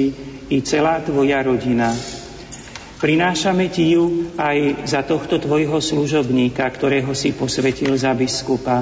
i 0.49 0.57
celá 0.65 0.97
Tvoja 1.05 1.45
rodina. 1.45 1.93
Prinášame 2.97 3.69
Ti 3.69 3.85
ju 3.85 4.33
aj 4.33 4.89
za 4.89 5.05
tohto 5.05 5.37
Tvojho 5.37 5.77
služobníka, 5.77 6.65
ktorého 6.73 7.13
si 7.13 7.37
posvetil 7.37 7.93
za 8.01 8.17
biskupa. 8.17 8.81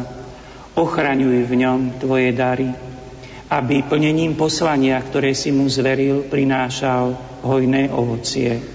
Ochraňuj 0.80 1.44
v 1.44 1.54
ňom 1.60 1.80
Tvoje 2.00 2.32
dary, 2.32 2.72
aby 3.52 3.84
plnením 3.84 4.40
poslania, 4.40 4.96
ktoré 5.04 5.36
si 5.36 5.52
mu 5.52 5.68
zveril, 5.68 6.24
prinášal 6.24 7.20
hojné 7.44 7.92
ovocie. 7.92 8.75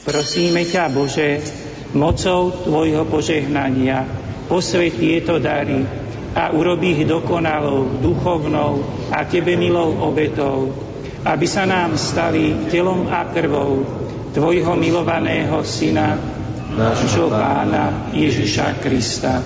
Prosíme 0.00 0.64
ťa, 0.64 0.88
Bože, 0.88 1.44
mocou 1.92 2.54
Tvojho 2.64 3.04
požehnania 3.04 4.08
posvet 4.48 4.96
tieto 4.96 5.36
dary 5.36 5.84
a 6.34 6.54
urobi 6.56 6.96
ich 6.96 7.02
dokonalou, 7.04 8.00
duchovnou 8.00 8.82
a 9.12 9.26
Tebe 9.26 9.60
milou 9.60 9.98
obetou, 10.00 10.72
aby 11.26 11.46
sa 11.46 11.68
nám 11.68 12.00
stali 12.00 12.70
telom 12.72 13.12
a 13.12 13.28
krvou 13.28 13.84
Tvojho 14.30 14.78
milovaného 14.78 15.60
Syna, 15.66 16.14
nášho 16.70 17.28
Pána 17.28 18.14
Ježiša 18.14 18.78
Krista. 18.78 19.42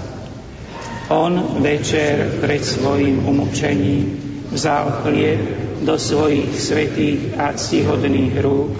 On 1.09 1.60
večer 1.60 2.40
pred 2.40 2.60
svojim 2.64 3.24
umúčením 3.24 4.16
vzal 4.52 5.05
chlieb 5.05 5.40
do 5.85 5.97
svojich 6.01 6.52
svetých 6.56 7.36
a 7.36 7.52
ctihodných 7.52 8.40
rúk 8.40 8.72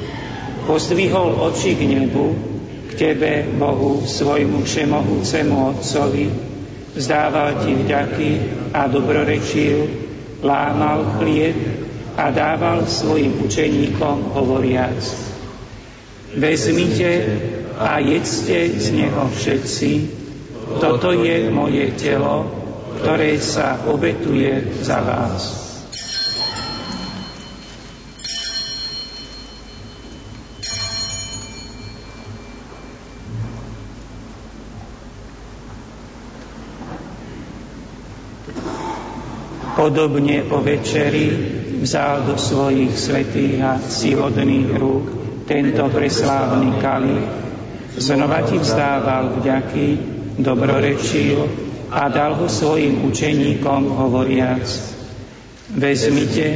pozdvihol 0.65 1.41
oči 1.41 1.77
k 1.77 1.83
nebu, 1.89 2.35
k 2.89 2.91
Tebe, 2.97 3.45
Bohu, 3.57 4.05
svojmu 4.05 4.65
všemohúcemu 4.65 5.55
Otcovi, 5.77 6.27
vzdával 6.97 7.65
Ti 7.65 7.73
vďaky 7.85 8.31
a 8.73 8.89
dobrorečil, 8.89 9.79
lámal 10.45 11.21
chlieb 11.21 11.57
a 12.15 12.31
dával 12.31 12.87
svojim 12.87 13.41
učeníkom 13.43 14.37
hovoriac. 14.37 15.01
Vezmite 16.35 17.13
a 17.79 17.99
jedzte 17.99 18.69
z 18.79 18.87
neho 18.95 19.25
všetci, 19.31 19.91
toto 20.79 21.15
je 21.15 21.51
moje 21.51 21.95
telo, 21.99 22.47
ktoré 23.03 23.39
sa 23.39 23.79
obetuje 23.91 24.83
za 24.83 25.03
vás. 25.03 25.64
Podobne 39.85 40.49
po 40.49 40.65
večeri 40.65 41.29
vzal 41.85 42.25
do 42.25 42.41
svojich 42.41 42.97
svetých 42.97 43.61
a 43.61 43.77
cíhodných 43.77 44.73
rúk 44.81 45.05
tento 45.45 45.85
preslávny 45.93 46.81
kalich. 46.81 47.29
Znova 48.01 48.49
ti 48.49 48.57
vzdával 48.57 49.37
vďaky, 49.37 49.87
dobrorečil 50.41 51.37
a 51.93 52.09
dal 52.09 52.33
ho 52.33 52.49
svojim 52.49 53.05
učeníkom 53.05 53.93
hovoriac. 53.93 54.65
Vezmite 55.77 56.49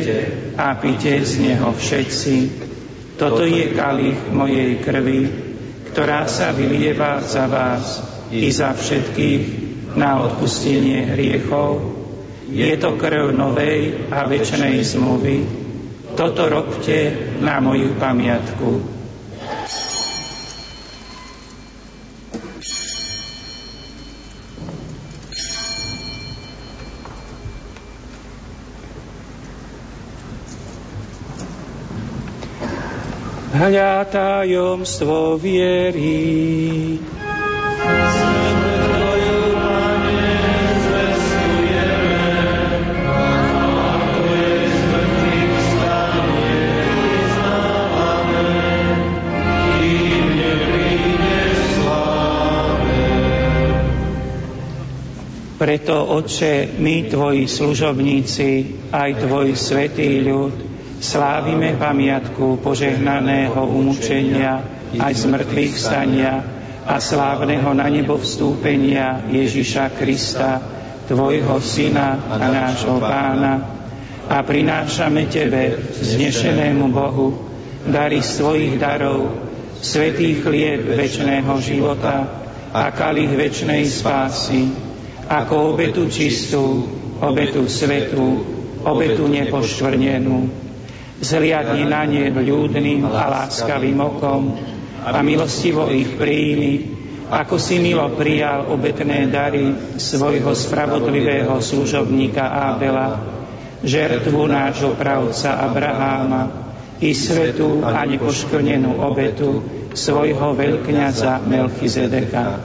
a 0.57 0.81
pite 0.81 1.21
z 1.21 1.53
neho 1.53 1.69
všetci. 1.77 2.35
Toto 3.21 3.45
je 3.45 3.77
kalich 3.77 4.33
mojej 4.33 4.81
krvi, 4.81 5.29
ktorá 5.93 6.25
sa 6.25 6.57
vylieva 6.57 7.21
za 7.21 7.45
vás 7.45 8.01
i 8.33 8.49
za 8.49 8.73
všetkých 8.73 9.43
na 10.01 10.17
odpustenie 10.25 11.13
hriechov 11.13 11.88
je 12.49 12.77
to 12.81 12.97
krv 12.97 13.37
novej 13.37 14.09
a 14.09 14.25
väčšnej 14.25 14.81
zmluvy. 14.81 15.37
Toto 16.17 16.49
robte 16.49 17.13
na 17.45 17.61
moju 17.61 17.93
pamiatku. 18.01 18.99
Hľa 33.59 34.07
tajomstvo 34.09 35.37
viery. 35.37 36.97
Preto, 55.59 56.07
Otče, 56.15 56.79
my, 56.79 57.11
Tvoji 57.11 57.51
služobníci, 57.51 58.51
aj 58.95 59.27
Tvoj 59.27 59.59
svetý 59.59 60.23
ľud, 60.23 60.55
slávime 61.03 61.75
pamiatku 61.75 62.63
požehnaného 62.63 63.59
umúčenia 63.67 64.63
aj 64.95 65.27
zmrtvých 65.27 65.75
stania 65.75 66.47
a 66.87 67.03
slávneho 67.03 67.75
na 67.75 67.91
nebo 67.91 68.23
vstúpenia 68.23 69.27
Ježiša 69.27 69.99
Krista, 69.99 70.63
Tvojho 71.11 71.59
Syna 71.59 72.23
a 72.31 72.39
nášho 72.39 73.03
Pána. 73.03 73.55
A 74.31 74.39
prinášame 74.47 75.27
Tebe, 75.27 75.75
znešenému 75.91 76.87
Bohu, 76.95 77.35
dary 77.83 78.23
z 78.23 78.31
Tvojich 78.39 78.75
darov, 78.79 79.35
svetý 79.83 80.39
chlieb 80.39 80.87
väčšného 80.87 81.53
života 81.59 82.47
a 82.71 82.95
kalich 82.95 83.35
väčšnej 83.35 83.83
spásy, 83.91 84.88
ako 85.29 85.77
obetu 85.77 86.09
čistú, 86.09 86.89
obetu 87.21 87.69
svetú, 87.69 88.43
obetu 88.83 89.29
nepoštvrnenú. 89.29 90.49
Zliadni 91.19 91.85
na 91.85 92.07
ne 92.07 92.31
ľudným 92.33 93.05
a 93.05 93.29
láskavým 93.29 93.99
okom 94.01 94.57
a 95.05 95.19
milostivo 95.21 95.91
ich 95.91 96.15
príjmi 96.15 96.99
ako 97.29 97.61
si 97.61 97.77
milo 97.77 98.09
prijal 98.17 98.73
obetné 98.73 99.29
dary 99.29 99.77
svojho 100.01 100.49
spravodlivého 100.57 101.61
služobníka 101.61 102.41
Ábela, 102.41 103.21
žertvu 103.85 104.49
nášho 104.49 104.97
pravca 104.97 105.61
Abraháma 105.61 106.49
i 107.05 107.13
svetú 107.13 107.85
a 107.85 108.09
nepoškrnenú 108.09 109.05
obetu 109.05 109.61
svojho 109.93 110.57
veľkňaza 110.57 111.45
Melchizedeka. 111.45 112.65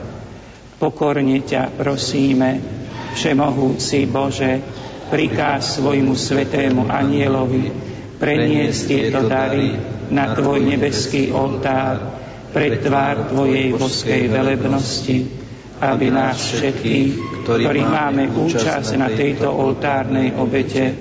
Pokorne 0.84 1.40
ťa 1.40 1.80
prosíme, 1.80 2.60
Všemohúci 3.16 4.04
Bože, 4.04 4.60
prikáž 5.08 5.80
svojmu 5.80 6.12
svetému 6.12 6.92
anielovi 6.92 7.72
preniesť 8.20 8.80
tieto 8.84 9.24
dary 9.24 9.72
na 10.12 10.36
Tvoj 10.36 10.60
nebeský 10.60 11.32
oltár 11.32 12.20
pred 12.52 12.84
tvár 12.84 13.32
Tvojej 13.32 13.72
boskej 13.72 14.28
velebnosti, 14.28 15.24
aby 15.80 16.12
nás 16.12 16.52
všetkých, 16.52 17.08
ktorí 17.48 17.80
máme 17.80 18.28
účasť 18.36 19.00
na 19.00 19.08
tejto 19.08 19.48
oltárnej 19.48 20.36
obete 20.36 20.92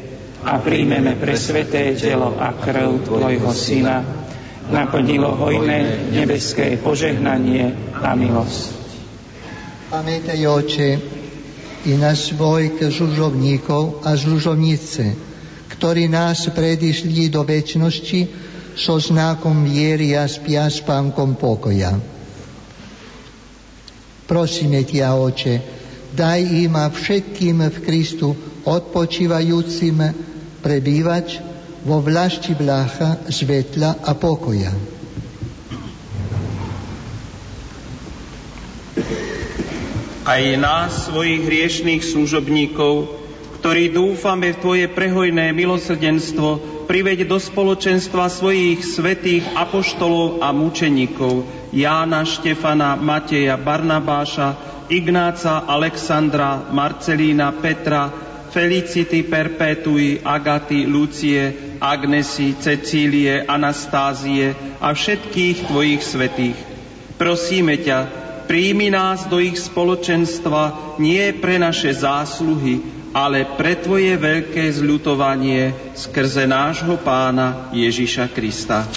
a 0.47 0.63
príjmeme 0.63 1.19
pre 1.19 1.35
sveté 1.35 1.91
telo 1.99 2.39
a 2.39 2.55
krv 2.55 3.03
Tvojho 3.03 3.51
Syna, 3.51 3.99
naplnilo 4.71 5.35
hojné 5.35 6.07
nebeské 6.15 6.79
požehnanie 6.79 7.75
a 7.99 8.15
milosť. 8.15 8.82
Pamätaj, 9.93 10.41
Oče, 10.49 10.89
i 11.85 11.93
na 12.01 12.17
svojich 12.17 12.81
služovníkov 12.81 14.01
a 14.01 14.17
služovnice, 14.17 15.13
ktorí 15.69 16.09
nás 16.09 16.49
predišli 16.49 17.29
do 17.29 17.45
väčšnosti 17.45 18.25
so 18.73 18.97
znakom 18.97 19.61
viery 19.61 20.17
a 20.17 20.25
spia 20.25 20.65
spánkom 20.65 21.37
pokoja. 21.37 21.93
Prosíme 24.25 24.81
ťa, 24.81 25.13
Oče, 25.13 25.55
daj 26.17 26.41
im 26.41 26.73
a 26.73 26.89
všetkým 26.89 27.61
v 27.61 27.77
Kristu 27.85 28.33
odpočívajúcim 28.65 30.09
prebývať 30.65 31.37
vo 31.85 32.01
vlasti 32.01 32.57
blácha, 32.57 33.29
svetla 33.29 34.01
a 34.01 34.17
pokoja. 34.17 34.92
Aj 40.23 40.39
nás, 40.55 41.11
svojich 41.11 41.43
hriešných 41.43 41.99
služobníkov, 41.99 43.11
ktorí 43.59 43.91
dúfame 43.91 44.55
v 44.55 44.61
Tvoje 44.63 44.85
prehojné 44.87 45.51
milosrdenstvo, 45.51 46.63
priveď 46.87 47.27
do 47.27 47.35
spoločenstva 47.35 48.31
svojich 48.31 48.87
svetých 48.87 49.43
apoštolov 49.51 50.39
a 50.39 50.55
mučeníkov 50.55 51.43
Jána, 51.75 52.23
Štefana, 52.23 52.95
Mateja, 52.95 53.59
Barnabáša, 53.59 54.55
Ignáca, 54.87 55.67
Alexandra, 55.67 56.71
Marcelína, 56.71 57.59
Petra, 57.59 58.07
Felicity 58.47 59.27
Perpetui, 59.27 60.23
Agaty, 60.23 60.87
Lucie, 60.87 61.75
Agnesy, 61.83 62.55
Cecílie, 62.63 63.43
Anastázie 63.43 64.79
a 64.79 64.95
všetkých 64.95 65.67
Tvojich 65.67 65.99
svetých. 65.99 66.55
Prosíme 67.19 67.75
ťa, 67.75 68.22
príjmi 68.45 68.93
nás 68.93 69.25
do 69.27 69.39
ich 69.39 69.57
spoločenstva 69.59 70.95
nie 70.99 71.33
pre 71.37 71.57
naše 71.57 71.91
zásluhy, 71.91 72.83
ale 73.13 73.45
pre 73.57 73.77
Tvoje 73.77 74.17
veľké 74.17 74.65
zľutovanie 74.73 75.93
skrze 75.93 76.49
nášho 76.49 76.97
Pána 77.01 77.69
Ježiša 77.71 78.25
Krista. 78.33 78.89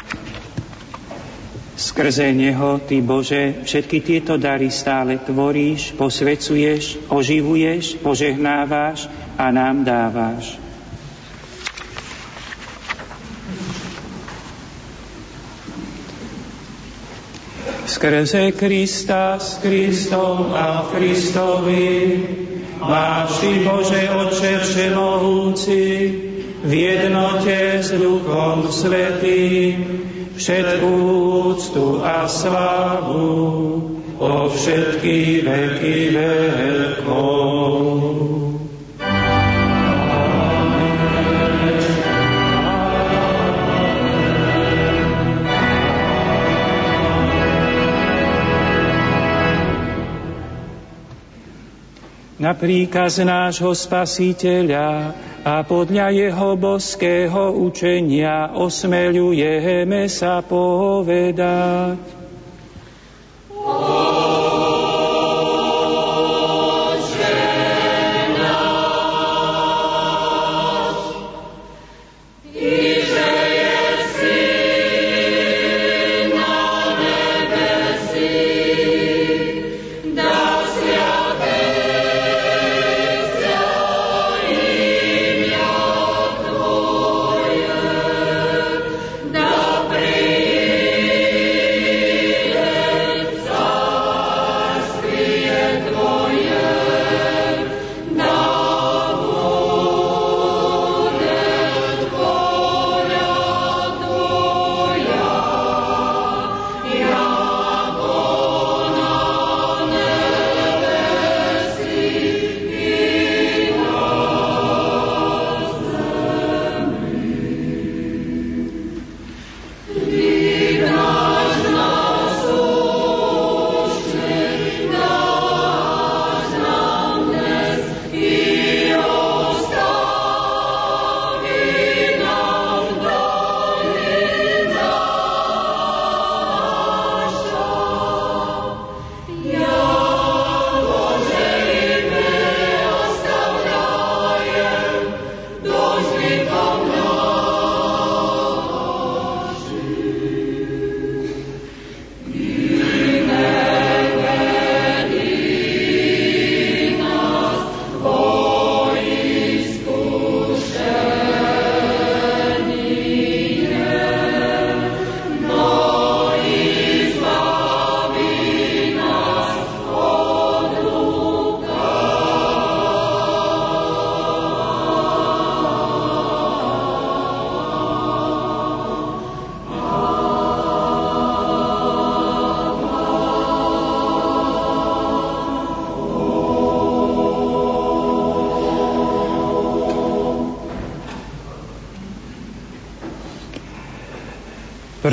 Skrze 1.76 2.32
Neho, 2.32 2.80
Ty 2.80 3.04
Bože, 3.04 3.60
všetky 3.68 4.00
tieto 4.00 4.40
dary 4.40 4.72
stále 4.72 5.20
tvoríš, 5.20 5.92
posvecuješ, 6.00 7.12
oživuješ, 7.12 8.00
požehnáváš 8.00 9.12
a 9.36 9.52
nám 9.52 9.84
dáváš. 9.84 10.65
Skrze 17.96 18.52
Krista, 18.52 19.40
s 19.40 19.56
Kristom 19.64 20.52
a 20.52 20.84
v 20.84 21.00
Kristovi, 21.00 21.88
máš 22.76 23.40
Ty, 23.40 23.64
Bože, 23.64 24.04
Otče 24.12 24.52
Všemohúci, 24.60 25.84
v 26.60 26.72
jednote 26.76 27.80
s 27.80 27.96
Duchom 27.96 28.68
Svetým, 28.68 29.80
všetkú 30.36 30.92
úctu 31.56 32.04
a 32.04 32.28
slávu 32.28 33.32
po 34.20 34.52
všetky 34.52 35.40
veky 35.48 36.12
vekov. 36.12 37.16
Na 52.36 52.52
príkaz 52.52 53.16
nášho 53.24 53.72
Spasiteľa 53.72 55.16
a 55.40 55.64
podľa 55.64 56.12
jeho 56.12 56.52
boského 56.60 57.56
učenia 57.56 58.52
osmeľujeme 58.52 60.04
sa 60.10 60.44
povedať. 60.44 61.96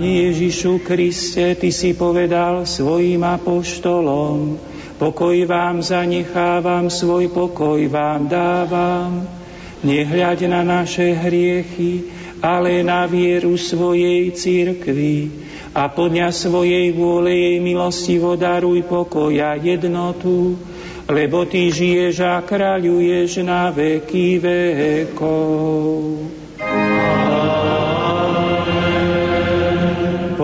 Pani 0.00 0.32
Ježišu 0.32 0.80
Kriste, 0.80 1.52
Ty 1.60 1.68
si 1.68 1.92
povedal 1.92 2.64
svojim 2.64 3.20
apoštolom, 3.20 4.56
pokoj 4.96 5.36
vám 5.44 5.84
zanechávam, 5.84 6.88
svoj 6.88 7.28
pokoj 7.28 7.76
vám 7.84 8.24
dávam. 8.24 9.28
Nehľaď 9.84 10.48
na 10.48 10.64
naše 10.64 11.12
hriechy, 11.12 12.08
ale 12.40 12.80
na 12.80 13.04
vieru 13.04 13.60
svojej 13.60 14.32
cirkvi 14.32 15.36
a 15.76 15.92
podľa 15.92 16.32
svojej 16.32 16.96
vôle 16.96 17.36
jej 17.36 17.58
milostivo 17.60 18.40
daruj 18.40 18.80
pokoja 18.88 19.60
jednotu, 19.60 20.56
lebo 21.12 21.44
Ty 21.44 21.76
žiješ 21.76 22.24
a 22.24 22.40
kráľuješ 22.40 23.44
na 23.44 23.68
veky 23.68 24.40
vekov. 24.40 26.39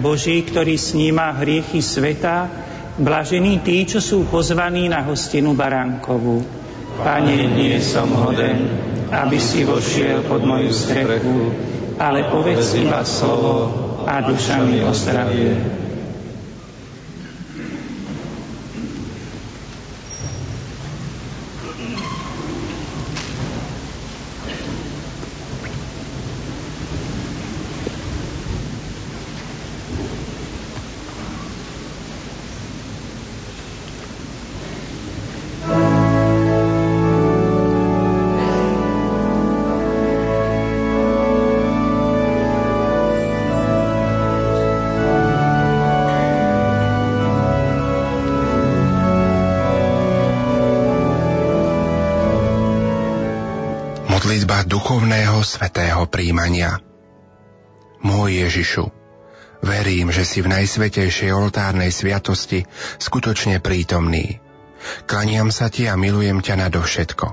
Boží, 0.00 0.42
ktorý 0.44 0.76
sníma 0.76 1.36
hriechy 1.36 1.84
sveta, 1.84 2.48
blažení 2.96 3.60
tí, 3.60 3.84
čo 3.84 4.00
sú 4.00 4.24
pozvaní 4.28 4.88
na 4.88 5.04
hostinu 5.04 5.52
baránkovú. 5.52 6.44
Pane, 6.96 7.52
nie 7.52 7.76
som 7.84 8.08
hoden, 8.08 8.72
aby 9.12 9.36
si 9.36 9.68
vošiel 9.68 10.24
pod 10.24 10.42
moju 10.42 10.72
strechu, 10.72 11.52
ale 12.00 12.28
povedz 12.32 12.72
iba 12.80 13.04
slovo 13.04 13.68
a 14.08 14.24
duša 14.24 14.64
mi 14.64 14.80
ozdravie. 14.80 15.85
Duchovného 54.76 55.40
svetého 55.40 56.04
príjmania. 56.04 56.84
Môj 58.04 58.44
Ježišu, 58.44 58.92
verím, 59.64 60.12
že 60.12 60.28
si 60.28 60.44
v 60.44 60.52
najsvetejšej 60.52 61.32
oltárnej 61.32 61.88
sviatosti 61.88 62.68
skutočne 63.00 63.64
prítomný. 63.64 64.36
Klaniam 65.08 65.48
sa 65.48 65.72
ti 65.72 65.88
a 65.88 65.96
milujem 65.96 66.44
ťa 66.44 66.68
nadovšetko. 66.68 67.26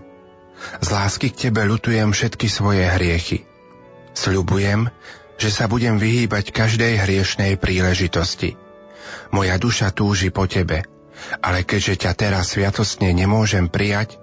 Z 0.79 0.87
lásky 0.87 1.35
k 1.35 1.51
tebe 1.51 1.67
ľutujem 1.67 2.15
všetky 2.15 2.47
svoje 2.47 2.87
hriechy. 2.87 3.43
Sľubujem, 4.15 4.87
že 5.35 5.51
sa 5.51 5.67
budem 5.67 5.99
vyhýbať 5.99 6.55
každej 6.55 7.03
hriešnej 7.03 7.59
príležitosti. 7.59 8.55
Moja 9.35 9.59
duša 9.59 9.91
túži 9.91 10.31
po 10.31 10.47
tebe, 10.47 10.87
ale 11.43 11.67
keďže 11.67 12.07
ťa 12.07 12.11
teraz 12.15 12.55
sviatostne 12.55 13.11
nemôžem 13.11 13.67
prijať, 13.67 14.22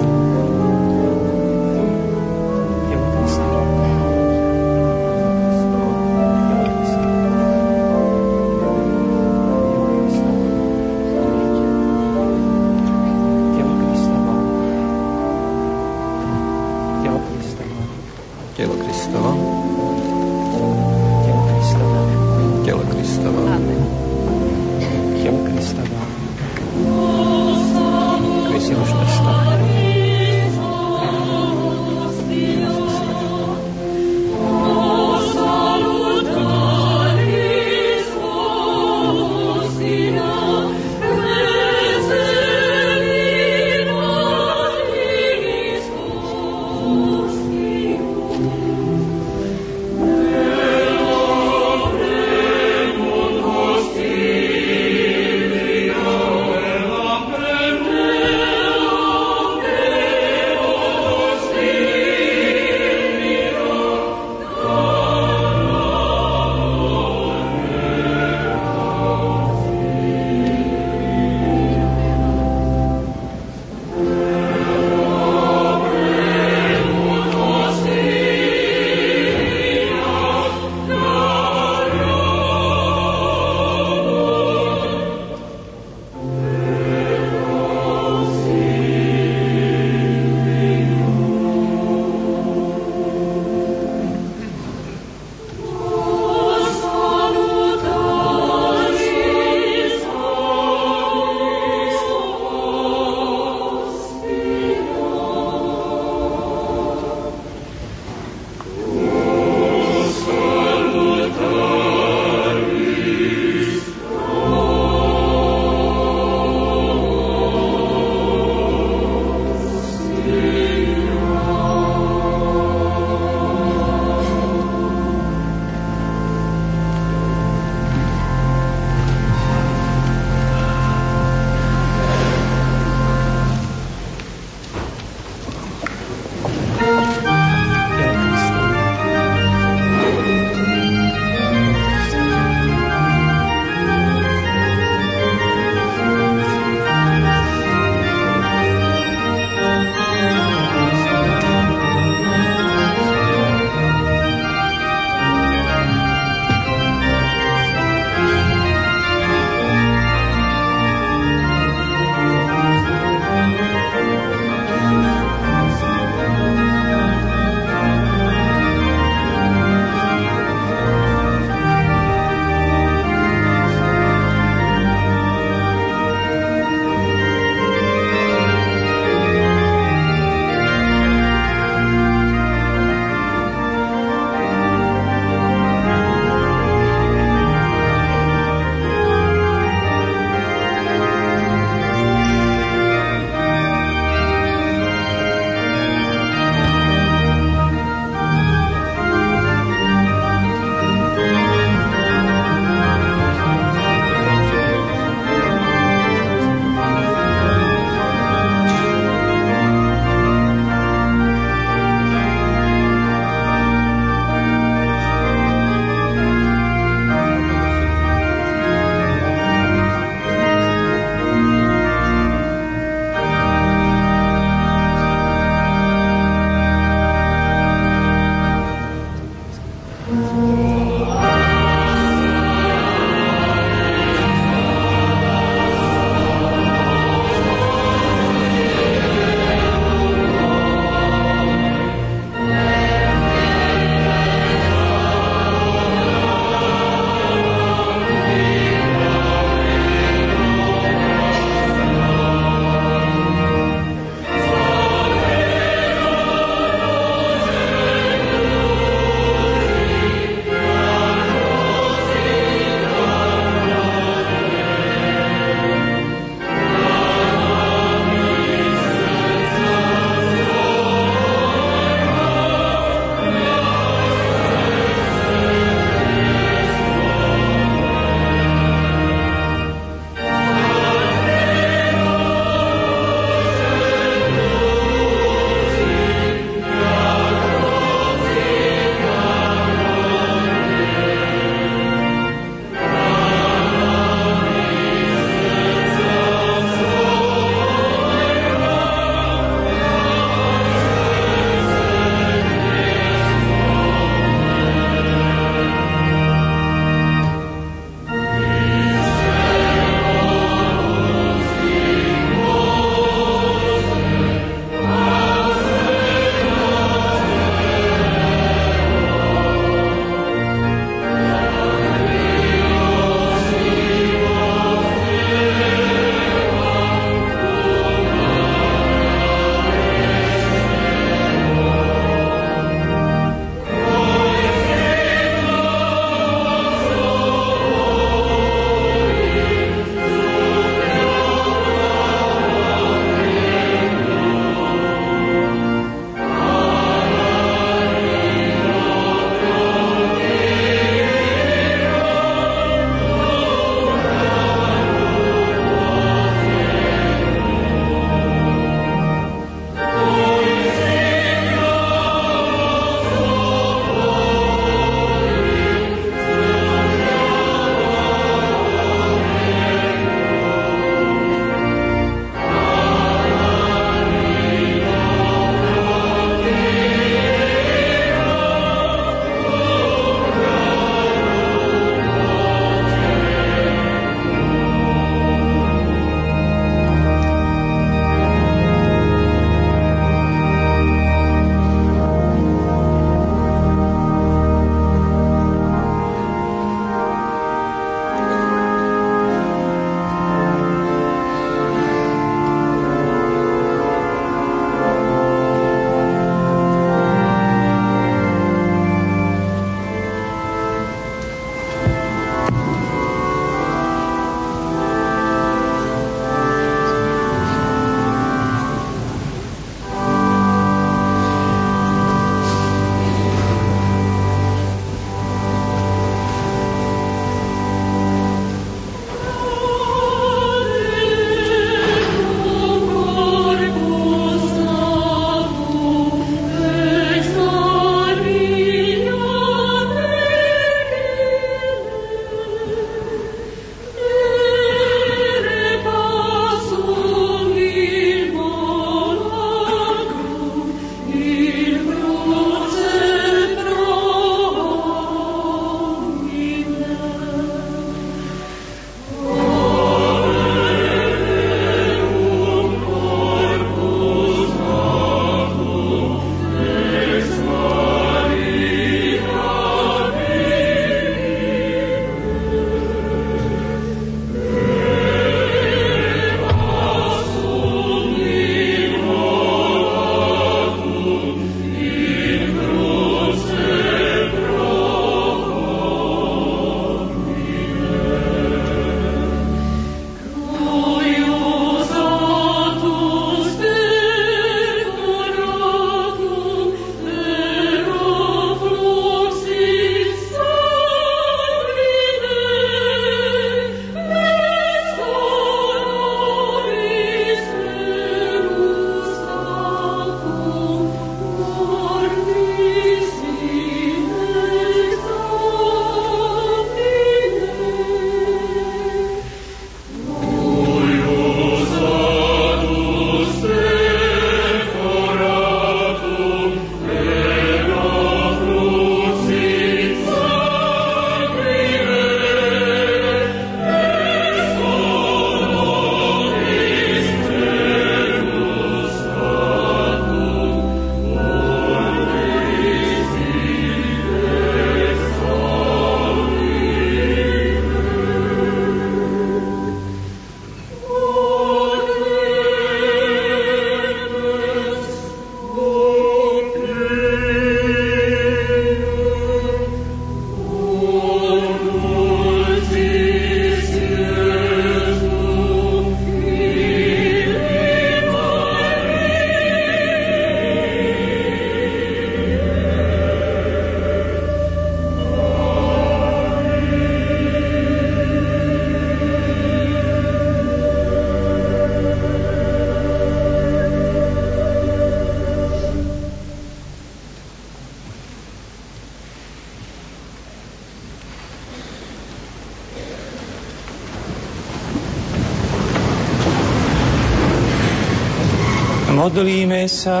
Sa. 599.80 600.00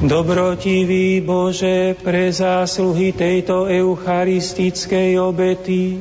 Dobrotivý 0.00 1.20
Bože, 1.20 1.92
pre 2.00 2.32
zásluhy 2.32 3.12
tejto 3.12 3.68
eucharistickej 3.68 5.20
obety 5.20 6.00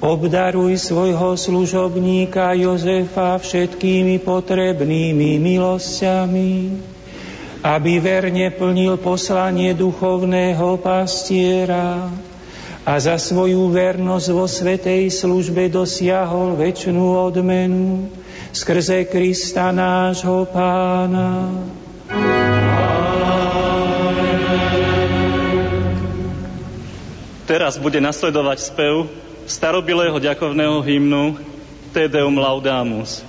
obdaruj 0.00 0.80
svojho 0.80 1.36
služobníka 1.36 2.56
Jozefa 2.56 3.36
všetkými 3.36 4.16
potrebnými 4.24 5.36
milosťami, 5.36 6.52
aby 7.60 7.92
verne 8.00 8.48
plnil 8.48 8.96
poslanie 8.96 9.76
duchovného 9.76 10.80
pastiera 10.80 12.08
a 12.80 12.92
za 12.96 13.20
svoju 13.20 13.68
vernosť 13.68 14.28
vo 14.32 14.48
svetej 14.48 15.12
službe 15.12 15.68
dosiahol 15.68 16.56
väčšinu 16.56 17.28
odmenu 17.28 18.08
skrze 18.54 19.04
Krista 19.10 19.74
nášho 19.74 20.46
Pána. 20.46 21.50
Teraz 27.44 27.76
bude 27.76 27.98
nasledovať 27.98 28.58
spev 28.62 29.10
starobilého 29.44 30.16
ďakovného 30.16 30.80
hymnu 30.80 31.36
Te 31.90 32.06
Laudamus. 32.08 33.26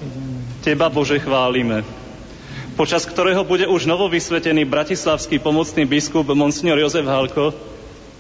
Teba, 0.62 0.88
Bože, 0.94 1.20
chválime. 1.20 1.82
Počas 2.80 3.04
ktorého 3.04 3.42
bude 3.42 3.66
už 3.66 3.90
novovysvetený 3.90 4.64
bratislavský 4.68 5.42
pomocný 5.42 5.90
biskup 5.90 6.28
Monsignor 6.32 6.80
Jozef 6.80 7.08
Halko 7.08 7.56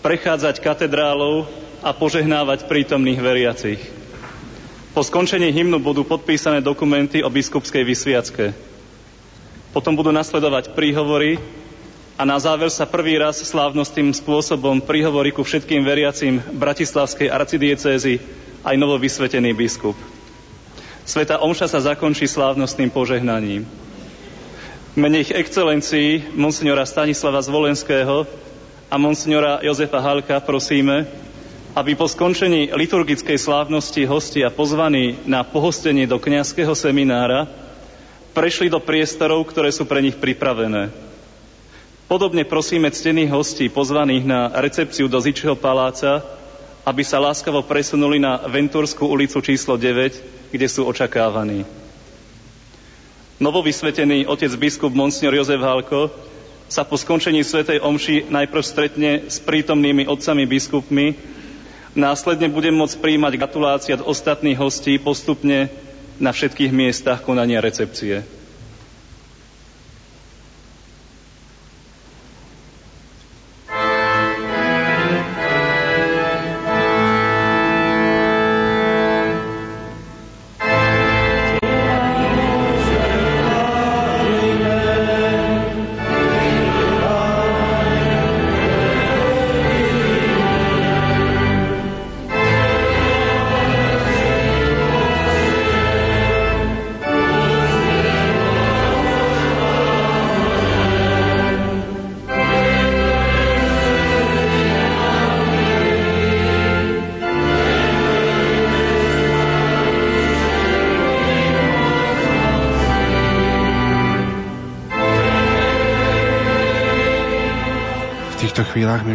prechádzať 0.02 0.58
katedrálou 0.58 1.46
a 1.86 1.94
požehnávať 1.94 2.66
prítomných 2.66 3.20
veriacich. 3.20 3.95
Po 4.96 5.04
skončení 5.04 5.52
hymnu 5.52 5.84
budú 5.84 6.08
podpísané 6.08 6.64
dokumenty 6.64 7.20
o 7.20 7.28
biskupskej 7.28 7.84
vysviacke. 7.84 8.56
Potom 9.76 9.92
budú 9.92 10.08
nasledovať 10.16 10.72
príhovory 10.72 11.36
a 12.16 12.24
na 12.24 12.40
záver 12.40 12.72
sa 12.72 12.88
prvý 12.88 13.20
raz 13.20 13.44
slávnostným 13.44 14.16
spôsobom 14.16 14.80
prihovorí 14.80 15.36
ku 15.36 15.44
všetkým 15.44 15.84
veriacim 15.84 16.40
Bratislavskej 16.40 17.28
arcidiecézy 17.28 18.24
aj 18.64 18.76
novovysvetený 18.80 19.52
biskup. 19.52 20.00
Sveta 21.04 21.44
Omša 21.44 21.76
sa 21.76 21.92
zakončí 21.92 22.24
slávnostným 22.24 22.88
požehnaním. 22.88 23.68
Mene 24.96 25.28
ich 25.28 25.36
excelencií 25.36 26.24
monsignora 26.40 26.88
Stanislava 26.88 27.44
Zvolenského 27.44 28.24
a 28.88 28.96
monsignora 28.96 29.60
Jozefa 29.60 30.00
Halka 30.00 30.40
prosíme, 30.40 31.04
aby 31.76 31.92
po 31.92 32.08
skončení 32.08 32.72
liturgickej 32.72 33.36
slávnosti 33.36 34.08
hostia 34.08 34.48
pozvaní 34.48 35.20
na 35.28 35.44
pohostenie 35.44 36.08
do 36.08 36.16
kňazského 36.16 36.72
seminára 36.72 37.52
prešli 38.32 38.72
do 38.72 38.80
priestorov, 38.80 39.44
ktoré 39.52 39.76
sú 39.76 39.84
pre 39.84 40.00
nich 40.00 40.16
pripravené. 40.16 40.88
Podobne 42.08 42.48
prosíme 42.48 42.88
ctených 42.88 43.28
hostí 43.28 43.68
pozvaných 43.68 44.24
na 44.24 44.56
recepciu 44.56 45.12
do 45.12 45.20
Zičeho 45.20 45.60
paláca, 45.60 46.24
aby 46.88 47.04
sa 47.04 47.20
láskavo 47.20 47.60
presunuli 47.68 48.24
na 48.24 48.40
Ventúrskú 48.48 49.12
ulicu 49.12 49.44
číslo 49.44 49.76
9, 49.76 50.56
kde 50.56 50.68
sú 50.72 50.88
očakávaní. 50.88 51.68
Novovysvetený 53.36 54.32
otec 54.32 54.54
biskup 54.56 54.96
Monsignor 54.96 55.36
Jozef 55.36 55.60
Halko 55.60 56.08
sa 56.72 56.88
po 56.88 56.96
skončení 56.96 57.44
Svetej 57.44 57.84
Omši 57.84 58.32
najprv 58.32 58.64
stretne 58.64 59.12
s 59.28 59.44
prítomnými 59.44 60.08
otcami 60.08 60.48
biskupmi, 60.48 61.36
následne 61.96 62.52
bude 62.52 62.70
môcť 62.70 63.00
príjmať 63.02 63.34
gratulácie 63.40 63.96
od 63.98 64.06
ostatných 64.06 64.60
hostí 64.60 65.00
postupne 65.00 65.72
na 66.20 66.32
všetkých 66.32 66.72
miestach 66.72 67.24
konania 67.24 67.64
recepcie. 67.64 68.24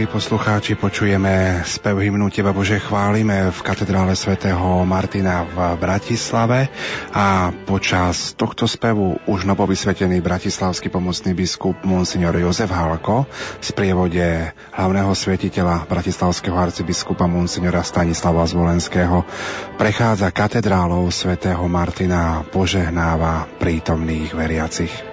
Milí 0.01 0.17
poslucháči, 0.17 0.81
počujeme 0.81 1.61
spev 1.61 2.01
hymnu 2.01 2.33
Teba 2.33 2.57
Bože 2.57 2.81
chválime 2.81 3.53
v 3.53 3.61
katedrále 3.61 4.17
svätého 4.17 4.81
Martina 4.89 5.45
v 5.45 5.77
Bratislave 5.77 6.73
a 7.13 7.53
počas 7.69 8.33
tohto 8.33 8.65
spevu 8.65 9.21
už 9.29 9.45
novovysvetený 9.45 10.25
bratislavský 10.25 10.89
pomocný 10.89 11.37
biskup 11.37 11.85
Monsignor 11.85 12.33
Jozef 12.33 12.73
Halko 12.73 13.29
v 13.61 13.61
sprievode 13.61 14.57
hlavného 14.73 15.13
svetiteľa 15.13 15.85
bratislavského 15.85 16.57
arcibiskupa 16.57 17.29
Monsignora 17.29 17.85
Stanislava 17.85 18.49
Zvolenského 18.49 19.29
prechádza 19.77 20.33
katedrálou 20.33 21.13
svätého 21.13 21.69
Martina 21.69 22.41
a 22.41 22.45
požehnáva 22.49 23.53
prítomných 23.61 24.33
veriacich. 24.33 25.10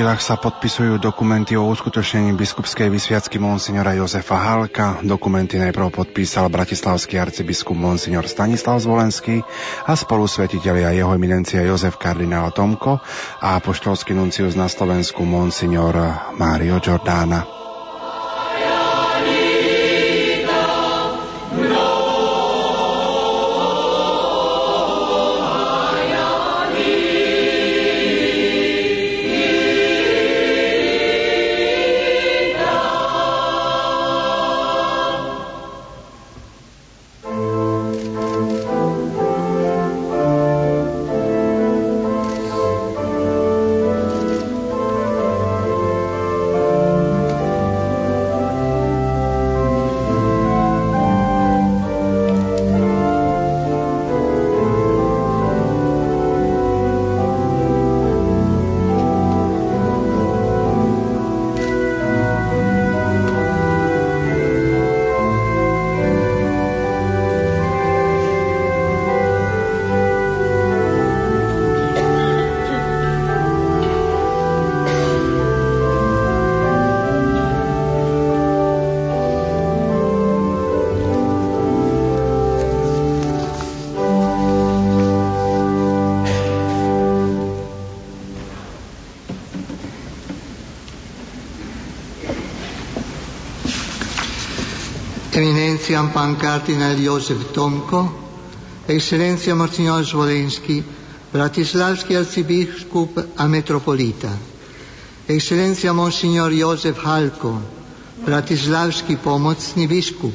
Chvíľach 0.00 0.24
sa 0.24 0.40
podpisujú 0.40 0.96
dokumenty 0.96 1.60
o 1.60 1.68
uskutočnení 1.68 2.32
biskupskej 2.32 2.88
vysviacky 2.88 3.36
monsignora 3.36 3.92
Jozefa 3.92 4.32
Halka. 4.32 5.04
Dokumenty 5.04 5.60
najprv 5.60 5.92
podpísal 5.92 6.48
bratislavský 6.48 7.20
arcibiskup 7.20 7.76
monsignor 7.76 8.24
Stanislav 8.24 8.80
Zvolenský 8.80 9.44
a 9.84 9.92
spolusvetitelia 9.92 10.96
jeho 10.96 11.12
eminencia 11.12 11.60
Jozef 11.68 12.00
kardinál 12.00 12.48
Tomko 12.48 12.96
a 13.44 13.60
poštolský 13.60 14.16
nuncius 14.16 14.56
na 14.56 14.72
Slovensku 14.72 15.20
monsignor 15.28 15.92
Mário 16.32 16.80
Giordana. 16.80 17.59
Kardinal 96.40 96.96
Jozef 96.96 97.52
Tomko, 97.52 98.08
Excellencia 98.88 99.52
Monsignor 99.52 100.00
Zvolensky, 100.00 100.80
Bratislavski 101.28 102.16
arcibiskup 102.16 103.36
a 103.36 103.44
metropolita, 103.44 104.32
Excellencia 105.28 105.92
Monsignor 105.92 106.48
Jozef 106.48 106.96
Halko, 107.04 107.60
Bratislavski 108.24 109.20
pomocni 109.20 109.84
biskup, 109.84 110.32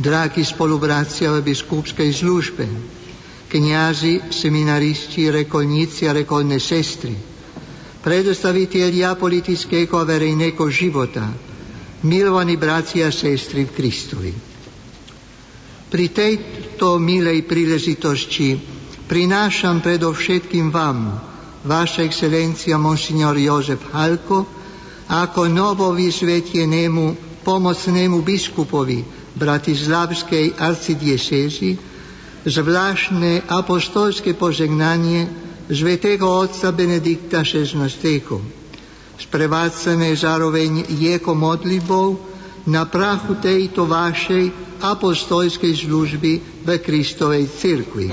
dragi 0.00 0.40
spolubracia 0.40 1.28
v 1.28 1.44
biskupskej 1.44 2.10
službe, 2.24 2.64
kniazy, 3.52 4.32
seminaristi, 4.32 5.28
rekolníci 5.28 6.08
a 6.08 6.16
rekolné 6.16 6.56
sestry, 6.56 7.12
predstavitelia 8.00 9.12
politického 9.12 9.92
a 9.92 10.08
verejného 10.08 10.64
života, 10.72 11.28
milovaní 12.02 12.56
bratia 12.56 13.12
a 13.12 13.14
sestry 13.14 13.68
v 13.68 13.74
Kristovi. 13.76 14.53
Pri 15.94 16.10
tejto 16.10 16.98
milej 16.98 17.46
príležitosti 17.46 18.58
prinášam 19.06 19.78
predovšetkým 19.78 20.74
vám, 20.74 21.22
Vaša 21.62 22.02
excelencia 22.02 22.74
Monsignor 22.82 23.38
Jozef 23.38 23.78
Halko, 23.94 24.42
ako 25.06 25.46
novo 25.46 25.94
vysvetienému 25.94 27.38
pomocnému 27.46 28.26
biskupovi 28.26 29.06
Bratislavskej 29.38 30.58
arcidiecézy 30.58 31.78
zvláštne 32.42 33.46
apostolské 33.46 34.34
požegnanie 34.34 35.30
Svetého 35.70 36.26
Otca 36.26 36.74
Benedikta 36.74 37.46
XVI 37.46 37.86
sprevádzané 39.14 40.10
zároveň 40.18 40.90
jeho 40.98 41.38
modlitbou 41.38 42.18
na 42.66 42.82
prachu 42.82 43.38
tejto 43.38 43.86
vašej 43.86 44.63
apostolskej 44.84 45.88
služby 45.88 46.32
v 46.60 46.68
Kristovej 46.84 47.48
cirkvi. 47.48 48.12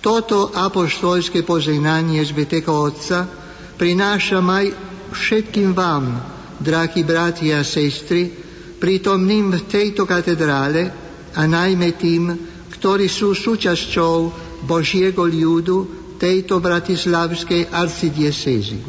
Toto 0.00 0.48
apostolské 0.56 1.44
požehnanie 1.44 2.24
Svetého 2.24 2.72
Otca 2.72 3.28
prinášam 3.76 4.48
aj 4.48 4.72
všetkým 5.12 5.76
vám, 5.76 6.16
drahí 6.56 7.04
bratia 7.04 7.60
a 7.60 7.68
sestry, 7.68 8.32
prítomným 8.80 9.52
v 9.52 9.62
tejto 9.68 10.08
katedrále 10.08 10.88
a 11.36 11.44
najmä 11.44 12.00
tým, 12.00 12.32
ktorí 12.80 13.12
sú 13.12 13.36
súčasťou 13.36 14.16
Božiego 14.64 15.28
ľudu 15.28 16.00
tejto 16.16 16.64
bratislavskej 16.64 17.68
arcidiecezy. 17.68 18.80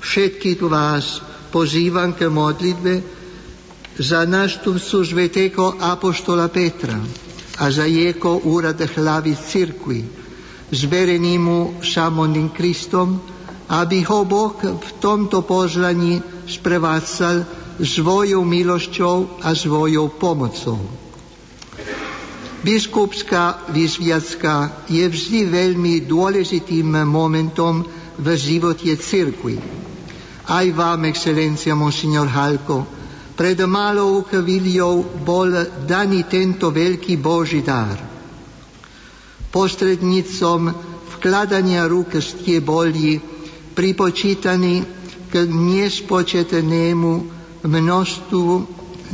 Všetkých 0.00 0.60
vás 0.70 1.18
pozývam 1.50 2.14
k 2.14 2.30
modlitbe 2.30 3.19
za 4.00 4.24
nástupcu 4.24 5.04
svetého 5.04 5.76
apoštola 5.76 6.48
Petra 6.48 6.96
a 7.60 7.64
za 7.68 7.84
jeho 7.84 8.40
úrad 8.48 8.80
hlavy 8.80 9.36
cirkvi, 9.36 10.00
zverený 10.72 11.36
mu 11.36 11.60
samotným 11.84 12.48
Kristom, 12.56 13.20
aby 13.68 14.00
ho 14.08 14.24
Boh 14.24 14.56
v 14.56 14.90
tomto 15.04 15.44
pozlaní 15.44 16.16
sprevádzal 16.48 17.44
svojou 17.84 18.40
milosťou 18.40 19.44
a 19.44 19.52
svojou 19.52 20.16
pomocou. 20.16 20.80
Biskupská 22.64 23.68
vyzviacka 23.68 24.84
je 24.88 25.04
vždy 25.04 25.40
veľmi 25.48 25.94
dôležitým 26.08 27.04
momentom 27.04 27.84
v 28.16 28.26
živote 28.36 28.96
cirkvi 28.96 29.80
aj 30.50 30.66
vám, 30.74 31.06
excelencia 31.06 31.78
Monsignor 31.78 32.26
Halko, 32.26 32.99
pred 33.40 33.56
malou 33.64 34.20
chvíľou 34.28 35.24
bol 35.24 35.48
daný 35.88 36.28
tento 36.28 36.68
veľký 36.68 37.16
Boží 37.16 37.64
dar. 37.64 37.96
Postrednícom 39.48 40.68
vkladania 41.16 41.88
rúk 41.88 42.20
ste 42.20 42.60
boli 42.60 43.16
pripočítaní 43.72 44.84
k 45.32 45.48
nespočetnému 45.48 47.12
množstvu 47.64 48.52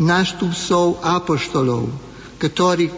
nástupcov 0.03 1.07
apoštolov, 1.07 1.87
ktorý 2.43 2.91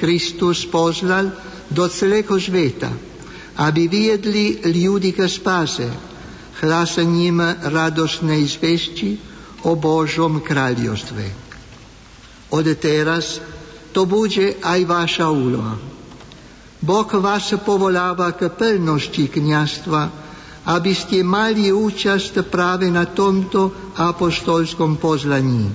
Kristus 0.00 0.64
poslal 0.64 1.28
do 1.68 1.84
celého 1.92 2.40
sveta, 2.40 2.88
aby 3.60 3.84
viedli 3.84 4.64
ľudí 4.64 5.12
k 5.12 5.28
spáse 5.28 5.84
hlásením 6.64 7.68
radosnej 7.68 8.48
zvesti 8.48 9.29
o 9.64 9.76
Božom 9.76 10.40
kráľovstve. 10.40 11.24
Od 12.50 12.66
teraz 12.78 13.38
to 13.90 14.06
bude 14.06 14.58
aj 14.62 14.80
vaša 14.86 15.26
úloha. 15.30 15.76
Boh 16.80 17.10
vás 17.20 17.52
povoláva 17.60 18.32
k 18.32 18.48
plnosti 18.48 19.28
kniastva, 19.28 20.02
aby 20.70 20.92
ste 20.96 21.20
mali 21.20 21.68
účasť 21.68 22.46
práve 22.48 22.88
na 22.88 23.04
tomto 23.04 23.92
apostolskom 23.96 24.96
pozlaní. 24.96 25.68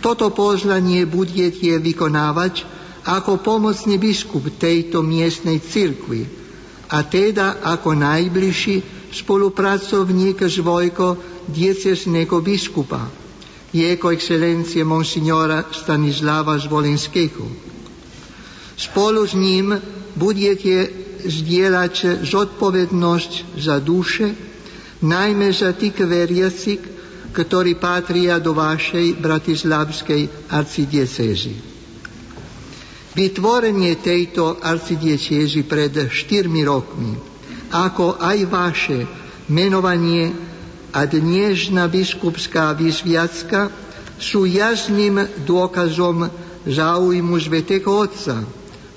Toto 0.00 0.30
pozlanie 0.32 1.04
budete 1.04 1.76
vykonávať 1.76 2.64
ako 3.04 3.42
pomocný 3.42 3.98
biskup 3.98 4.46
tejto 4.60 5.02
miestnej 5.02 5.60
cirkvi, 5.60 6.40
a 6.90 7.06
teda 7.06 7.62
ako 7.62 7.94
najbližší 7.94 8.82
spolupracovník 9.14 10.42
Žvojko 10.42 11.29
diecesného 11.48 12.36
biskupa, 12.44 13.08
jeho 13.70 14.10
excelencie 14.10 14.82
monsignora 14.82 15.70
Stanislava 15.70 16.58
Zvolenského. 16.58 17.46
Spolu 18.74 19.22
s 19.28 19.36
ním 19.36 19.76
budete 20.16 20.90
zdieľať 21.22 22.24
zodpovednosť 22.26 23.32
za 23.60 23.78
duše, 23.78 24.32
najmä 25.04 25.52
za 25.52 25.76
tých 25.76 26.02
veriacich, 26.02 26.80
ktorí 27.30 27.78
patria 27.78 28.42
do 28.42 28.56
vašej 28.56 29.22
bratislavskej 29.22 30.50
arcidiecézy. 30.50 31.54
Vytvorenie 33.14 33.98
tejto 34.02 34.58
arcidiecézy 34.58 35.62
pred 35.66 35.94
štyrmi 36.10 36.62
rokmi 36.66 37.30
ako 37.70 38.18
aj 38.18 38.38
vaše 38.50 38.98
menovanie 39.50 40.49
a 40.90 41.06
dnešná 41.06 41.86
biskupská 41.86 42.74
vyzviacka 42.74 43.70
sú 44.18 44.44
jasným 44.44 45.22
dôkazom 45.46 46.26
záujmu 46.66 47.36
Svetého 47.38 47.88
Otca 47.88 48.42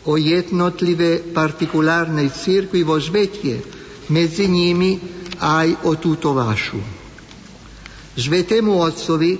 o 0.04 0.20
jednotlivé 0.20 1.22
partikulárnej 1.32 2.34
církvi 2.34 2.84
vo 2.84 3.00
svete, 3.00 3.64
medzi 4.12 4.52
nimi 4.52 5.00
aj 5.40 5.88
o 5.88 5.96
túto 5.96 6.36
vašu. 6.36 6.82
Svetému 8.14 8.74
Otcovi 8.84 9.32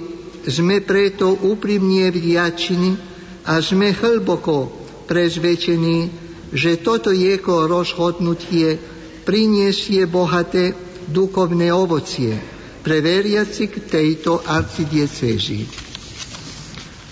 sme 0.48 0.80
preto 0.80 1.36
úprimne 1.36 2.10
vďační 2.14 2.92
a 3.44 3.60
sme 3.60 3.92
hlboko 3.92 4.72
prezvedčení, 5.04 6.10
že 6.54 6.80
toto 6.80 7.12
jeho 7.12 7.68
rozhodnutie 7.68 8.80
priniesie 9.28 10.08
bohaté 10.08 10.93
duchovné 11.10 11.74
ovocie 11.74 12.36
pre 12.84 13.00
veriaci 13.00 13.72
k 13.72 13.76
tejto 13.88 14.44
arcidiecéži. 14.44 15.64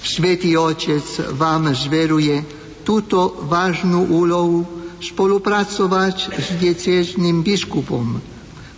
Svetý 0.01 0.59
Otec 0.59 1.31
vám 1.37 1.71
zveruje 1.71 2.43
túto 2.83 3.47
vážnu 3.47 4.11
úlohu 4.11 4.67
spolupracovať 4.99 6.15
s 6.35 6.47
diecéžným 6.59 7.41
biskupom, 7.41 8.19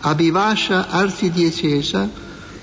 aby 0.06 0.30
vaša 0.30 0.94
arcidiecéža 0.94 2.08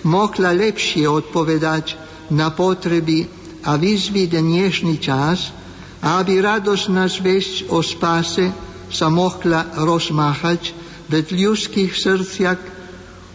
mohla 0.07 0.55
lepšie 0.57 1.05
odpovedať 1.09 1.97
na 2.33 2.55
potreby 2.55 3.27
a 3.67 3.77
výzvy 3.77 4.31
dnešný 4.31 4.97
čas 5.03 5.53
a 6.01 6.23
aby 6.23 6.41
radosná 6.41 7.05
zväzť 7.11 7.69
o 7.69 7.85
spáse 7.85 8.49
sa 8.89 9.13
mohla 9.13 9.77
rozmáchať 9.77 10.80
v 11.11 11.27
ľudských 11.35 11.91
srdciach, 11.91 12.61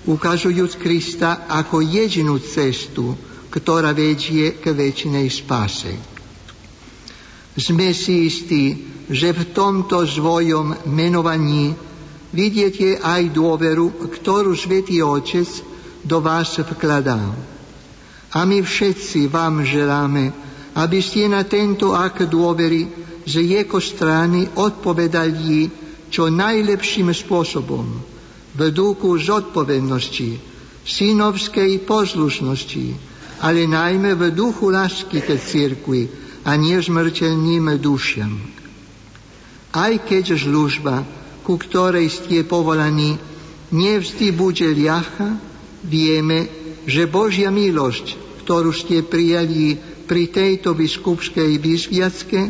ukazujúc 0.07 0.80
Krista 0.80 1.43
ako 1.52 1.84
jedinú 1.84 2.39
cestu, 2.39 3.18
ktorá 3.52 3.91
vedie 3.91 4.56
k 4.56 4.72
väčšinej 4.72 5.27
spáse. 5.27 5.91
Sme 7.56 7.91
si 7.91 8.31
istí, 8.31 8.64
že 9.11 9.31
v 9.31 9.43
tomto 9.52 10.03
svojom 10.07 10.88
menovaní 10.91 11.76
vidíte 12.35 12.99
aj 12.99 13.31
dôveru, 13.31 14.11
ktorú 14.11 14.56
Svetý 14.56 14.99
Otec 15.03 15.47
do 16.03 16.19
vás 16.19 16.56
vkladá. 16.60 17.19
A 18.35 18.39
my 18.43 18.60
všetci 18.60 19.31
vám 19.31 19.64
želáme, 19.64 20.35
aby 20.76 20.99
ste 20.99 21.31
na 21.31 21.47
tento 21.47 21.95
akt 21.95 22.27
dôvery 22.27 22.91
z 23.23 23.34
jeho 23.41 23.80
strany 23.80 24.52
odpovedali 24.52 25.85
čo 26.16 26.32
najlepším 26.32 27.12
spôsobom 27.12 27.84
v 28.56 28.62
duchu 28.72 29.20
zodpovednosti, 29.20 30.40
synovskej 30.88 31.84
poslušnosti, 31.84 32.88
ale 33.44 33.68
najmä 33.68 34.16
v 34.16 34.32
duchu 34.32 34.72
lásky 34.72 35.20
ke 35.20 35.36
církvi 35.36 36.08
a 36.48 36.56
nezmrteľným 36.56 37.76
dušiam. 37.84 38.32
Aj 39.76 39.92
keď 39.92 40.40
služba, 40.40 41.04
ku 41.44 41.60
ktorej 41.60 42.08
ste 42.08 42.48
povolaní, 42.48 43.20
nevždy 43.76 44.32
bude 44.32 44.72
ľahká, 44.72 45.36
vieme, 45.84 46.48
že 46.88 47.12
Božia 47.12 47.52
milosť, 47.52 48.40
ktorú 48.48 48.72
ste 48.72 49.04
prijali 49.04 49.76
pri 50.08 50.32
tejto 50.32 50.80
biskupskej 50.80 51.60
vyzviacke, 51.60 52.42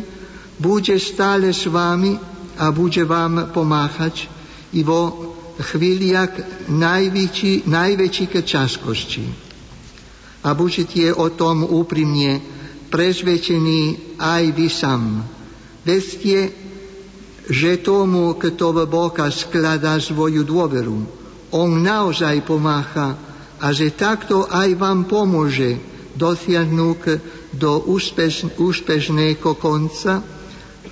bude 0.62 0.94
stále 1.02 1.50
s 1.50 1.66
vami 1.66 2.35
a 2.56 2.72
bude 2.72 3.04
vám 3.04 3.52
pomáhať 3.52 4.28
i 4.72 4.82
vo 4.84 5.34
chvíliach 5.60 6.68
najväčší, 6.68 7.68
najväčších 7.68 8.32
ťažkostí. 8.44 9.24
A 10.44 10.52
budete 10.52 11.10
o 11.16 11.32
tom 11.32 11.64
úprimne 11.64 12.38
prezvedčení 12.92 14.14
aj 14.20 14.42
vy 14.52 14.68
sám. 14.70 15.24
Veste, 15.82 16.50
že 17.46 17.78
tomu, 17.82 18.34
kto 18.34 18.74
v 18.74 18.78
Boha 18.90 19.26
skladá 19.30 19.98
svoju 19.98 20.42
dôveru, 20.42 20.98
on 21.54 21.70
naozaj 21.78 22.42
pomáha 22.42 23.14
a 23.62 23.66
že 23.70 23.94
takto 23.94 24.44
aj 24.50 24.74
vám 24.76 25.06
pomôže 25.06 25.78
dosiahnuť 26.18 27.00
do 27.54 27.86
úspeš, 27.86 28.50
úspešného 28.58 29.52
konca 29.56 30.20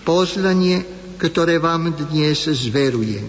poznanie 0.04 0.93
ktoré 1.24 1.56
vám 1.56 1.88
dnes 1.96 2.44
zveruje. 2.44 3.24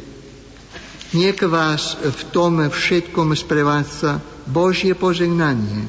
Niek 1.15 1.39
vás 1.47 1.95
v 1.95 2.21
tom 2.35 2.59
všetkom 2.59 3.31
sprevádza 3.39 4.19
Božie 4.43 4.91
požehnanie 4.91 5.87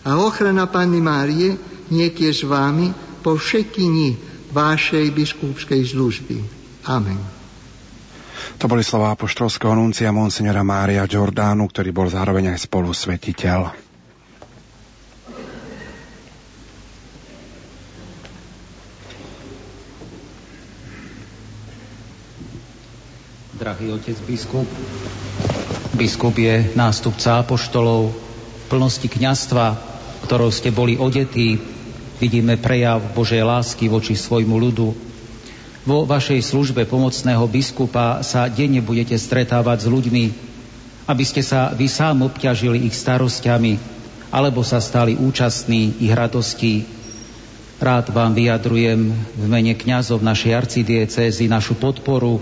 a 0.00 0.16
ochrana 0.16 0.64
Panny 0.64 1.04
Márie 1.04 1.60
niek 1.92 2.16
je 2.16 2.32
s 2.32 2.40
vámi 2.40 2.96
po 3.20 3.36
všetky 3.36 3.84
dni 3.84 4.10
vašej 4.56 5.12
biskupskej 5.12 5.82
služby. 5.92 6.40
Amen. 6.88 7.20
To 8.56 8.64
boli 8.64 8.80
slova 8.80 9.12
apoštolského 9.12 9.76
nuncia 9.76 10.08
monsignora 10.08 10.64
Mária 10.64 11.04
Giordánu, 11.04 11.68
ktorý 11.68 11.92
bol 11.92 12.08
zároveň 12.08 12.56
aj 12.56 12.64
spolusvetiteľ. 12.64 13.85
Drahý 23.66 23.98
otec 23.98 24.14
biskup. 24.30 24.62
Biskup 25.98 26.38
je 26.38 26.70
nástupca 26.78 27.42
apoštolov, 27.42 28.14
plnosti 28.70 29.10
kňastva, 29.10 29.74
ktorou 30.22 30.54
ste 30.54 30.70
boli 30.70 30.94
odetí. 30.94 31.58
Vidíme 32.22 32.62
prejav 32.62 33.02
Božej 33.10 33.42
lásky 33.42 33.90
voči 33.90 34.14
svojmu 34.14 34.54
ľudu. 34.54 34.94
Vo 35.82 36.06
vašej 36.06 36.46
službe 36.46 36.86
pomocného 36.86 37.42
biskupa 37.50 38.22
sa 38.22 38.46
denne 38.46 38.78
budete 38.78 39.18
stretávať 39.18 39.82
s 39.82 39.90
ľuďmi, 39.90 40.24
aby 41.10 41.24
ste 41.26 41.42
sa 41.42 41.74
vy 41.74 41.90
sám 41.90 42.22
obťažili 42.22 42.86
ich 42.86 42.94
starosťami, 42.94 43.82
alebo 44.30 44.62
sa 44.62 44.78
stali 44.78 45.18
účastní 45.18 46.06
ich 46.06 46.14
radostí. 46.14 46.86
Rád 47.82 48.14
vám 48.14 48.30
vyjadrujem 48.30 49.10
v 49.10 49.44
mene 49.50 49.74
kňazov 49.74 50.22
našej 50.22 50.54
arcidiecézy 50.54 51.50
našu 51.50 51.74
podporu 51.74 52.38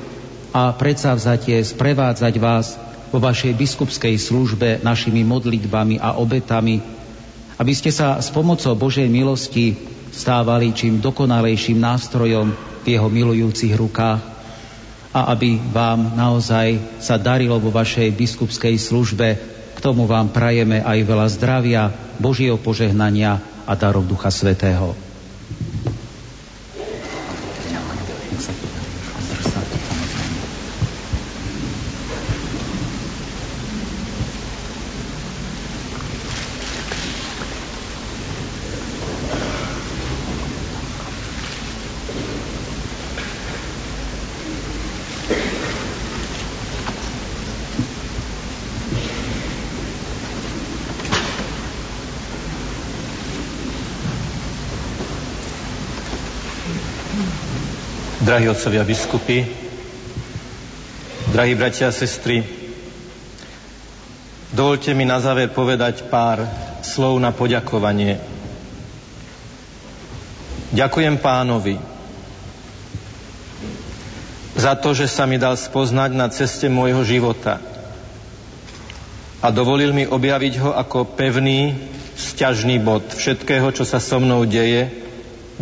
a 0.55 0.71
predsavzatie 0.71 1.59
sprevádzať 1.67 2.35
vás 2.39 2.79
vo 3.11 3.19
vašej 3.19 3.59
biskupskej 3.59 4.15
službe 4.15 4.79
našimi 4.87 5.27
modlitbami 5.27 5.99
a 5.99 6.15
obetami, 6.15 6.79
aby 7.59 7.73
ste 7.75 7.91
sa 7.91 8.23
s 8.23 8.31
pomocou 8.31 8.79
Božej 8.79 9.11
milosti 9.11 9.75
stávali 10.15 10.71
čím 10.71 11.03
dokonalejším 11.03 11.83
nástrojom 11.83 12.55
v 12.55 12.87
jeho 12.87 13.11
milujúcich 13.11 13.75
rukách 13.75 14.23
a 15.15 15.21
aby 15.35 15.59
vám 15.75 16.15
naozaj 16.15 16.99
sa 17.03 17.19
darilo 17.19 17.59
vo 17.59 17.75
vašej 17.75 18.15
biskupskej 18.15 18.79
službe. 18.79 19.29
K 19.75 19.79
tomu 19.83 20.07
vám 20.07 20.31
prajeme 20.31 20.83
aj 20.83 20.99
veľa 21.03 21.27
zdravia, 21.35 21.83
Božieho 22.19 22.59
požehnania 22.59 23.43
a 23.67 23.75
darov 23.75 24.07
Ducha 24.07 24.31
Svetého. 24.31 25.14
Drahí 58.35 58.51
otcovia 58.51 58.83
biskupy, 58.83 59.47
drahí 61.31 61.55
bratia 61.55 61.87
a 61.87 61.95
sestry, 61.95 62.43
dovolte 64.51 64.91
mi 64.91 65.07
na 65.07 65.23
záver 65.23 65.55
povedať 65.55 66.11
pár 66.11 66.43
slov 66.83 67.15
na 67.23 67.31
poďakovanie. 67.31 68.19
Ďakujem 70.75 71.15
pánovi 71.23 71.79
za 74.59 74.75
to, 74.83 74.99
že 74.99 75.07
sa 75.07 75.31
mi 75.31 75.39
dal 75.39 75.55
spoznať 75.55 76.11
na 76.19 76.27
ceste 76.27 76.67
môjho 76.67 77.07
života 77.07 77.63
a 79.39 79.55
dovolil 79.55 79.95
mi 79.95 80.11
objaviť 80.11 80.55
ho 80.59 80.75
ako 80.75 81.15
pevný, 81.15 81.71
sťažný 82.19 82.83
bod 82.83 83.15
všetkého, 83.15 83.71
čo 83.71 83.87
sa 83.87 84.03
so 84.03 84.19
mnou 84.19 84.43
deje, 84.43 84.91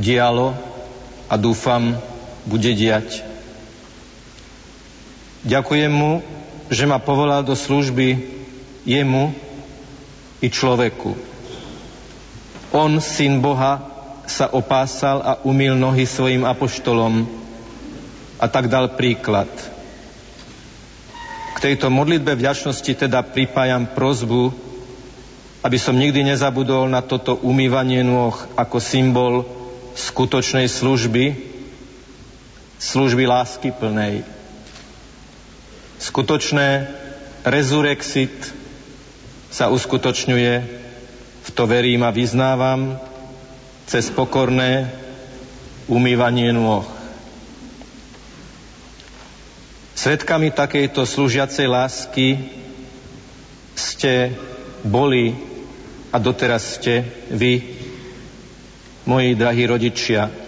dialo 0.00 0.56
a 1.28 1.36
dúfam, 1.36 2.00
bude 2.46 2.70
diať. 2.74 3.22
Ďakujem 5.42 5.90
mu, 5.90 6.22
že 6.70 6.86
ma 6.86 7.02
povolal 7.02 7.42
do 7.42 7.58
služby 7.58 8.22
jemu 8.86 9.34
i 10.38 10.48
človeku. 10.50 11.14
On, 12.72 12.90
syn 13.02 13.42
Boha, 13.42 13.84
sa 14.24 14.48
opásal 14.48 15.20
a 15.20 15.32
umil 15.44 15.74
nohy 15.74 16.06
svojim 16.06 16.46
apoštolom 16.46 17.26
a 18.38 18.46
tak 18.48 18.70
dal 18.70 18.94
príklad. 18.96 19.50
K 21.52 21.58
tejto 21.60 21.92
modlitbe 21.92 22.32
vďačnosti 22.38 23.06
teda 23.06 23.22
pripájam 23.22 23.86
prozbu, 23.92 24.54
aby 25.62 25.78
som 25.78 25.94
nikdy 25.94 26.26
nezabudol 26.26 26.90
na 26.90 27.04
toto 27.04 27.38
umývanie 27.38 28.02
nôh 28.02 28.34
ako 28.58 28.78
symbol 28.82 29.46
skutočnej 29.94 30.66
služby, 30.66 31.51
služby 32.82 33.30
lásky 33.30 33.70
plnej. 33.70 34.26
Skutočné 36.02 36.90
rezurexit 37.46 38.34
sa 39.54 39.70
uskutočňuje, 39.70 40.54
v 41.42 41.50
to 41.54 41.62
verím 41.70 42.02
a 42.02 42.10
vyznávam, 42.10 42.98
cez 43.86 44.10
pokorné 44.10 44.90
umývanie 45.86 46.50
nôh. 46.50 46.82
Svetkami 49.94 50.50
takejto 50.50 51.06
služiacej 51.06 51.66
lásky 51.70 52.28
ste 53.78 54.34
boli 54.82 55.38
a 56.10 56.18
doteraz 56.18 56.82
ste 56.82 57.06
vy, 57.30 57.62
moji 59.06 59.38
drahí 59.38 59.62
rodičia. 59.70 60.41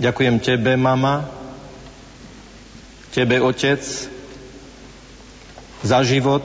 Ďakujem 0.00 0.40
tebe, 0.40 0.80
mama, 0.80 1.28
tebe, 3.12 3.36
otec, 3.36 3.84
za 5.84 5.98
život, 6.08 6.40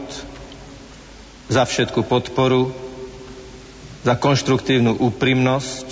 za 1.48 1.64
všetku 1.64 2.04
podporu, 2.04 2.76
za 4.04 4.20
konštruktívnu 4.20 5.00
úprimnosť, 5.00 5.88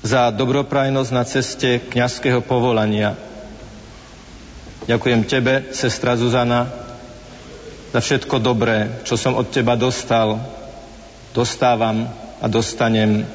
za 0.00 0.32
dobroprajnosť 0.32 1.10
na 1.12 1.24
ceste 1.28 1.76
kňazského 1.92 2.40
povolania. 2.40 3.12
Ďakujem 4.88 5.28
tebe, 5.28 5.76
sestra 5.76 6.16
Zuzana, 6.16 6.72
za 7.92 8.00
všetko 8.00 8.40
dobré, 8.40 9.04
čo 9.04 9.20
som 9.20 9.36
od 9.36 9.52
teba 9.52 9.76
dostal, 9.76 10.40
dostávam 11.36 12.08
a 12.40 12.48
dostanem. 12.48 13.28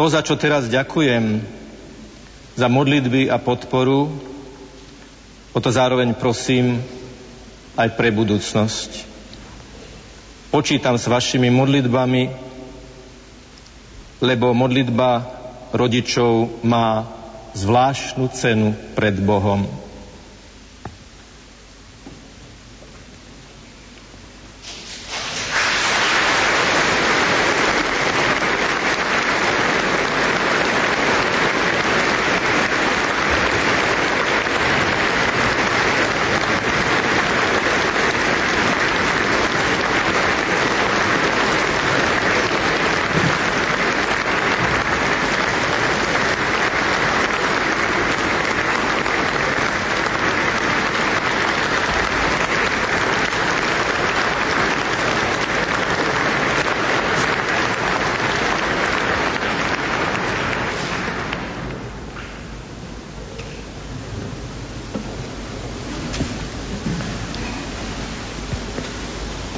To, 0.00 0.08
za 0.08 0.24
čo 0.24 0.32
teraz 0.40 0.64
ďakujem, 0.64 1.44
za 2.56 2.72
modlitby 2.72 3.28
a 3.28 3.36
podporu, 3.36 4.08
o 5.52 5.58
to 5.60 5.68
zároveň 5.68 6.16
prosím 6.16 6.80
aj 7.76 8.00
pre 8.00 8.08
budúcnosť. 8.08 9.04
Počítam 10.48 10.96
s 10.96 11.04
vašimi 11.04 11.52
modlitbami, 11.52 12.32
lebo 14.24 14.56
modlitba 14.56 15.28
rodičov 15.76 16.64
má 16.64 17.04
zvláštnu 17.52 18.24
cenu 18.32 18.72
pred 18.96 19.20
Bohom. 19.20 19.68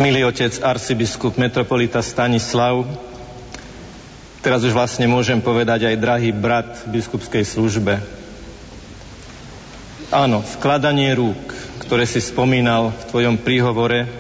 Milý 0.03 0.27
otec 0.27 0.51
arcibiskup 0.67 1.39
metropolita 1.39 2.03
Stanislav, 2.03 2.83
teraz 4.43 4.67
už 4.67 4.75
vlastne 4.75 5.07
môžem 5.07 5.39
povedať 5.39 5.87
aj 5.87 6.03
drahý 6.03 6.35
brat 6.35 6.75
v 6.83 6.99
biskupskej 6.99 7.47
službe. 7.47 8.03
Áno, 10.11 10.43
vkladanie 10.59 11.15
rúk, 11.15 11.39
ktoré 11.87 12.03
si 12.03 12.19
spomínal 12.19 12.91
v 12.91 13.03
tvojom 13.15 13.37
príhovore, 13.47 14.11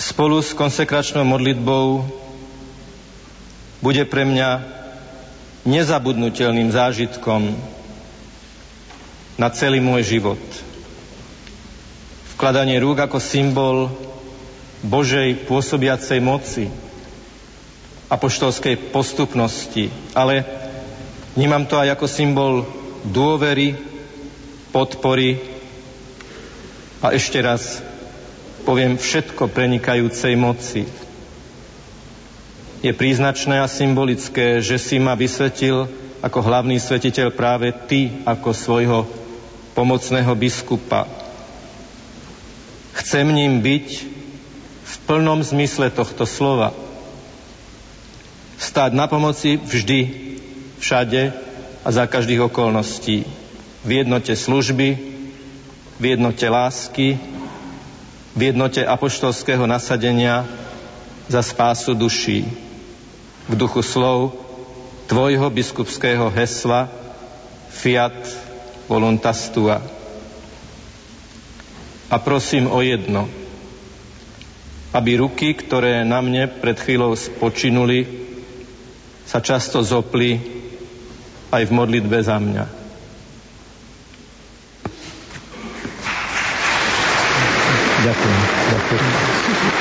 spolu 0.00 0.40
s 0.40 0.56
konsekračnou 0.56 1.20
modlitbou 1.20 2.08
bude 3.84 4.08
pre 4.08 4.24
mňa 4.24 4.50
nezabudnutelným 5.68 6.72
zážitkom 6.72 7.60
na 9.36 9.52
celý 9.52 9.84
môj 9.84 10.16
život. 10.16 10.40
Vkladanie 12.40 12.80
rúk 12.80 13.04
ako 13.04 13.20
symbol 13.20 14.08
Božej 14.80 15.44
pôsobiacej 15.44 16.18
moci, 16.24 16.64
apoštolskej 18.08 18.90
postupnosti, 18.90 19.92
ale 20.16 20.42
vnímam 21.36 21.68
to 21.68 21.76
aj 21.76 21.94
ako 21.94 22.06
symbol 22.08 22.54
dôvery, 23.04 23.76
podpory 24.72 25.38
a 27.04 27.12
ešte 27.12 27.38
raz 27.44 27.84
poviem 28.64 28.96
všetko 28.96 29.50
prenikajúcej 29.52 30.34
moci. 30.36 30.82
Je 32.80 32.92
príznačné 32.96 33.60
a 33.60 33.68
symbolické, 33.68 34.64
že 34.64 34.80
si 34.80 34.96
ma 34.96 35.12
vysvetil 35.12 35.84
ako 36.24 36.38
hlavný 36.40 36.80
svetiteľ 36.80 37.32
práve 37.32 37.72
ty 37.88 38.08
ako 38.24 38.50
svojho 38.56 39.00
pomocného 39.76 40.32
biskupa. 40.32 41.04
Chcem 42.96 43.28
ním 43.32 43.60
byť 43.60 44.19
plnom 45.06 45.42
zmysle 45.44 45.90
tohto 45.94 46.26
slova. 46.26 46.74
Stáť 48.58 48.90
na 48.92 49.06
pomoci 49.06 49.56
vždy, 49.56 50.00
všade 50.80 51.32
a 51.84 51.88
za 51.88 52.04
každých 52.06 52.50
okolností. 52.50 53.24
V 53.84 53.90
jednote 53.90 54.36
služby, 54.36 54.88
v 56.00 56.04
jednote 56.04 56.44
lásky, 56.48 57.16
v 58.36 58.40
jednote 58.52 58.84
apoštolského 58.84 59.64
nasadenia 59.64 60.44
za 61.28 61.40
spásu 61.40 61.94
duší. 61.94 62.44
V 63.48 63.54
duchu 63.56 63.82
slov 63.82 64.36
tvojho 65.08 65.50
biskupského 65.50 66.30
hesla 66.30 66.88
Fiat 67.70 68.16
voluntas 68.90 69.48
tua. 69.54 69.80
A 72.10 72.16
prosím 72.18 72.66
o 72.66 72.82
jedno– 72.82 73.30
aby 74.90 75.22
ruky, 75.22 75.54
ktoré 75.54 76.02
na 76.02 76.18
mne 76.18 76.50
pred 76.50 76.74
chvíľou 76.74 77.14
spočinuli, 77.14 78.06
sa 79.22 79.38
často 79.38 79.78
zopli 79.86 80.42
aj 81.54 81.62
v 81.62 81.74
modlitbe 81.74 82.18
za 82.18 82.38
mňa. 82.38 82.64
Ďakujem. 88.00 88.40
Ďakujem. 88.70 89.80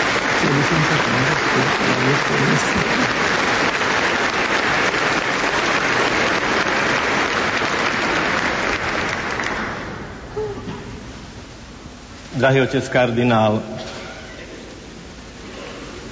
Drahý 12.40 12.64
otec 12.64 12.86
kardinál, 12.88 13.60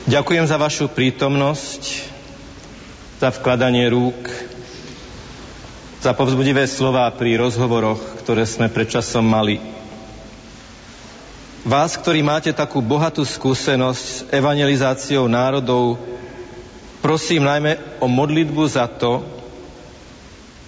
Ďakujem 0.08 0.48
za 0.48 0.56
vašu 0.56 0.88
prítomnosť, 0.88 1.84
za 3.20 3.28
vkladanie 3.28 3.92
rúk, 3.92 4.16
za 6.00 6.16
povzbudivé 6.16 6.64
slova 6.64 7.12
pri 7.12 7.36
rozhovoroch, 7.36 8.00
ktoré 8.24 8.48
sme 8.48 8.72
predčasom 8.72 9.28
mali. 9.28 9.60
Vás, 11.68 12.00
ktorí 12.00 12.24
máte 12.24 12.56
takú 12.56 12.80
bohatú 12.80 13.28
skúsenosť 13.28 14.00
s 14.08 14.24
evangelizáciou 14.32 15.28
národov, 15.28 16.00
prosím 17.04 17.44
najmä 17.44 18.00
o 18.00 18.08
modlitbu 18.08 18.64
za 18.64 18.88
to, 18.88 19.28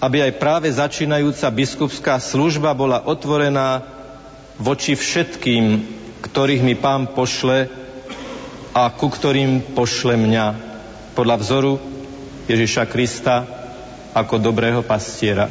aby 0.04 0.20
aj 0.20 0.36
práve 0.36 0.68
začínajúca 0.68 1.48
biskupská 1.48 2.20
služba 2.20 2.76
bola 2.76 3.08
otvorená 3.08 3.88
voči 4.60 4.92
všetkým, 4.92 5.80
ktorých 6.28 6.60
mi 6.60 6.76
pán 6.76 7.08
pošle 7.16 7.79
a 8.70 8.86
ku 8.94 9.10
ktorým 9.10 9.74
pošle 9.74 10.14
mňa 10.14 10.46
podľa 11.18 11.36
vzoru 11.42 11.72
Ježiša 12.46 12.86
Krista 12.86 13.42
ako 14.14 14.38
dobrého 14.38 14.86
pastiera. 14.86 15.50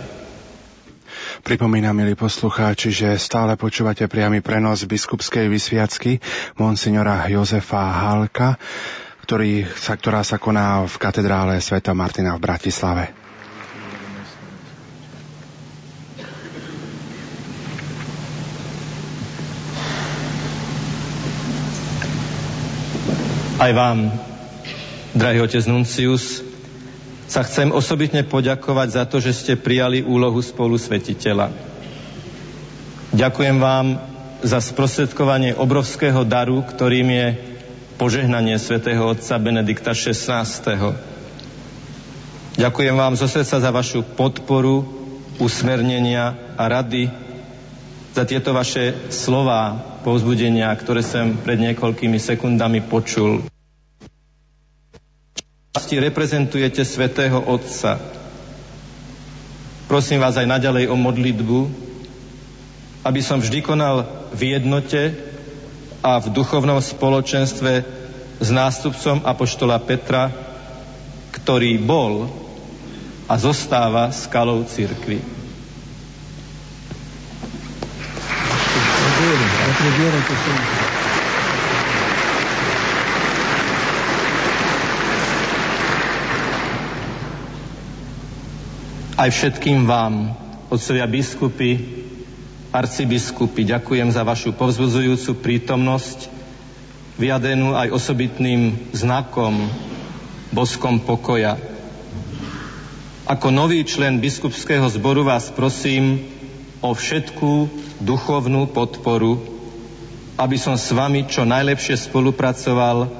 Pripomínam, 1.44 1.96
milí 1.96 2.20
poslucháči, 2.20 2.92
že 2.92 3.10
stále 3.16 3.56
počúvate 3.56 4.04
priamy 4.12 4.44
prenos 4.44 4.84
biskupskej 4.84 5.48
vysviacky 5.48 6.20
monsignora 6.60 7.28
Jozefa 7.32 7.80
Halka, 7.80 8.60
ktorý 9.24 9.64
sa, 9.68 9.96
ktorá 9.96 10.24
sa 10.24 10.36
koná 10.36 10.84
v 10.84 10.96
katedrále 11.00 11.60
Sveta 11.64 11.96
Martina 11.96 12.36
v 12.36 12.44
Bratislave. 12.44 13.19
Aj 23.60 23.76
vám, 23.76 24.08
drahý 25.12 25.44
otec 25.44 25.68
Nuncius, 25.68 26.40
sa 27.28 27.44
chcem 27.44 27.76
osobitne 27.76 28.24
poďakovať 28.24 28.88
za 28.88 29.04
to, 29.04 29.20
že 29.20 29.36
ste 29.36 29.54
prijali 29.60 30.00
úlohu 30.00 30.40
spolu 30.40 30.80
svetiteľa. 30.80 31.52
Ďakujem 33.12 33.60
vám 33.60 34.00
za 34.48 34.64
sprostredkovanie 34.64 35.60
obrovského 35.60 36.24
daru, 36.24 36.64
ktorým 36.64 37.12
je 37.12 37.28
požehnanie 38.00 38.56
svätého 38.56 39.04
otca 39.04 39.36
Benedikta 39.36 39.92
XVI. 39.92 40.96
Ďakujem 42.56 42.96
vám 42.96 43.20
zo 43.20 43.28
srdca 43.28 43.60
za 43.60 43.72
vašu 43.76 44.08
podporu, 44.16 44.88
usmernenia 45.36 46.56
a 46.56 46.64
rady, 46.64 47.12
za 48.20 48.28
tieto 48.28 48.52
vaše 48.52 49.08
slová, 49.16 49.80
povzbudenia, 50.04 50.68
ktoré 50.76 51.00
som 51.00 51.40
pred 51.40 51.56
niekoľkými 51.56 52.20
sekundami 52.20 52.84
počul. 52.84 53.48
Reprezentujete 55.88 56.84
svätého 56.84 57.40
Otca. 57.40 57.96
Prosím 59.88 60.20
vás 60.20 60.36
aj 60.36 60.52
naďalej 60.52 60.92
o 60.92 61.00
modlitbu, 61.00 61.60
aby 63.08 63.22
som 63.24 63.40
vždy 63.40 63.64
konal 63.64 64.04
v 64.36 64.52
jednote 64.52 65.16
a 66.04 66.20
v 66.20 66.28
duchovnom 66.36 66.84
spoločenstve 66.84 67.88
s 68.44 68.50
nástupcom 68.52 69.24
Apoštola 69.24 69.80
Petra, 69.80 70.28
ktorý 71.40 71.80
bol 71.80 72.28
a 73.32 73.40
zostáva 73.40 74.12
skalou 74.12 74.68
církvy. 79.80 80.88
Aj 89.20 89.28
všetkým 89.32 89.84
vám, 89.84 90.36
otcovia 90.72 91.08
biskupy, 91.08 91.80
arcibiskupy, 92.72 93.68
ďakujem 93.68 94.12
za 94.12 94.24
vašu 94.24 94.56
povzbudzujúcu 94.56 95.44
prítomnosť, 95.44 96.32
vyjadenú 97.20 97.76
aj 97.76 97.92
osobitným 97.92 98.92
znakom, 98.96 99.68
boskom 100.56 101.04
pokoja. 101.04 101.60
Ako 103.28 103.52
nový 103.52 103.84
člen 103.84 104.24
biskupského 104.24 104.88
zboru 104.88 105.28
vás 105.28 105.52
prosím 105.52 106.24
o 106.80 106.96
všetkú 106.96 107.68
duchovnú 108.00 108.72
podporu, 108.72 109.59
aby 110.40 110.56
som 110.56 110.80
s 110.80 110.96
vami 110.96 111.28
čo 111.28 111.44
najlepšie 111.44 112.00
spolupracoval 112.00 113.12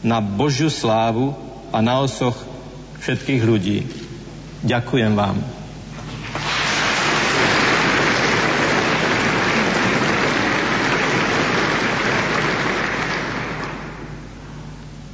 na 0.00 0.18
Božiu 0.24 0.72
slávu 0.72 1.36
a 1.68 1.84
na 1.84 2.00
osoch 2.00 2.34
všetkých 3.04 3.42
ľudí. 3.44 3.84
Ďakujem 4.64 5.12
vám. 5.12 5.36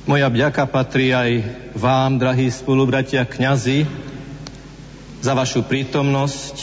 Moja 0.08 0.32
vďaka 0.32 0.64
patrí 0.70 1.12
aj 1.12 1.44
vám, 1.76 2.16
drahí 2.16 2.48
spolubratia 2.48 3.28
kňazi, 3.28 3.84
za 5.20 5.36
vašu 5.36 5.66
prítomnosť, 5.68 6.56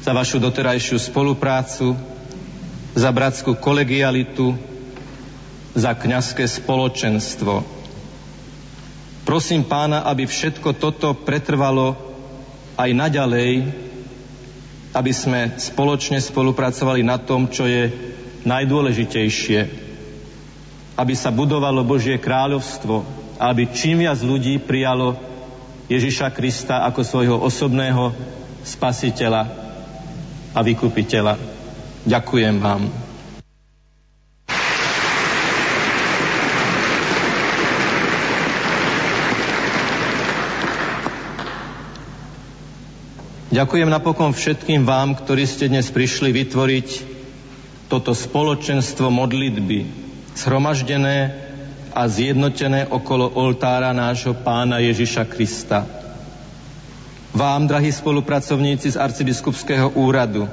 za 0.00 0.16
vašu 0.16 0.40
doterajšiu 0.40 0.96
spoluprácu, 0.96 2.15
za 2.96 3.12
bratskú 3.12 3.60
kolegialitu, 3.60 4.56
za 5.76 5.92
kňazské 5.92 6.48
spoločenstvo. 6.48 7.60
Prosím 9.28 9.68
pána, 9.68 10.08
aby 10.08 10.24
všetko 10.24 10.80
toto 10.80 11.12
pretrvalo 11.12 11.92
aj 12.80 12.90
naďalej, 12.96 13.68
aby 14.96 15.12
sme 15.12 15.60
spoločne 15.60 16.16
spolupracovali 16.16 17.04
na 17.04 17.20
tom, 17.20 17.52
čo 17.52 17.68
je 17.68 17.92
najdôležitejšie 18.48 19.84
aby 20.96 21.12
sa 21.12 21.28
budovalo 21.28 21.84
Božie 21.84 22.16
kráľovstvo 22.16 23.26
aby 23.36 23.68
čím 23.68 24.04
viac 24.04 24.16
ľudí 24.24 24.56
prijalo 24.64 25.16
Ježiša 25.92 26.32
Krista 26.32 26.82
ako 26.88 27.00
svojho 27.04 27.36
osobného 27.36 28.10
spasiteľa 28.64 29.46
a 30.56 30.60
vykupiteľa. 30.64 31.55
Ďakujem 32.06 32.62
vám. 32.62 32.86
Ďakujem 43.50 43.88
napokon 43.90 44.30
všetkým 44.30 44.86
vám, 44.86 45.18
ktorí 45.18 45.50
ste 45.50 45.66
dnes 45.66 45.90
prišli 45.90 46.30
vytvoriť 46.30 46.88
toto 47.90 48.14
spoločenstvo 48.14 49.10
modlitby, 49.10 49.78
zhromaždené 50.38 51.34
a 51.90 52.06
zjednotené 52.06 52.86
okolo 52.86 53.34
oltára 53.34 53.90
nášho 53.90 54.36
pána 54.46 54.78
Ježiša 54.78 55.26
Krista. 55.26 55.82
Vám, 57.34 57.66
drahí 57.66 57.90
spolupracovníci 57.90 58.94
z 58.94 59.00
arcibiskupského 59.00 59.90
úradu, 59.98 60.46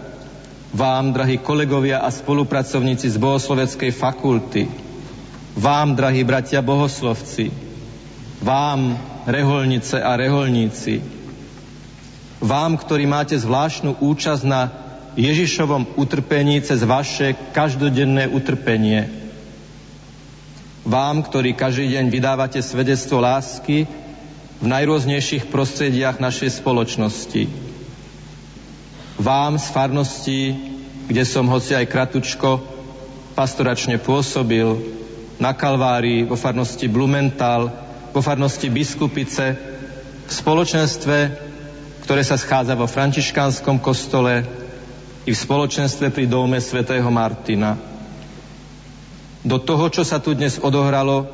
vám, 0.74 1.14
drahí 1.14 1.38
kolegovia 1.38 2.02
a 2.02 2.10
spolupracovníci 2.10 3.06
z 3.10 3.18
bohosloveckej 3.22 3.92
fakulty, 3.94 4.66
vám, 5.54 5.94
drahí 5.94 6.26
bratia 6.26 6.66
bohoslovci, 6.66 7.54
vám, 8.42 8.98
reholnice 9.30 10.02
a 10.02 10.18
reholníci, 10.18 11.00
vám, 12.42 12.76
ktorí 12.76 13.06
máte 13.06 13.38
zvláštnu 13.38 14.02
účasť 14.02 14.44
na 14.44 14.62
Ježišovom 15.14 15.94
utrpení 15.96 16.58
cez 16.66 16.82
vaše 16.82 17.38
každodenné 17.54 18.28
utrpenie, 18.28 19.14
vám, 20.84 21.24
ktorí 21.24 21.54
každý 21.54 21.96
deň 21.96 22.06
vydávate 22.10 22.60
svedectvo 22.60 23.22
lásky 23.22 23.86
v 24.60 24.66
najrôznejších 24.68 25.48
prostrediach 25.54 26.18
našej 26.18 26.60
spoločnosti. 26.60 27.63
Vám 29.18 29.62
z 29.62 29.68
farnosti, 29.70 30.42
kde 31.06 31.24
som 31.26 31.46
hoci 31.46 31.78
aj 31.78 31.86
kratučko 31.86 32.58
pastoračne 33.38 34.02
pôsobil, 34.02 35.02
na 35.42 35.54
Kalvárii, 35.54 36.24
vo 36.24 36.38
farnosti 36.38 36.86
Blumenthal, 36.88 37.70
vo 38.14 38.22
farnosti 38.22 38.70
Biskupice, 38.70 39.58
v 40.24 40.32
spoločenstve, 40.32 41.18
ktoré 42.06 42.22
sa 42.24 42.38
schádza 42.38 42.78
vo 42.78 42.88
františkánskom 42.88 43.82
kostole 43.82 44.46
i 45.26 45.32
v 45.34 45.42
spoločenstve 45.42 46.14
pri 46.14 46.26
dome 46.30 46.62
svätého 46.62 47.08
Martina. 47.10 47.76
Do 49.44 49.60
toho, 49.60 49.92
čo 49.92 50.08
sa 50.08 50.24
tu 50.24 50.32
dnes 50.32 50.56
odohralo, 50.62 51.28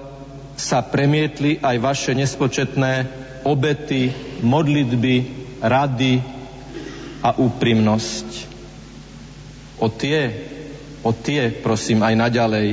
sa 0.57 0.81
premietli 0.81 1.61
aj 1.61 1.75
vaše 1.77 2.11
nespočetné 2.17 3.07
obety, 3.45 4.11
modlitby, 4.41 5.15
rady 5.61 6.38
a 7.19 7.35
úprimnosť. 7.35 8.27
O 9.79 9.87
tie, 9.87 10.31
o 11.03 11.11
tie 11.15 11.51
prosím 11.51 12.03
aj 12.03 12.15
naďalej. 12.15 12.67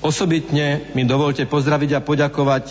Osobitne 0.00 0.92
mi 0.94 1.04
dovolte 1.04 1.44
pozdraviť 1.48 1.90
a 1.96 2.04
poďakovať 2.04 2.64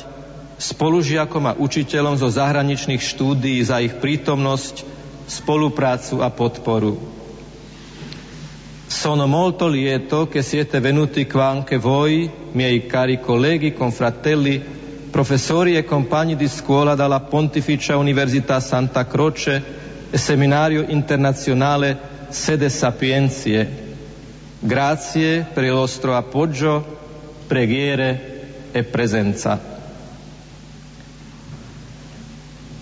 spolužiakom 0.55 1.43
a 1.51 1.57
učiteľom 1.59 2.15
zo 2.15 2.31
zahraničných 2.31 3.01
štúdií 3.01 3.59
za 3.59 3.83
ich 3.83 3.99
prítomnosť, 3.99 4.87
spoluprácu 5.25 6.21
a 6.21 6.29
podporu. 6.29 6.95
Sono 8.85 9.25
molto 9.27 9.67
lieto 9.67 10.29
che 10.29 10.45
siete 10.45 10.79
venuti 10.79 11.25
qua 11.25 11.49
anche 11.49 11.77
voi, 11.81 12.29
miei 12.53 12.85
cari 12.85 13.19
colleghi, 13.19 13.73
confratelli, 13.73 14.84
professori 15.15 15.77
e 15.77 15.85
compagni 15.85 16.35
di 16.35 16.49
scuola 16.49 16.93
dalla 16.93 17.21
Pontificia 17.21 17.95
Università 17.95 18.59
Santa 18.59 19.07
Croce 19.07 19.63
e 20.11 20.17
Seminario 20.17 20.83
Internazionale 20.89 22.27
Sede 22.27 22.67
Sapienzie. 22.67 23.95
Grazie 24.59 25.47
per 25.53 25.63
il 25.63 25.71
vostro 25.71 26.17
appoggio, 26.17 26.83
preghiere 27.47 28.73
e 28.73 28.83
prezenza. 28.83 29.57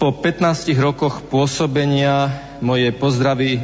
Po 0.01 0.17
15 0.17 0.73
rokoch 0.81 1.29
pôsobenia 1.29 2.57
moje 2.65 2.89
pozdravy 2.97 3.61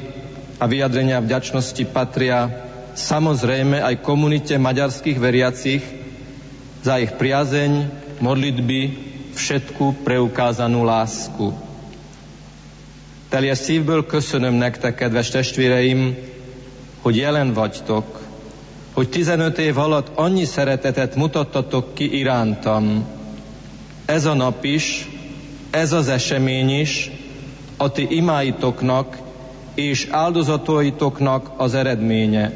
a 0.61 0.69
vyjadrenia 0.69 1.17
vďačnosti 1.17 1.89
patria 1.89 2.69
samozrejme 2.93 3.81
aj 3.81 4.05
komunite 4.05 4.61
maďarských 4.61 5.17
veriacich 5.17 5.81
za 6.85 7.01
ich 7.01 7.17
priazeň, 7.17 8.05
modlitby, 8.19 8.79
všetku 9.33 10.03
preukázanú 10.03 10.83
lásku. 10.83 11.55
Teljes 13.29 13.57
szívből 13.57 14.05
köszönöm 14.05 14.53
nektek, 14.53 14.95
kedves 14.95 15.29
testvéreim, 15.29 16.17
hogy 17.01 17.15
jelen 17.15 17.53
vagytok, 17.53 18.19
hogy 18.93 19.09
15 19.09 19.57
év 19.57 19.77
alatt 19.77 20.11
annyi 20.15 20.45
szeretetet 20.45 21.15
mutattatok 21.15 21.93
ki 21.93 22.17
irántam. 22.17 23.05
Ez 24.05 24.25
a 24.25 24.33
nap 24.33 24.63
is, 24.63 25.07
ez 25.69 25.91
az 25.91 26.07
esemény 26.07 26.79
is 26.79 27.11
a 27.77 27.91
ti 27.91 28.07
imáitoknak 28.09 29.17
és 29.73 30.07
áldozataitoknak 30.09 31.51
az 31.57 31.73
eredménye. 31.73 32.51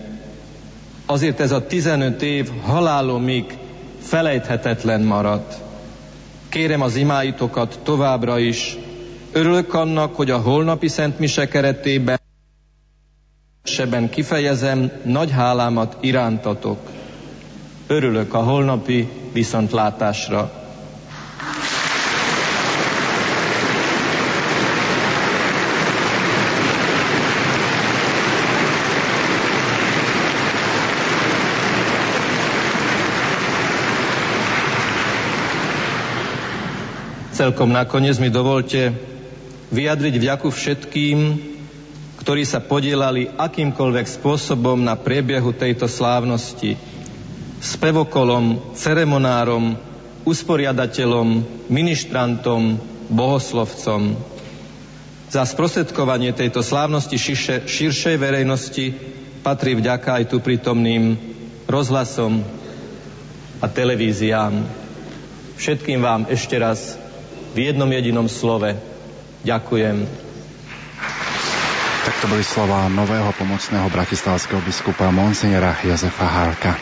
Azért 1.05 1.39
ez 1.39 1.51
a 1.51 1.67
15 1.67 2.21
év 2.21 2.49
halálomig 2.61 3.57
felejthetetlen 4.03 5.01
maradt. 5.01 5.55
Kérem 6.49 6.81
az 6.81 6.95
imáitokat 6.95 7.79
továbbra 7.83 8.39
is. 8.39 8.77
Örülök 9.31 9.73
annak, 9.73 10.15
hogy 10.15 10.31
a 10.31 10.37
holnapi 10.37 10.87
Szent 10.87 11.19
Mise 11.19 11.47
keretében 11.47 12.19
sebben 13.63 14.09
kifejezem 14.09 14.91
nagy 15.03 15.31
hálámat 15.31 15.97
irántatok. 15.99 16.79
Örülök 17.87 18.33
a 18.33 18.43
holnapi 18.43 19.09
viszontlátásra. 19.33 20.62
Celkom 37.43 37.75
nakoniec 37.75 38.15
mi 38.23 38.31
dovolte 38.31 38.95
vyjadriť 39.67 40.15
vďaku 40.15 40.47
všetkým, 40.47 41.17
ktorí 42.23 42.47
sa 42.47 42.63
podielali 42.63 43.27
akýmkoľvek 43.35 44.07
spôsobom 44.07 44.79
na 44.79 44.95
priebehu 44.95 45.51
tejto 45.51 45.91
slávnosti. 45.91 46.79
Spevokolom, 47.59 48.71
ceremonárom, 48.79 49.75
usporiadateľom, 50.23 51.43
ministrantom, 51.67 52.79
bohoslovcom. 53.11 54.15
Za 55.27 55.43
sprostredkovanie 55.43 56.31
tejto 56.31 56.63
slávnosti 56.63 57.19
širše, 57.19 57.67
širšej 57.67 58.15
verejnosti 58.23 58.95
patrí 59.43 59.75
vďaka 59.75 60.23
aj 60.23 60.31
tu 60.31 60.39
prítomným 60.39 61.19
rozhlasom 61.67 62.39
a 63.59 63.67
televíziám. 63.67 64.63
Všetkým 65.59 65.99
vám 65.99 66.31
ešte 66.31 66.55
raz 66.55 67.02
v 67.53 67.69
jednom 67.69 67.85
jedinom 67.85 68.25
slove. 68.25 68.73
Ďakujem. 69.45 70.09
Tak 72.03 72.15
to 72.19 72.25
boli 72.25 72.41
slova 72.41 72.89
nového 72.89 73.29
pomocného 73.37 73.87
bratislavského 73.93 74.59
biskupa 74.65 75.13
Monsignora 75.13 75.77
Jozefa 75.85 76.25
Hárka. 76.25 76.73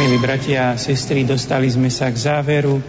Milí 0.00 0.16
bratia 0.24 0.72
a 0.72 0.80
sestry, 0.80 1.28
dostali 1.28 1.68
sme 1.68 1.92
sa 1.92 2.08
k 2.08 2.16
záveru 2.16 2.80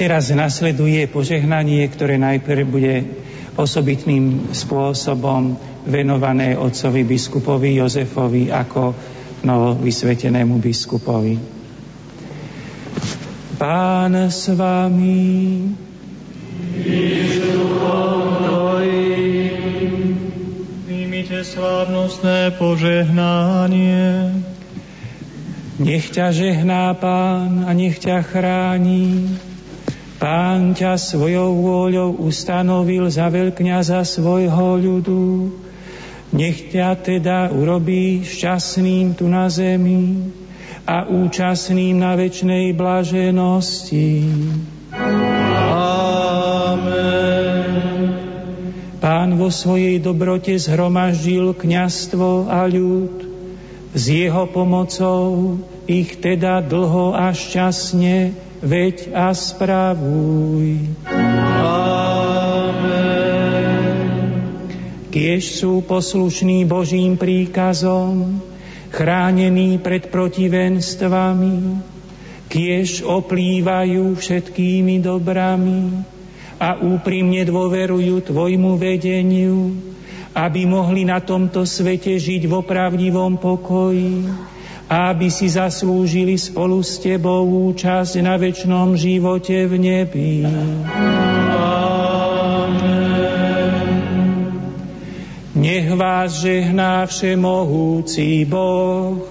Teraz 0.00 0.32
nasleduje 0.32 1.04
požehnanie, 1.04 1.84
ktoré 1.92 2.16
najprv 2.16 2.64
bude 2.64 2.96
osobitným 3.60 4.56
spôsobom 4.56 5.52
venované 5.84 6.56
otcovi 6.56 7.04
biskupovi 7.04 7.76
Jozefovi 7.76 8.48
ako 8.48 8.96
novo 9.44 9.76
vysvetenému 9.76 10.56
biskupovi. 10.56 11.36
Pán 13.60 14.16
s 14.16 14.48
vami. 14.48 15.68
Príjmite 20.88 21.44
slávnostné 21.44 22.56
požehnanie. 22.56 24.32
Nech 25.80 26.08
ťa 26.08 26.32
žehná 26.32 26.96
Pán 26.96 27.68
a 27.68 27.76
nech 27.76 28.00
ťa 28.00 28.24
chráni. 28.24 29.28
Pán 30.20 30.76
ťa 30.76 31.00
svojou 31.00 31.64
vôľou 31.64 32.20
ustanovil 32.28 33.08
za 33.08 33.32
veľkňaza 33.32 34.04
svojho 34.04 34.76
ľudu. 34.76 35.48
Nech 36.36 36.68
ťa 36.68 36.92
teda 37.00 37.48
urobí 37.48 38.20
šťastným 38.20 39.16
tu 39.16 39.32
na 39.32 39.48
zemi 39.48 40.28
a 40.84 41.08
účastným 41.08 42.04
na 42.04 42.20
večnej 42.20 42.76
blaženosti. 42.76 44.28
Amen. 45.72 47.00
Pán 49.00 49.40
vo 49.40 49.48
svojej 49.48 50.04
dobrote 50.04 50.52
zhromaždil 50.52 51.56
kňastvo 51.56 52.44
a 52.44 52.68
ľud. 52.68 53.24
S 53.96 54.04
jeho 54.04 54.44
pomocou 54.52 55.56
ich 55.88 56.20
teda 56.20 56.60
dlho 56.60 57.16
a 57.16 57.32
šťastne 57.32 58.49
veď 58.60 59.12
a 59.16 59.32
spravuj. 59.32 60.94
Kiež 65.10 65.42
sú 65.58 65.82
poslušní 65.82 66.62
Božím 66.70 67.18
príkazom, 67.18 68.38
chránení 68.94 69.82
pred 69.82 70.06
protivenstvami, 70.06 71.82
kiež 72.46 73.02
oplývajú 73.02 74.14
všetkými 74.14 75.02
dobrami 75.02 76.06
a 76.62 76.78
úprimne 76.78 77.42
dôverujú 77.42 78.22
Tvojmu 78.30 78.78
vedeniu, 78.78 79.74
aby 80.30 80.62
mohli 80.62 81.02
na 81.02 81.18
tomto 81.18 81.66
svete 81.66 82.14
žiť 82.14 82.46
v 82.46 82.52
opravdivom 82.54 83.34
pokoji 83.34 84.30
aby 84.90 85.30
si 85.30 85.46
zaslúžili 85.46 86.34
spolu 86.34 86.82
s 86.82 86.98
Tebou 86.98 87.70
účasť 87.70 88.18
na 88.26 88.34
väčšnom 88.34 88.98
živote 88.98 89.70
v 89.70 89.72
nebi. 89.78 90.42
Nech 95.54 95.88
vás 95.94 96.42
žehná 96.42 97.06
všemohúci 97.06 98.42
Boh, 98.50 99.22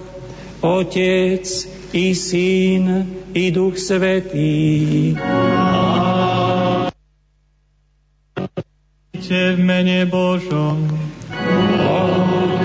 Otec 0.64 1.44
i 1.92 2.16
Syn 2.16 3.04
i 3.36 3.52
Duch 3.52 3.76
Svetý. 3.76 5.12
v 9.30 9.58
mene 9.62 10.10
Božom. 10.10 10.90
Bohu 11.78 12.58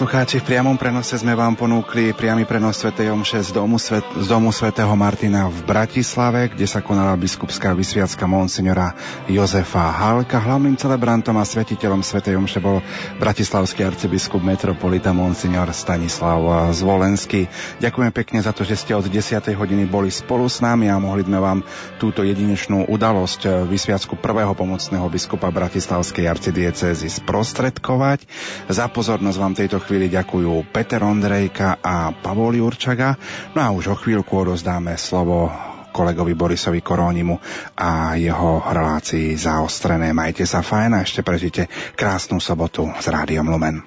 poslucháči, 0.00 0.40
v 0.40 0.56
priamom 0.56 0.80
prenose 0.80 1.12
sme 1.12 1.36
vám 1.36 1.60
ponúkli 1.60 2.16
priamy 2.16 2.48
prenos 2.48 2.80
Sv. 2.80 2.88
Omše 2.96 3.44
z 3.44 3.52
domu, 3.52 3.76
Svet, 3.76 4.00
z 4.16 4.32
domu 4.32 4.48
svätého 4.48 4.88
Martina 4.96 5.44
v 5.52 5.60
Bratislave, 5.68 6.48
kde 6.48 6.64
sa 6.64 6.80
konala 6.80 7.12
biskupská 7.20 7.76
vysviacka 7.76 8.24
monsignora 8.24 8.96
Jozefa 9.28 9.92
Halka. 9.92 10.40
Hlavným 10.40 10.80
celebrantom 10.80 11.36
a 11.36 11.44
svetiteľom 11.44 12.00
Sv. 12.00 12.24
Omše 12.32 12.64
bol 12.64 12.80
bratislavský 13.20 13.84
arcibiskup 13.84 14.40
metropolita 14.40 15.12
monsignor 15.12 15.68
Stanislav 15.76 16.72
Zvolenský. 16.72 17.52
Ďakujem 17.84 18.12
pekne 18.16 18.40
za 18.40 18.56
to, 18.56 18.64
že 18.64 18.80
ste 18.80 18.96
od 18.96 19.04
10. 19.04 19.36
hodiny 19.52 19.84
boli 19.84 20.08
spolu 20.08 20.48
s 20.48 20.64
nami 20.64 20.88
a 20.88 20.96
mohli 20.96 21.28
sme 21.28 21.44
vám 21.44 21.60
túto 22.00 22.24
jedinečnú 22.24 22.88
udalosť 22.88 23.68
vysviacku 23.68 24.16
prvého 24.16 24.56
pomocného 24.56 25.04
biskupa 25.12 25.52
bratislavskej 25.52 26.24
arcidiecezy 26.24 27.12
sprostredkovať. 27.20 28.24
Za 28.72 28.88
pozornosť 28.88 29.36
vám 29.36 29.52
tejto 29.52 29.89
chvíli 29.90 30.06
ďakujú 30.06 30.70
Peter 30.70 31.02
Ondrejka 31.02 31.82
a 31.82 32.14
Pavol 32.14 32.62
Jurčaga. 32.62 33.18
No 33.58 33.66
a 33.66 33.74
už 33.74 33.90
o 33.90 33.96
chvíľku 33.98 34.46
odozdáme 34.46 34.94
slovo 34.94 35.50
kolegovi 35.90 36.38
Borisovi 36.38 36.78
Korónimu 36.78 37.34
a 37.74 38.14
jeho 38.14 38.62
relácii 38.70 39.34
zaostrené. 39.34 40.14
Majte 40.14 40.46
sa 40.46 40.62
fajn 40.62 40.94
a 40.94 41.02
ešte 41.02 41.26
prežite 41.26 41.66
krásnu 41.98 42.38
sobotu 42.38 42.86
s 42.86 43.10
Rádiom 43.10 43.50
Lumen. 43.50 43.82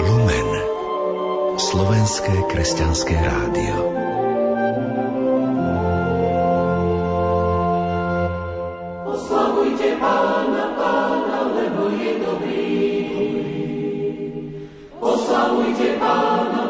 Lumen. 0.00 0.48
Slovenské 1.60 2.48
kresťanské 2.48 3.12
rádio. 3.12 4.11
Oslavujte 15.32 15.96
Pána, 15.96 16.61